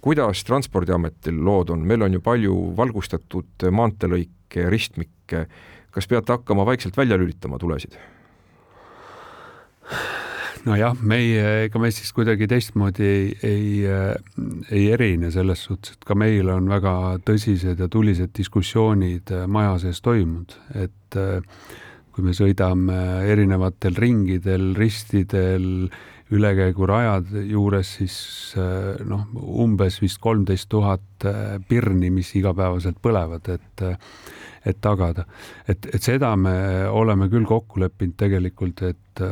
kuidas 0.00 0.44
Transpordiametil 0.44 1.44
lood 1.44 1.70
on, 1.70 1.80
meil 1.80 2.02
on 2.02 2.12
ju 2.12 2.20
palju 2.20 2.74
valgustatud 2.76 3.64
maanteelõike, 3.70 4.68
ristmikke, 4.70 5.46
kas 5.96 6.08
peate 6.10 6.36
hakkama 6.36 6.66
vaikselt 6.68 6.96
välja 6.96 7.16
lülitama 7.16 7.58
tulesid? 7.58 7.96
nojah, 10.66 10.96
meie, 11.06 11.42
ega 11.68 11.78
me 11.78 11.92
siis 11.94 12.10
kuidagi 12.12 12.48
teistmoodi 12.50 13.06
ei, 13.06 13.26
ei, 13.46 13.66
ei 14.74 14.86
erine 14.92 15.30
selles 15.30 15.62
suhtes, 15.68 15.94
et 15.94 16.06
ka 16.08 16.16
meil 16.18 16.50
on 16.50 16.66
väga 16.70 16.94
tõsised 17.26 17.78
ja 17.84 17.88
tulised 17.92 18.32
diskussioonid 18.34 19.30
maja 19.46 19.76
sees 19.84 20.02
toimunud, 20.02 20.56
et 20.74 21.20
kui 22.16 22.24
me 22.26 22.34
sõidame 22.34 22.98
erinevatel 23.30 23.94
ringidel, 24.00 24.72
ristidel, 24.74 25.86
ülekäigurajad 26.34 27.30
juures, 27.46 27.92
siis 28.00 28.16
noh, 29.06 29.26
umbes 29.62 30.00
vist 30.02 30.18
kolmteist 30.22 30.68
tuhat 30.72 31.26
pirni, 31.68 32.10
mis 32.10 32.32
igapäevaselt 32.38 32.98
põlevad, 33.02 33.52
et 33.54 33.86
et 34.66 34.80
tagada. 34.82 35.24
et, 35.68 35.86
et 35.94 36.02
seda 36.02 36.32
me 36.36 36.88
oleme 36.90 37.28
küll 37.30 37.46
kokku 37.46 37.80
leppinud 37.80 38.16
tegelikult, 38.18 38.82
et 38.82 39.22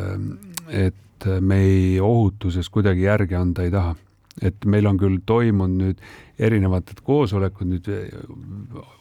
et 0.71 1.27
me 1.41 1.59
ei 1.65 2.01
ohutuses 2.01 2.69
kuidagi 2.71 3.09
järgi 3.09 3.35
anda 3.35 3.65
ei 3.65 3.71
taha. 3.71 3.97
et 4.43 4.65
meil 4.67 4.87
on 4.87 4.99
küll 4.99 5.19
toimunud 5.27 5.83
nüüd 5.83 6.01
erinevad 6.39 6.91
koosolekud, 7.07 7.69
nüüd 7.71 7.89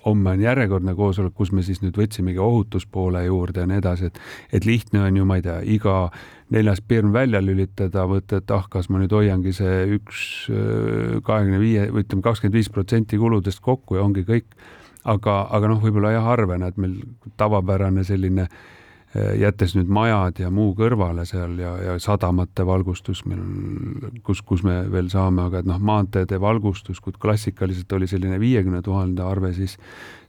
homme 0.06 0.36
on 0.36 0.44
järjekordne 0.44 0.94
koosolek, 0.98 1.34
kus 1.38 1.52
me 1.56 1.64
siis 1.66 1.82
nüüd 1.82 1.98
võtsimegi 1.98 2.42
ohutuspoole 2.42 3.24
juurde 3.26 3.64
ja 3.64 3.70
nii 3.70 3.82
edasi, 3.82 4.12
et 4.12 4.20
et 4.60 4.68
lihtne 4.70 5.02
on 5.08 5.18
ju, 5.18 5.26
ma 5.26 5.40
ei 5.40 5.46
tea, 5.46 5.58
iga 5.78 5.96
neljas 6.54 6.84
pirn 6.86 7.14
välja 7.14 7.42
lülitada, 7.42 8.06
võtta, 8.10 8.42
et 8.44 8.54
ah, 8.54 8.68
kas 8.70 8.90
ma 8.94 9.02
nüüd 9.02 9.16
hoiangi 9.16 9.56
see 9.58 9.98
üks 9.98 10.28
kahekümne 11.26 11.62
viie 11.62 11.90
või 11.90 12.06
ütleme, 12.06 12.26
kakskümmend 12.26 12.60
viis 12.60 12.70
protsenti 12.70 13.18
kuludest 13.18 13.64
kokku 13.66 13.98
ja 13.98 14.06
ongi 14.06 14.26
kõik. 14.28 14.54
aga, 15.04 15.48
aga 15.52 15.68
noh, 15.68 15.82
võib-olla 15.84 16.14
jah, 16.14 16.24
harvena, 16.24 16.70
et 16.70 16.78
meil 16.80 17.02
tavapärane 17.38 18.06
selline 18.08 18.46
äh, 18.46 18.54
Äh, 18.54 18.73
jättes 19.14 19.76
nüüd 19.78 19.90
majad 19.94 20.40
ja 20.42 20.50
muu 20.50 20.72
kõrvale 20.78 21.26
seal 21.30 21.54
ja, 21.62 21.74
ja 21.86 21.96
sadamate 22.02 22.66
valgustus 22.66 23.22
meil 23.30 23.42
on, 23.44 24.22
kus, 24.26 24.42
kus 24.42 24.64
me 24.66 24.80
veel 24.92 25.12
saame, 25.14 25.46
aga 25.46 25.62
et 25.62 25.70
noh, 25.70 25.78
maanteede 25.78 26.40
valgustus, 26.42 27.02
kui 27.04 27.14
klassikaliselt 27.22 27.94
oli 27.94 28.10
selline 28.10 28.40
viiekümne 28.42 28.82
tuhande 28.86 29.22
arve, 29.26 29.54
siis 29.54 29.78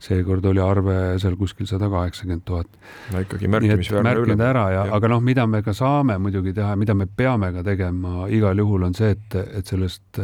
seekord 0.05 0.45
oli 0.51 0.61
arve 0.61 0.99
seal 1.22 1.39
kuskil 1.41 1.68
sada 1.70 1.89
kaheksakümmend 1.93 2.45
tuhat. 2.45 2.68
no 3.14 3.24
ikkagi 3.24 3.49
märkimisväärne 3.49 4.11
märkinud 4.11 4.45
ära 4.45 4.66
ja, 4.74 4.85
ja., 4.91 4.99
aga 4.99 5.12
noh, 5.14 5.24
mida 5.24 5.47
me 5.49 5.62
ka 5.64 5.72
saame 5.72 6.18
muidugi 6.20 6.53
teha, 6.53 6.76
mida 6.76 6.95
me 6.95 7.09
peame 7.09 7.55
ka 7.57 7.64
tegema 7.64 8.28
igal 8.28 8.61
juhul, 8.61 8.85
on 8.91 8.95
see, 8.99 9.14
et, 9.16 9.41
et 9.61 9.72
sellest 9.72 10.20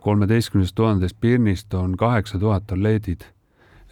kolmeteistkümnest 0.00 0.78
tuhandest 0.78 1.18
pirnist 1.20 1.74
on 1.74 1.98
kaheksa 1.98 2.38
tuhat 2.38 2.70
on 2.72 2.86
LED-id 2.86 3.26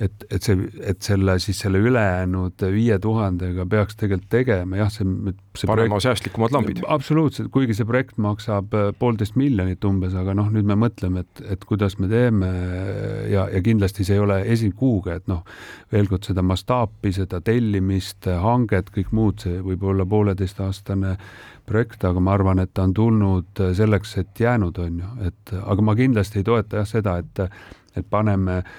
et, 0.00 0.24
et 0.30 0.44
see, 0.44 0.68
et 0.86 1.02
selle 1.02 1.34
siis 1.42 1.58
selle 1.64 1.80
ülejäänud 1.82 2.62
viie 2.72 2.98
tuhandega 3.02 3.66
peaks 3.70 3.98
tegelikult 3.98 4.30
tegema, 4.30 4.78
jah, 4.78 4.90
see, 4.94 5.06
see 5.58 5.68
projekt, 5.70 5.96
säästlikumad 6.04 6.54
lambid. 6.54 6.82
absoluutselt, 6.86 7.50
kuigi 7.54 7.74
see 7.74 7.86
projekt 7.88 8.20
maksab 8.22 8.74
äh, 8.78 8.88
poolteist 8.98 9.38
miljonit 9.40 9.84
umbes, 9.88 10.14
aga 10.18 10.36
noh, 10.38 10.50
nüüd 10.54 10.68
me 10.68 10.76
mõtleme, 10.78 11.24
et, 11.26 11.42
et 11.56 11.66
kuidas 11.68 11.98
me 11.98 12.10
teeme 12.10 12.50
ja, 13.32 13.48
ja 13.50 13.62
kindlasti 13.64 14.06
see 14.06 14.18
ei 14.18 14.22
ole 14.22 14.40
esikuuga, 14.54 15.18
et 15.18 15.30
noh, 15.30 15.42
veel 15.92 16.10
kord 16.10 16.28
seda 16.28 16.44
mastaapi, 16.46 17.12
seda 17.16 17.42
tellimist, 17.44 18.28
hanget, 18.44 18.92
kõik 18.94 19.10
muud, 19.16 19.42
see 19.42 19.58
võib 19.64 19.82
olla 19.90 20.06
pooleteistaastane 20.08 21.16
projekt, 21.68 22.06
aga 22.06 22.22
ma 22.22 22.36
arvan, 22.38 22.62
et 22.62 22.70
ta 22.72 22.86
on 22.86 22.94
tulnud 22.96 23.64
selleks, 23.76 24.14
et 24.22 24.44
jäänud, 24.46 24.78
on 24.84 25.02
ju, 25.02 25.10
et 25.26 25.56
aga 25.58 25.84
ma 25.84 25.96
kindlasti 25.98 26.40
ei 26.40 26.46
toeta 26.46 26.80
jah 26.80 26.88
seda, 26.88 27.18
et, 27.20 27.42
et 27.98 28.06
paneme 28.08 28.60
äh, 28.62 28.78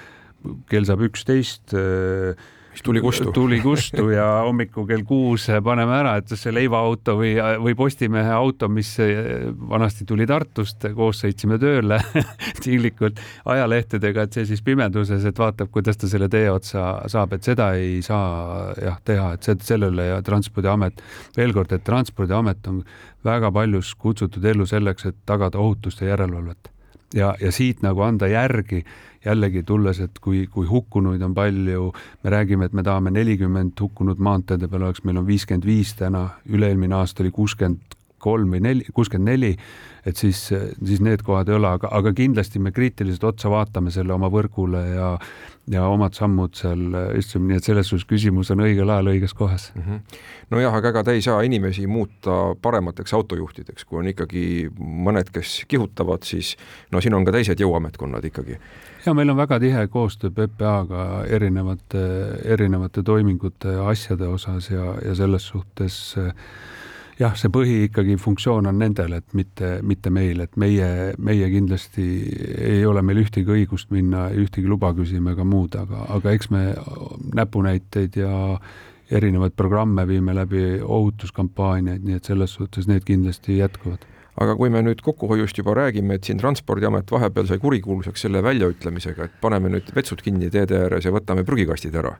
kell 0.70 0.88
saab 0.88 1.04
üksteist 1.10 1.76
mis 2.70 2.82
tuli 2.82 3.00
kustu. 3.00 3.32
tuli 3.40 3.60
kustu 3.60 4.08
ja 4.10 4.26
hommikul 4.44 4.86
kell 4.86 5.02
kuus 5.06 5.46
paneme 5.64 5.94
ära, 6.00 6.16
et 6.20 6.30
see 6.30 6.52
leivaauto 6.54 7.16
või, 7.18 7.34
või 7.64 7.74
Postimehe 7.78 8.32
auto, 8.34 8.68
mis 8.72 8.92
vanasti 9.70 10.06
tuli 10.08 10.26
Tartust, 10.30 10.86
koos 10.96 11.22
sõitsime 11.24 11.58
tööle 11.60 12.00
tinglikult 12.64 13.20
ajalehtedega, 13.44 14.26
et 14.26 14.38
see 14.38 14.48
siis 14.52 14.64
pimeduses, 14.66 15.24
et 15.26 15.38
vaatab, 15.38 15.70
kuidas 15.74 16.00
ta 16.00 16.10
selle 16.10 16.30
tee 16.32 16.48
otsa 16.50 16.88
saab, 17.10 17.36
et 17.36 17.46
seda 17.46 17.72
ei 17.78 18.00
saa 18.06 18.72
jah 18.80 18.98
teha, 19.04 19.32
et 19.36 19.66
sellele 19.66 20.10
ja 20.12 20.20
Transpordiamet, 20.24 21.04
veel 21.36 21.54
kord, 21.56 21.72
et 21.76 21.86
Transpordiamet 21.86 22.70
on 22.70 22.82
väga 23.26 23.52
paljus 23.52 23.94
kutsutud 24.00 24.44
ellu 24.44 24.66
selleks, 24.68 25.10
et 25.10 25.24
tagada 25.28 25.60
ohutust 25.60 26.00
ja 26.00 26.14
järelevalvet 26.14 26.76
ja, 27.14 27.34
ja 27.40 27.52
siit 27.52 27.82
nagu 27.82 28.02
anda 28.06 28.28
järgi 28.30 28.84
jällegi 29.24 29.62
tulles, 29.68 30.00
et 30.00 30.18
kui, 30.22 30.46
kui 30.48 30.66
hukkunuid 30.66 31.22
on 31.22 31.34
palju, 31.36 31.90
me 32.24 32.32
räägime, 32.32 32.66
et 32.66 32.76
me 32.76 32.82
tahame 32.82 33.12
nelikümmend 33.12 33.80
hukkunut 33.80 34.18
maanteede 34.18 34.68
peal 34.68 34.86
oleks, 34.88 35.04
meil 35.04 35.20
on 35.20 35.26
viiskümmend 35.28 35.66
viis 35.68 35.92
täna, 35.98 36.26
üle-eelmine 36.48 36.96
aasta 36.96 37.24
oli 37.24 37.32
kuuskümmend 37.36 37.98
kolm 38.20 38.54
või 38.54 38.62
neli, 38.64 38.86
kuuskümmend 38.94 39.32
neli, 39.32 39.50
et 40.06 40.16
siis, 40.16 40.40
siis 40.52 41.04
need 41.04 41.24
kohad 41.24 41.48
ei 41.52 41.56
ole, 41.56 41.74
aga, 41.76 41.92
aga 42.00 42.12
kindlasti 42.16 42.60
me 42.62 42.72
kriitiliselt 42.72 43.24
otsa 43.32 43.52
vaatame 43.52 43.92
selle 43.92 44.16
oma 44.16 44.32
võrgule 44.32 44.84
ja 44.94 45.10
ja 45.70 45.84
omad 45.86 46.16
sammud 46.18 46.54
seal 46.58 46.96
istume, 47.18 47.50
nii 47.50 47.60
et 47.60 47.66
selles 47.66 47.90
suhtes 47.90 48.06
küsimus 48.10 48.50
on 48.54 48.62
õigel 48.64 48.90
ajal 48.90 49.12
õiges 49.12 49.34
kohas 49.36 49.70
mm. 49.74 49.82
-hmm. 49.82 50.22
nojah, 50.54 50.74
aga 50.74 50.92
ega 50.92 51.04
te 51.06 51.14
ei 51.16 51.22
saa 51.22 51.42
inimesi 51.46 51.86
muuta 51.86 52.56
paremateks 52.62 53.14
autojuhtideks, 53.14 53.84
kui 53.84 54.00
on 54.02 54.10
ikkagi 54.10 54.44
mõned, 54.78 55.30
kes 55.32 55.64
kihutavad, 55.68 56.26
siis 56.26 56.56
no 56.92 57.00
siin 57.00 57.14
on 57.14 57.24
ka 57.24 57.32
teised 57.32 57.60
jõuametkonnad 57.60 58.24
ikkagi. 58.24 58.58
ja 59.06 59.14
meil 59.14 59.30
on 59.30 59.36
väga 59.36 59.60
tihe 59.60 59.86
koostöö 59.86 60.30
PPA-ga 60.30 61.24
erinevate, 61.28 62.04
erinevate 62.44 63.02
toimingute 63.02 63.78
ja 63.78 63.88
asjade 63.88 64.26
osas 64.26 64.70
ja, 64.70 64.94
ja 65.04 65.14
selles 65.14 65.46
suhtes 65.46 66.14
äh, 66.18 66.34
jah, 67.20 67.36
see 67.36 67.52
põhi 67.52 67.76
ikkagi 67.88 68.16
funktsioon 68.20 68.68
on 68.70 68.78
nendel, 68.80 69.14
et 69.18 69.34
mitte, 69.36 69.78
mitte 69.86 70.12
meil, 70.14 70.42
et 70.44 70.56
meie, 70.60 70.90
meie 71.20 71.48
kindlasti 71.52 72.04
ei 72.70 72.84
ole 72.88 73.02
meil 73.06 73.22
ühtegi 73.24 73.52
õigust 73.56 73.92
minna 73.94 74.28
ühtegi 74.32 74.70
luba 74.70 74.92
küsima 74.96 75.34
ega 75.34 75.46
muud, 75.46 75.76
aga, 75.80 76.06
aga 76.16 76.36
eks 76.36 76.50
me 76.54 76.64
näpunäiteid 77.36 78.20
ja 78.20 78.32
erinevaid 79.10 79.56
programme 79.58 80.06
viime 80.08 80.34
läbi, 80.36 80.64
ohutuskampaaniaid, 80.80 82.06
nii 82.06 82.20
et 82.20 82.30
selles 82.30 82.54
suhtes 82.56 82.86
need 82.88 83.04
kindlasti 83.06 83.58
jätkuvad. 83.58 84.06
Aga 84.40 84.54
kui 84.56 84.70
me 84.72 84.80
nüüd 84.86 85.02
kokkuhoiust 85.04 85.58
juba 85.58 85.74
räägime, 85.76 86.16
et 86.16 86.24
siin 86.24 86.38
Transpordiamet 86.40 87.10
vahepeal 87.12 87.48
sai 87.50 87.58
kurikuulsaks 87.60 88.22
selle 88.24 88.40
väljaütlemisega, 88.46 89.26
et 89.26 89.40
paneme 89.42 89.72
nüüd 89.74 89.90
vetsud 89.96 90.22
kinni 90.24 90.48
teede 90.54 90.78
ääres 90.86 91.04
ja 91.04 91.12
võtame 91.12 91.44
prügikastid 91.44 91.98
ära 91.98 92.14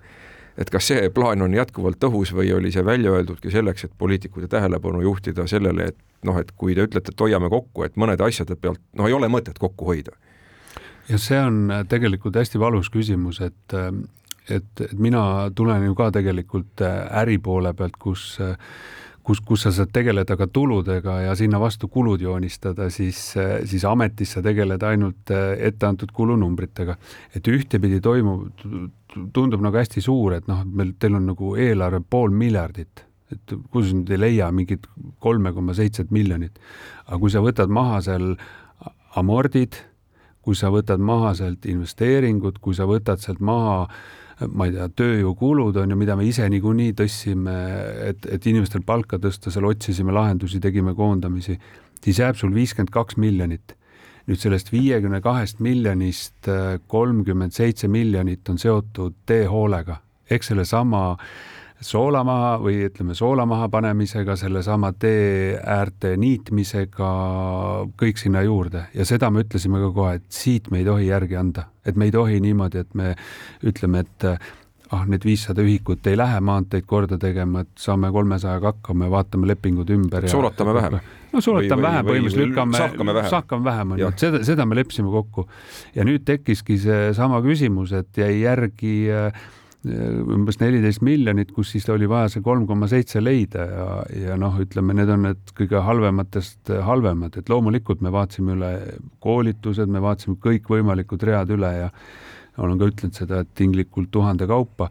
et 0.58 0.70
kas 0.70 0.90
see 0.90 1.10
plaan 1.14 1.42
on 1.42 1.54
jätkuvalt 1.54 2.04
õhus 2.10 2.34
või 2.36 2.52
oli 2.56 2.72
see 2.72 2.84
välja 2.84 3.12
öeldudki 3.16 3.50
selleks, 3.50 3.84
et 3.84 3.92
poliitikute 3.98 4.48
tähelepanu 4.48 5.02
juhtida 5.04 5.46
sellele, 5.50 5.90
et 5.92 5.98
noh, 6.26 6.38
et 6.38 6.52
kui 6.56 6.74
te 6.74 6.86
ütlete, 6.88 7.14
et 7.14 7.26
hoiame 7.26 7.50
kokku, 7.52 7.84
et 7.86 7.96
mõnede 7.96 8.26
asjade 8.26 8.56
pealt 8.56 8.80
noh, 8.96 9.08
ei 9.08 9.16
ole 9.16 9.28
mõtet 9.28 9.58
kokku 9.58 9.92
hoida? 9.92 10.16
ja 11.10 11.18
see 11.18 11.38
on 11.42 11.72
tegelikult 11.90 12.36
hästi 12.38 12.60
valus 12.60 12.90
küsimus, 12.90 13.40
et 13.42 13.76
et, 14.50 14.80
et 14.82 14.98
mina 14.98 15.50
tulen 15.54 15.84
ju 15.86 15.94
ka 15.98 16.10
tegelikult 16.14 16.82
äri 16.82 17.38
poole 17.38 17.72
pealt, 17.74 17.96
kus 17.98 18.38
kus, 19.30 19.40
kus 19.46 19.64
sa 19.66 19.72
saad 19.74 19.92
tegeleda 19.94 20.36
ka 20.38 20.48
tuludega 20.50 21.16
ja 21.26 21.34
sinna 21.38 21.60
vastu 21.62 21.88
kulud 21.92 22.22
joonistada, 22.22 22.88
siis, 22.90 23.18
siis 23.68 23.84
ametis 23.86 24.34
sa 24.36 24.42
tegeled 24.44 24.82
ainult 24.86 25.30
etteantud 25.58 26.12
kulunumbritega. 26.16 26.96
et 27.36 27.48
ühtepidi 27.48 28.00
toimub, 28.02 28.48
tundub 29.34 29.62
nagu 29.62 29.76
hästi 29.76 30.02
suur, 30.02 30.34
et 30.38 30.48
noh, 30.50 30.64
meil, 30.66 30.94
teil 30.98 31.18
on 31.18 31.30
nagu 31.30 31.54
eelarve 31.58 32.02
pool 32.10 32.34
miljardit, 32.34 33.04
et 33.30 33.54
kus 33.70 33.92
nüüd 33.94 34.10
ei 34.10 34.20
leia 34.20 34.50
mingit 34.52 34.88
kolme 35.22 35.52
koma 35.54 35.76
seitset 35.78 36.10
miljonit. 36.10 36.58
aga 37.06 37.18
kui 37.18 37.30
sa 37.30 37.44
võtad 37.44 37.70
maha 37.70 38.00
seal 38.06 38.34
amordid, 39.18 39.78
kui 40.42 40.56
sa 40.56 40.70
võtad 40.72 41.02
maha 41.02 41.34
sealt 41.38 41.66
investeeringud, 41.68 42.58
kui 42.58 42.74
sa 42.74 42.88
võtad 42.88 43.22
sealt 43.22 43.40
maha 43.44 43.86
ma 44.48 44.68
ei 44.68 44.74
tea, 44.74 44.86
tööjõukulud 45.00 45.76
on 45.82 45.92
ju, 45.92 45.98
mida 46.00 46.16
me 46.16 46.24
ise 46.28 46.46
niikuinii 46.48 46.94
tõstsime, 46.96 47.56
et, 48.10 48.24
et 48.36 48.46
inimestel 48.48 48.84
palka 48.86 49.18
tõsta, 49.20 49.52
seal 49.52 49.68
otsisime 49.68 50.14
lahendusi, 50.16 50.60
tegime 50.62 50.94
koondamisi, 50.96 51.58
siis 52.00 52.22
jääb 52.22 52.38
sul 52.40 52.54
viiskümmend 52.56 52.92
kaks 52.94 53.20
miljonit. 53.20 53.76
nüüd 54.30 54.38
sellest 54.38 54.68
viiekümne 54.70 55.18
kahest 55.24 55.58
miljonist 55.64 56.46
äh, 56.48 56.76
kolmkümmend 56.86 57.52
seitse 57.56 57.88
miljonit 57.88 58.48
on 58.48 58.58
seotud 58.60 59.16
teehoolega 59.26 59.96
ehk 60.30 60.44
sellesama 60.46 61.16
soola 61.80 62.22
maha 62.26 62.54
või 62.60 62.84
ütleme, 62.88 63.14
soola 63.16 63.46
maha 63.48 63.68
panemisega, 63.72 64.36
sellesama 64.36 64.92
tee 65.00 65.56
äärte 65.58 66.14
niitmisega, 66.20 67.10
kõik 68.00 68.20
sinna 68.20 68.44
juurde 68.44 68.86
ja 68.94 69.06
seda 69.08 69.30
me 69.32 69.44
ütlesime 69.46 69.80
ka 69.82 69.92
kohe, 69.96 70.14
et 70.20 70.26
siit 70.28 70.70
me 70.70 70.82
ei 70.82 70.88
tohi 70.88 71.08
järgi 71.08 71.38
anda, 71.40 71.68
et 71.86 71.96
me 71.96 72.08
ei 72.10 72.14
tohi 72.14 72.40
niimoodi, 72.44 72.84
et 72.84 72.98
me 72.98 73.14
ütleme, 73.66 74.04
et 74.04 74.26
ah, 74.90 75.06
need 75.08 75.24
viissada 75.24 75.64
ühikut 75.64 76.06
ei 76.10 76.18
lähe 76.18 76.40
maanteid 76.44 76.84
korda 76.88 77.18
tegema, 77.20 77.64
et 77.64 77.72
saame 77.80 78.10
kolmesajaga 78.12 78.74
hakkama 78.74 79.08
ja 79.08 79.14
vaatame 79.14 79.48
lepingud 79.52 79.92
ümber. 79.94 80.28
soolatame 80.28 80.74
vähem. 80.76 80.98
no 81.32 81.42
soolatame 81.44 81.86
vähem, 81.86 82.10
põhimõtteliselt 82.10 82.44
lükkame, 82.44 82.82
sahkame 82.82 83.14
vähem, 83.16 83.30
sahkame 83.36 83.64
vähem, 83.70 83.94
on 83.94 84.02
ju, 84.04 84.10
et 84.12 84.26
seda, 84.26 84.42
seda 84.44 84.66
me 84.66 84.76
leppisime 84.76 85.14
kokku. 85.14 85.46
ja 85.94 86.04
nüüd 86.04 86.26
tekkiski 86.28 86.76
seesama 86.82 87.40
küsimus, 87.46 87.94
et 87.96 88.20
jäi 88.20 88.42
järgi 88.42 88.94
äh, 89.14 89.48
umbes 89.88 90.58
neliteist 90.60 91.00
miljonit, 91.00 91.54
kus 91.56 91.70
siis 91.72 91.86
oli 91.88 92.08
vaja 92.08 92.28
see 92.28 92.42
kolm 92.44 92.66
koma 92.68 92.88
seitse 92.90 93.22
leida 93.22 93.64
ja, 93.64 93.86
ja 94.26 94.36
noh, 94.40 94.58
ütleme, 94.60 94.92
need 94.98 95.08
on 95.08 95.24
need 95.24 95.54
kõige 95.56 95.80
halvematest 95.86 96.72
halvemad, 96.84 97.38
et 97.40 97.48
loomulikult 97.48 98.04
me 98.04 98.12
vaatasime 98.12 98.58
üle 98.58 98.74
koolitused, 99.24 99.88
me 99.88 100.04
vaatasime 100.04 100.36
kõikvõimalikud 100.44 101.24
read 101.24 101.56
üle 101.56 101.72
ja 101.78 101.88
olen 102.60 102.76
ka 102.76 102.90
ütlenud 102.92 103.16
seda, 103.16 103.40
et 103.40 103.56
tinglikult 103.56 104.12
tuhande 104.12 104.48
kaupa. 104.50 104.90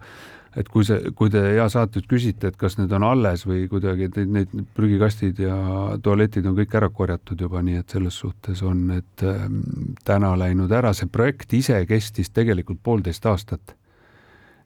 et 0.56 0.66
kui 0.66 0.82
see, 0.82 1.12
kui 1.14 1.30
te 1.30 1.38
hea 1.38 1.68
saates 1.70 2.02
küsite, 2.10 2.48
et 2.50 2.56
kas 2.58 2.74
need 2.74 2.90
on 2.90 3.04
alles 3.06 3.44
või 3.46 3.68
kuidagi 3.70 4.08
need 4.26 4.50
prügikastid 4.74 5.38
ja 5.38 5.54
tualetid 6.02 6.48
on 6.50 6.56
kõik 6.56 6.74
ära 6.74 6.88
korjatud 6.90 7.38
juba, 7.46 7.62
nii 7.62 7.78
et 7.78 7.94
selles 7.94 8.18
suhtes 8.18 8.64
on 8.66 8.88
need 8.88 9.22
ähm, 9.22 9.60
täna 10.02 10.32
läinud 10.34 10.74
ära, 10.74 10.90
see 10.90 11.06
projekt 11.06 11.54
ise 11.54 11.78
kestis 11.86 12.34
tegelikult 12.34 12.82
poolteist 12.82 13.30
aastat 13.30 13.76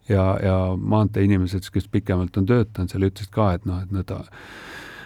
ja, 0.09 0.25
ja 0.43 0.57
maanteeinimesed, 0.77 1.71
kes 1.73 1.91
pikemalt 1.93 2.37
on 2.41 2.49
töötanud 2.49 2.93
seal, 2.93 3.09
ütlesid 3.11 3.33
ka, 3.35 3.53
et 3.59 3.69
noh, 3.69 3.83
et 3.85 3.95
nad 3.95 4.15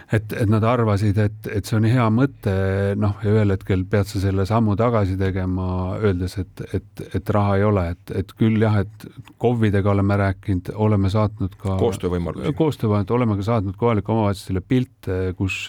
et, 0.09 0.33
et 0.33 0.49
nad 0.49 0.63
arvasid, 0.65 1.17
et, 1.21 1.49
et 1.53 1.67
see 1.67 1.77
on 1.77 1.85
hea 1.87 2.05
mõte, 2.13 2.53
noh, 2.99 3.17
ja 3.23 3.33
ühel 3.33 3.53
hetkel 3.53 3.83
pead 3.89 4.09
sa 4.09 4.21
selle 4.23 4.45
sammu 4.49 4.75
tagasi 4.79 5.17
tegema, 5.19 5.67
öeldes, 5.99 6.37
et, 6.41 6.63
et, 6.73 7.03
et 7.19 7.33
raha 7.35 7.59
ei 7.59 7.67
ole, 7.67 7.85
et, 7.93 8.15
et 8.23 8.33
küll 8.39 8.57
jah, 8.63 8.79
et 8.81 9.05
KOV-idega 9.41 9.93
oleme 9.93 10.17
rääkinud, 10.23 10.73
oleme 10.87 11.13
saatnud 11.13 11.53
ka 11.61 11.77
koostöövõimalusi, 11.81 12.55
koostöövõimalusi, 12.57 13.15
oleme 13.19 13.37
ka 13.39 13.47
saatnud 13.51 13.77
kohalike 13.79 14.13
omavalitsustele 14.15 14.65
pilte, 14.65 15.21
kus 15.37 15.61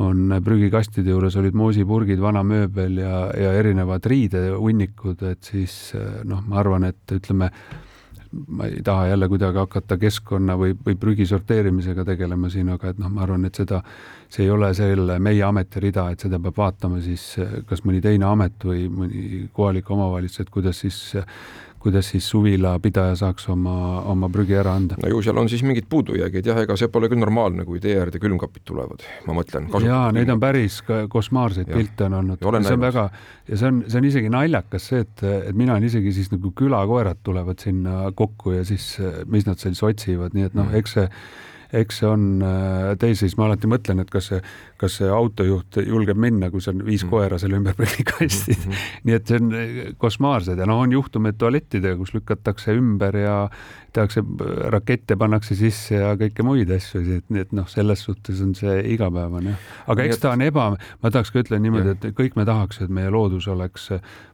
on 0.00 0.32
prügikastide 0.40 1.12
juures 1.12 1.36
olid 1.36 1.56
moosipurgid, 1.58 2.20
vana 2.22 2.40
mööbel 2.46 2.96
ja, 3.02 3.26
ja 3.36 3.52
erinevad 3.60 4.06
riidehunnikud, 4.08 5.20
et 5.28 5.52
siis 5.52 5.92
noh, 6.24 6.40
ma 6.48 6.62
arvan, 6.62 6.88
et 6.88 7.18
ütleme, 7.20 7.52
ma 8.48 8.66
ei 8.66 8.82
taha 8.84 9.06
jälle 9.10 9.28
kuidagi 9.28 9.60
hakata 9.60 9.96
keskkonna 10.00 10.56
või, 10.58 10.74
või 10.86 10.96
prügi 11.00 11.26
sorteerimisega 11.28 12.04
tegelema 12.08 12.50
siin, 12.52 12.70
aga 12.72 12.92
et 12.92 13.00
noh, 13.02 13.10
ma 13.12 13.24
arvan, 13.26 13.44
et 13.48 13.60
seda, 13.60 13.82
see 14.32 14.46
ei 14.46 14.50
ole 14.50 14.72
selle 14.74 15.18
meie 15.22 15.42
ameti 15.44 15.82
rida, 15.84 16.08
et 16.12 16.24
seda 16.24 16.40
peab 16.42 16.60
vaatama 16.62 17.00
siis 17.04 17.26
kas 17.68 17.84
mõni 17.84 18.00
teine 18.04 18.28
amet 18.28 18.64
või 18.64 18.86
mõni 18.92 19.42
kohalik 19.52 19.90
omavalitsus, 19.90 20.46
et 20.46 20.54
kuidas 20.54 20.80
siis 20.84 21.02
kuidas 21.82 22.08
siis 22.12 22.28
suvilapidaja 22.30 23.16
saaks 23.18 23.48
oma, 23.52 23.74
oma 24.10 24.30
prügi 24.32 24.56
ära 24.58 24.76
anda. 24.78 24.98
no 25.02 25.10
ju 25.10 25.22
seal 25.24 25.38
on 25.42 25.50
siis 25.50 25.64
mingid 25.66 25.88
puudujäägid 25.90 26.48
jah, 26.52 26.62
ega 26.64 26.76
see 26.78 26.90
pole 26.92 27.10
küll 27.12 27.22
normaalne, 27.22 27.66
kui 27.68 27.82
tee 27.82 27.96
äärde 27.98 28.22
külmkapid 28.22 28.66
tulevad, 28.68 29.04
ma 29.26 29.36
mõtlen. 29.36 29.68
jaa, 29.86 30.06
neid 30.14 30.32
on 30.32 30.42
päris 30.42 30.80
košmaarseid 30.86 31.70
pilte 31.72 32.08
on 32.08 32.18
olnud, 32.20 32.42
see 32.42 32.50
on 32.52 32.60
näinud. 32.60 32.86
väga 32.86 33.06
ja 33.48 33.60
see 33.60 33.70
on, 33.72 33.84
see 33.88 34.02
on 34.02 34.10
isegi 34.12 34.32
naljakas 34.32 34.90
see, 34.92 35.06
et, 35.06 35.24
et 35.50 35.56
mina 35.58 35.76
olen 35.76 35.88
isegi 35.90 36.14
siis 36.14 36.32
nagu 36.34 36.52
külakoerad 36.58 37.22
tulevad 37.26 37.62
sinna 37.62 38.12
kokku 38.16 38.58
ja 38.58 38.66
siis, 38.68 38.94
mis 39.26 39.48
nad 39.48 39.62
siis 39.62 39.82
otsivad, 39.82 40.36
nii 40.36 40.50
et 40.50 40.58
noh, 40.58 40.70
mm. 40.70 40.82
eks 40.82 40.98
see 40.98 41.08
eks 41.72 42.02
see 42.02 42.08
on 42.08 42.24
äh, 42.44 42.92
teises, 43.00 43.34
ma 43.38 43.46
alati 43.48 43.68
mõtlen, 43.70 44.02
et 44.02 44.10
kas 44.12 44.28
see 44.28 44.40
kas 44.82 44.98
see 44.98 45.10
autojuht 45.12 45.78
julgeb 45.86 46.18
minna, 46.18 46.50
kui 46.50 46.62
on 46.70 46.82
viis 46.86 47.04
mm. 47.04 47.12
koera 47.12 47.38
selle 47.38 47.58
ümber 47.60 47.76
prügikastid 47.78 48.58
mm. 48.58 48.72
-hmm. 48.72 48.88
nii 49.08 49.18
et 49.18 49.30
see 49.30 49.38
on 49.40 49.54
eh, 49.58 49.78
košmaarsed 50.02 50.58
ja 50.58 50.66
noh, 50.68 50.82
on 50.82 50.92
juhtumeid 50.98 51.38
tualettidega, 51.38 51.96
kus 52.00 52.14
lükatakse 52.16 52.74
ümber 52.78 53.16
ja 53.22 53.36
tehakse 53.92 54.22
rakette, 54.72 55.16
pannakse 55.20 55.56
sisse 55.56 55.98
ja 55.98 56.12
kõike 56.20 56.44
muid 56.46 56.70
asju, 56.72 57.02
nii 57.28 57.44
et 57.44 57.52
noh, 57.56 57.68
selles 57.68 58.04
suhtes 58.06 58.40
on 58.44 58.54
see 58.56 58.78
igapäevane. 58.94 59.56
aga 59.92 60.06
eks 60.08 60.22
ta 60.22 60.32
on 60.32 60.44
eba, 60.44 60.70
ma 61.02 61.12
tahaks 61.12 61.32
ka 61.32 61.42
ütelda 61.42 61.60
niimoodi, 61.62 61.96
et 61.96 62.06
kõik 62.16 62.38
me 62.40 62.46
tahaks, 62.48 62.80
et 62.84 62.92
meie 62.92 63.12
loodus 63.12 63.48
oleks 63.52 63.90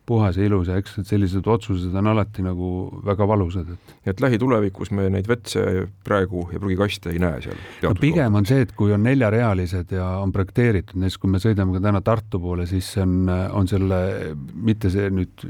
puhas 0.08 0.38
ja 0.38 0.46
ilus 0.46 0.70
ja 0.70 0.78
eks 0.80 0.94
sellised 1.04 1.46
otsused 1.50 1.94
on 1.98 2.10
alati 2.12 2.44
nagu 2.46 2.68
väga 3.04 3.26
valusad, 3.28 3.74
et. 3.74 3.96
et 4.12 4.22
lähitulevikus 4.24 4.92
me 4.96 5.08
neid 5.12 5.28
vetse 5.28 5.64
praegu 6.06 6.46
ja 6.52 6.62
prügikaste 6.62 7.12
ei 7.12 7.20
näe 7.22 7.42
seal? 7.44 7.58
no 7.84 7.94
pigem 7.98 8.38
on 8.38 8.46
see, 8.48 8.62
et 8.64 8.72
kui 8.78 8.94
on 8.94 9.04
neljarealised 9.04 9.92
ja 9.98 10.08
on 10.22 10.32
projekteeritud, 10.38 10.98
näiteks 11.02 11.18
kui 11.20 11.30
me 11.32 11.40
sõidame 11.42 11.74
ka 11.76 11.82
täna 11.82 12.02
Tartu 12.04 12.40
poole, 12.42 12.66
siis 12.70 12.88
on, 13.02 13.28
on 13.28 13.68
selle, 13.70 13.98
mitte 14.54 14.90
see 14.92 15.10
nüüd 15.12 15.44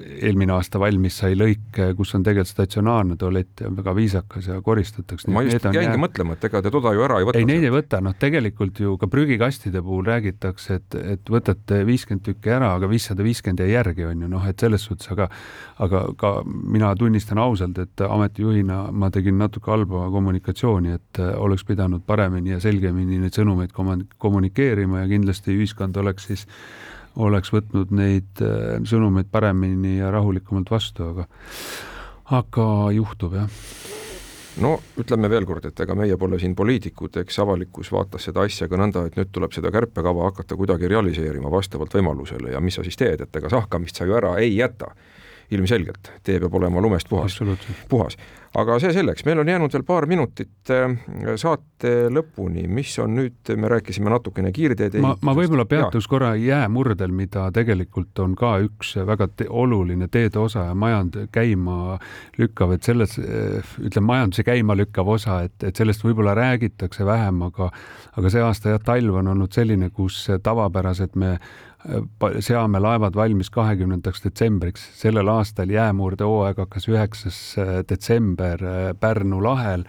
eelmine 0.00 0.54
aasta 0.56 0.80
valmis 0.80 1.18
sai 1.20 1.36
lõik, 1.36 1.78
kus 1.98 2.14
on 2.16 2.24
tegelikult 2.24 2.50
statsionaarne 2.50 3.16
tualett 3.20 3.64
ja 3.64 3.70
väga 3.74 3.94
viisakas 3.96 4.48
ja 4.48 4.60
koristatakse. 4.64 5.30
ma 5.30 5.44
just 5.44 5.64
jäingi 5.64 5.92
jää... 5.92 6.00
mõtlema, 6.00 6.36
et 6.36 6.46
ega 6.48 6.62
te 6.64 6.72
toda 6.72 6.94
ju 6.96 7.04
ära 7.04 7.20
ei 7.20 7.28
võta. 7.28 7.40
ei, 7.40 7.48
neid 7.48 7.66
ei 7.66 7.74
võta, 7.74 8.00
noh, 8.04 8.16
tegelikult 8.18 8.80
ju 8.80 8.96
ka 9.00 9.10
prügikastide 9.12 9.82
puhul 9.84 10.06
räägitakse, 10.08 10.80
et, 10.80 10.98
et 11.16 11.32
võtate 11.32 11.82
viiskümmend 11.88 12.24
tükki 12.26 12.54
ära, 12.56 12.72
aga 12.78 12.88
viissada 12.90 13.26
viiskümmend 13.26 13.64
jäi 13.64 13.74
järgi, 13.74 14.06
on 14.08 14.24
ju, 14.24 14.32
noh, 14.32 14.48
et 14.48 14.66
selles 14.66 14.88
suhtes, 14.88 15.10
aga 15.12 15.28
aga 15.80 16.02
ka 16.18 16.32
mina 16.46 16.92
tunnistan 16.96 17.38
ausalt, 17.40 17.78
et 17.80 18.02
ametijuhina 18.04 18.82
ma 18.92 19.10
tegin 19.12 19.38
natuke 19.40 19.70
halba 19.72 20.08
kommunikatsiooni, 20.12 20.96
et 20.96 21.20
oleks 21.36 21.64
pidanud 21.68 22.04
paremini 22.06 22.54
ja 22.54 22.60
selgemini 22.60 23.20
neid 23.20 23.36
sõnumeid 23.36 23.72
kommunikeerima 23.72 24.29
ja 25.02 25.08
kindlasti 25.10 25.56
ühiskond 25.56 25.96
oleks 25.96 26.30
siis 26.30 26.46
oleks 27.18 27.52
võtnud 27.52 27.90
neid 27.94 28.42
äh, 28.44 28.78
sõnumeid 28.86 29.30
paremini 29.32 29.98
ja 29.98 30.10
rahulikumalt 30.14 30.70
vastu, 30.70 31.10
aga, 31.10 31.26
aga 32.38 32.66
juhtub 32.94 33.34
jah. 33.34 33.48
No 34.60 34.74
ütleme 34.98 35.30
veel 35.30 35.46
kord, 35.46 35.64
et 35.70 35.80
ega 35.80 35.94
meie 35.96 36.16
pole 36.18 36.38
siin 36.42 36.56
poliitikud, 36.58 37.20
eks 37.22 37.38
avalikkus 37.42 37.92
vaatas 37.94 38.26
seda 38.28 38.42
asja 38.46 38.66
ka 38.68 38.78
nõnda, 38.80 39.06
et 39.06 39.16
nüüd 39.16 39.30
tuleb 39.32 39.54
seda 39.54 39.70
kärpekava 39.72 40.26
hakata 40.26 40.58
kuidagi 40.58 40.90
realiseerima 40.90 41.52
vastavalt 41.52 41.94
võimalusele 41.94 42.52
ja 42.54 42.60
mis 42.60 42.76
sa 42.76 42.84
siis 42.86 42.98
teed, 42.98 43.22
et 43.24 43.40
ega 43.40 43.50
sahkamist 43.52 44.00
sa 44.00 44.08
ju 44.08 44.18
ära 44.18 44.36
ei 44.42 44.56
jäta. 44.56 44.90
Ilmselgelt, 45.50 46.12
tee 46.22 46.38
peab 46.38 46.54
olema 46.54 46.82
lumest 46.82 47.08
puhas, 47.10 47.40
puhas. 47.90 48.14
Aga 48.58 48.78
see 48.82 48.90
selleks, 48.94 49.22
meil 49.28 49.38
on 49.42 49.48
jäänud 49.48 49.74
veel 49.74 49.84
paar 49.86 50.06
minutit 50.10 50.72
äh, 50.74 50.94
saate 51.38 51.92
lõpuni, 52.10 52.64
mis 52.70 52.96
on 53.02 53.14
nüüd, 53.20 53.52
me 53.54 53.70
rääkisime 53.70 54.10
natukene 54.10 54.50
kiirteede 54.54 55.02
ma, 55.04 55.12
ma 55.22 55.34
võib-olla 55.38 55.66
peatuks 55.70 56.08
korra 56.10 56.32
jäämurdel, 56.40 57.14
mida 57.14 57.46
tegelikult 57.54 58.18
on 58.24 58.34
ka 58.38 58.56
üks 58.66 58.96
väga 59.06 59.30
te 59.36 59.46
oluline 59.46 60.10
teede 60.10 60.42
osa 60.42 60.66
ja 60.70 60.74
majand 60.74 61.20
käima 61.34 62.00
lükkav, 62.40 62.74
et 62.74 62.90
selles, 62.90 63.16
äh, 63.22 63.72
ütleme, 63.78 64.10
majanduse 64.10 64.46
käima 64.46 64.74
lükkav 64.78 65.14
osa, 65.14 65.42
et, 65.46 65.56
et 65.62 65.78
sellest 65.78 66.02
võib-olla 66.06 66.34
räägitakse 66.38 67.06
vähem, 67.06 67.42
aga 67.46 67.70
aga 68.18 68.30
see 68.32 68.42
aasta 68.42 68.74
jah, 68.74 68.82
talv 68.82 69.22
on 69.22 69.30
olnud 69.30 69.54
selline, 69.54 69.92
kus 69.94 70.24
tavapäraselt 70.42 71.14
me 71.14 71.36
seame 72.44 72.80
laevad 72.80 73.16
valmis 73.16 73.50
kahekümnendaks 73.50 74.24
detsembriks. 74.24 74.82
sellel 75.00 75.28
aastal 75.28 75.70
jäämurdehooaeg 75.70 76.58
hakkas 76.60 76.88
üheksas 76.88 77.38
äh, 77.58 77.70
detsember 77.88 78.39
äh, 78.64 78.78
Pärnu 79.00 79.42
lahel. 79.44 79.84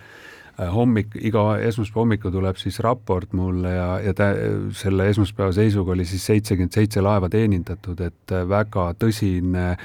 Äh, 0.59 0.67
hommik, 0.73 1.15
iga 1.15 1.57
esmaspäeva 1.63 2.03
hommikul 2.03 2.33
tuleb 2.35 2.59
siis 2.61 2.79
raport 2.83 3.33
mulle 3.37 3.75
ja, 3.75 3.89
ja 4.03 4.13
tä, 4.13 4.31
selle 4.77 5.09
esmaspäeva 5.09 5.51
seisuga 5.55 5.95
oli 5.95 6.05
siis 6.05 6.25
seitsekümmend 6.29 6.75
seitse 6.75 7.01
laeva 7.01 7.29
teenindatud, 7.31 8.01
et 8.03 8.35
väga 8.49 8.91
tõsine 8.99 9.75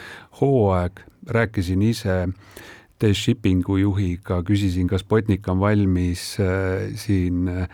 hooaeg, 0.40 1.04
rääkisin 1.32 1.82
ise 1.82 2.24
D-Shippingu 3.00 3.76
juhiga, 3.80 4.40
küsisin, 4.46 4.88
kas 4.88 5.04
Botnik 5.04 5.46
on 5.52 5.60
valmis 5.60 6.36
äh, 6.40 6.88
siin 6.96 7.48
äh, 7.52 7.68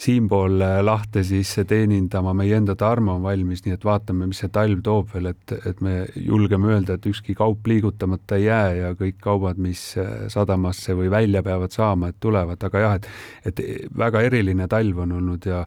siinpool 0.00 0.60
äh, 0.64 0.78
lahte 0.84 1.24
siis 1.24 1.54
teenindama, 1.68 2.34
meie 2.36 2.56
enda 2.58 2.76
Tarmo 2.78 3.16
on 3.18 3.22
valmis, 3.24 3.64
nii 3.64 3.76
et 3.76 3.84
vaatame, 3.86 4.28
mis 4.30 4.42
see 4.42 4.52
talv 4.54 4.82
toob 4.84 5.12
veel, 5.14 5.30
et, 5.32 5.54
et 5.70 5.80
me 5.84 5.96
julgeme 6.16 6.72
öelda, 6.72 6.98
et 6.98 7.06
ükski 7.10 7.36
kaup 7.38 7.66
liigutamata 7.70 8.38
ei 8.40 8.48
jää 8.48 8.74
ja 8.80 8.92
kõik 8.98 9.20
kaubad, 9.24 9.60
mis 9.60 9.82
äh, 10.00 10.26
sadamasse 10.32 10.96
või 10.98 11.10
välja 11.12 11.42
peavad 11.46 11.74
saama, 11.74 12.10
et 12.10 12.20
tulevad, 12.20 12.62
aga 12.64 12.84
jah, 12.86 12.98
et 12.98 13.10
et 13.44 13.60
väga 13.96 14.22
eriline 14.24 14.66
talv 14.70 15.02
on 15.04 15.12
olnud 15.18 15.46
ja 15.46 15.64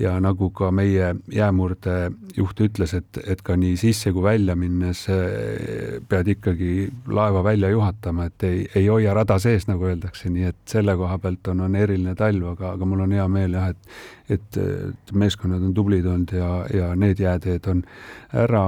ja 0.00 0.14
nagu 0.20 0.48
ka 0.56 0.70
meie 0.72 1.14
jäämurde 1.32 1.96
juht 2.36 2.60
ütles, 2.64 2.94
et, 2.96 3.18
et 3.28 3.42
ka 3.44 3.56
nii 3.60 3.76
sisse 3.80 4.12
kui 4.16 4.24
välja 4.24 4.56
minnes 4.56 5.04
äh, 5.12 6.00
pead 6.08 6.30
ikkagi 6.34 6.88
laeva 7.08 7.42
välja 7.44 7.70
juhatama, 7.72 8.30
et 8.30 8.46
ei, 8.48 8.62
ei 8.74 8.86
hoia 8.88 9.14
rada 9.14 9.38
sees, 9.42 9.66
nagu 9.68 9.84
öeldakse, 9.90 10.30
nii 10.32 10.48
et 10.50 10.60
selle 10.70 10.96
koha 10.96 11.18
pealt 11.20 11.52
on, 11.52 11.64
on 11.66 11.76
eriline 11.76 12.14
talv, 12.18 12.52
aga, 12.54 12.74
aga 12.76 12.88
mul 12.88 13.04
on 13.04 13.16
hea 13.16 13.28
meel 13.28 13.58
jah, 13.58 13.69
et, 13.70 13.90
et, 14.28 14.58
et 14.60 15.12
meeskonnad 15.12 15.62
on 15.66 15.74
tublid 15.74 16.06
olnud 16.06 16.34
ja, 16.36 16.50
ja 16.74 16.90
need 16.98 17.20
jääteed 17.22 17.68
on 17.72 17.82
ära 18.36 18.64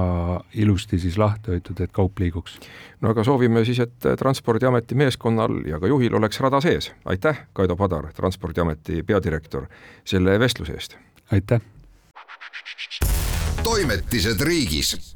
ilusti 0.53 0.99
siis 0.99 1.17
lahti 1.17 1.53
hoitud, 1.55 1.79
et 1.83 1.93
kaup 1.95 2.19
liiguks. 2.19 2.59
no 3.01 3.13
aga 3.13 3.23
soovime 3.23 3.65
siis, 3.65 3.79
et 3.83 4.09
Transpordiameti 4.19 4.95
meeskonnal 4.95 5.61
ja 5.67 5.79
ka 5.79 5.91
juhil 5.91 6.15
oleks 6.19 6.39
rada 6.43 6.61
sees. 6.61 6.91
aitäh, 7.05 7.45
Kaido 7.53 7.75
Padar, 7.75 8.11
Transpordiameti 8.13 9.03
peadirektor, 9.03 9.67
selle 10.05 10.39
vestluse 10.39 10.77
eest! 10.79 10.97
aitäh! 11.31 11.61
toimetised 13.63 14.41
riigis 14.41 15.15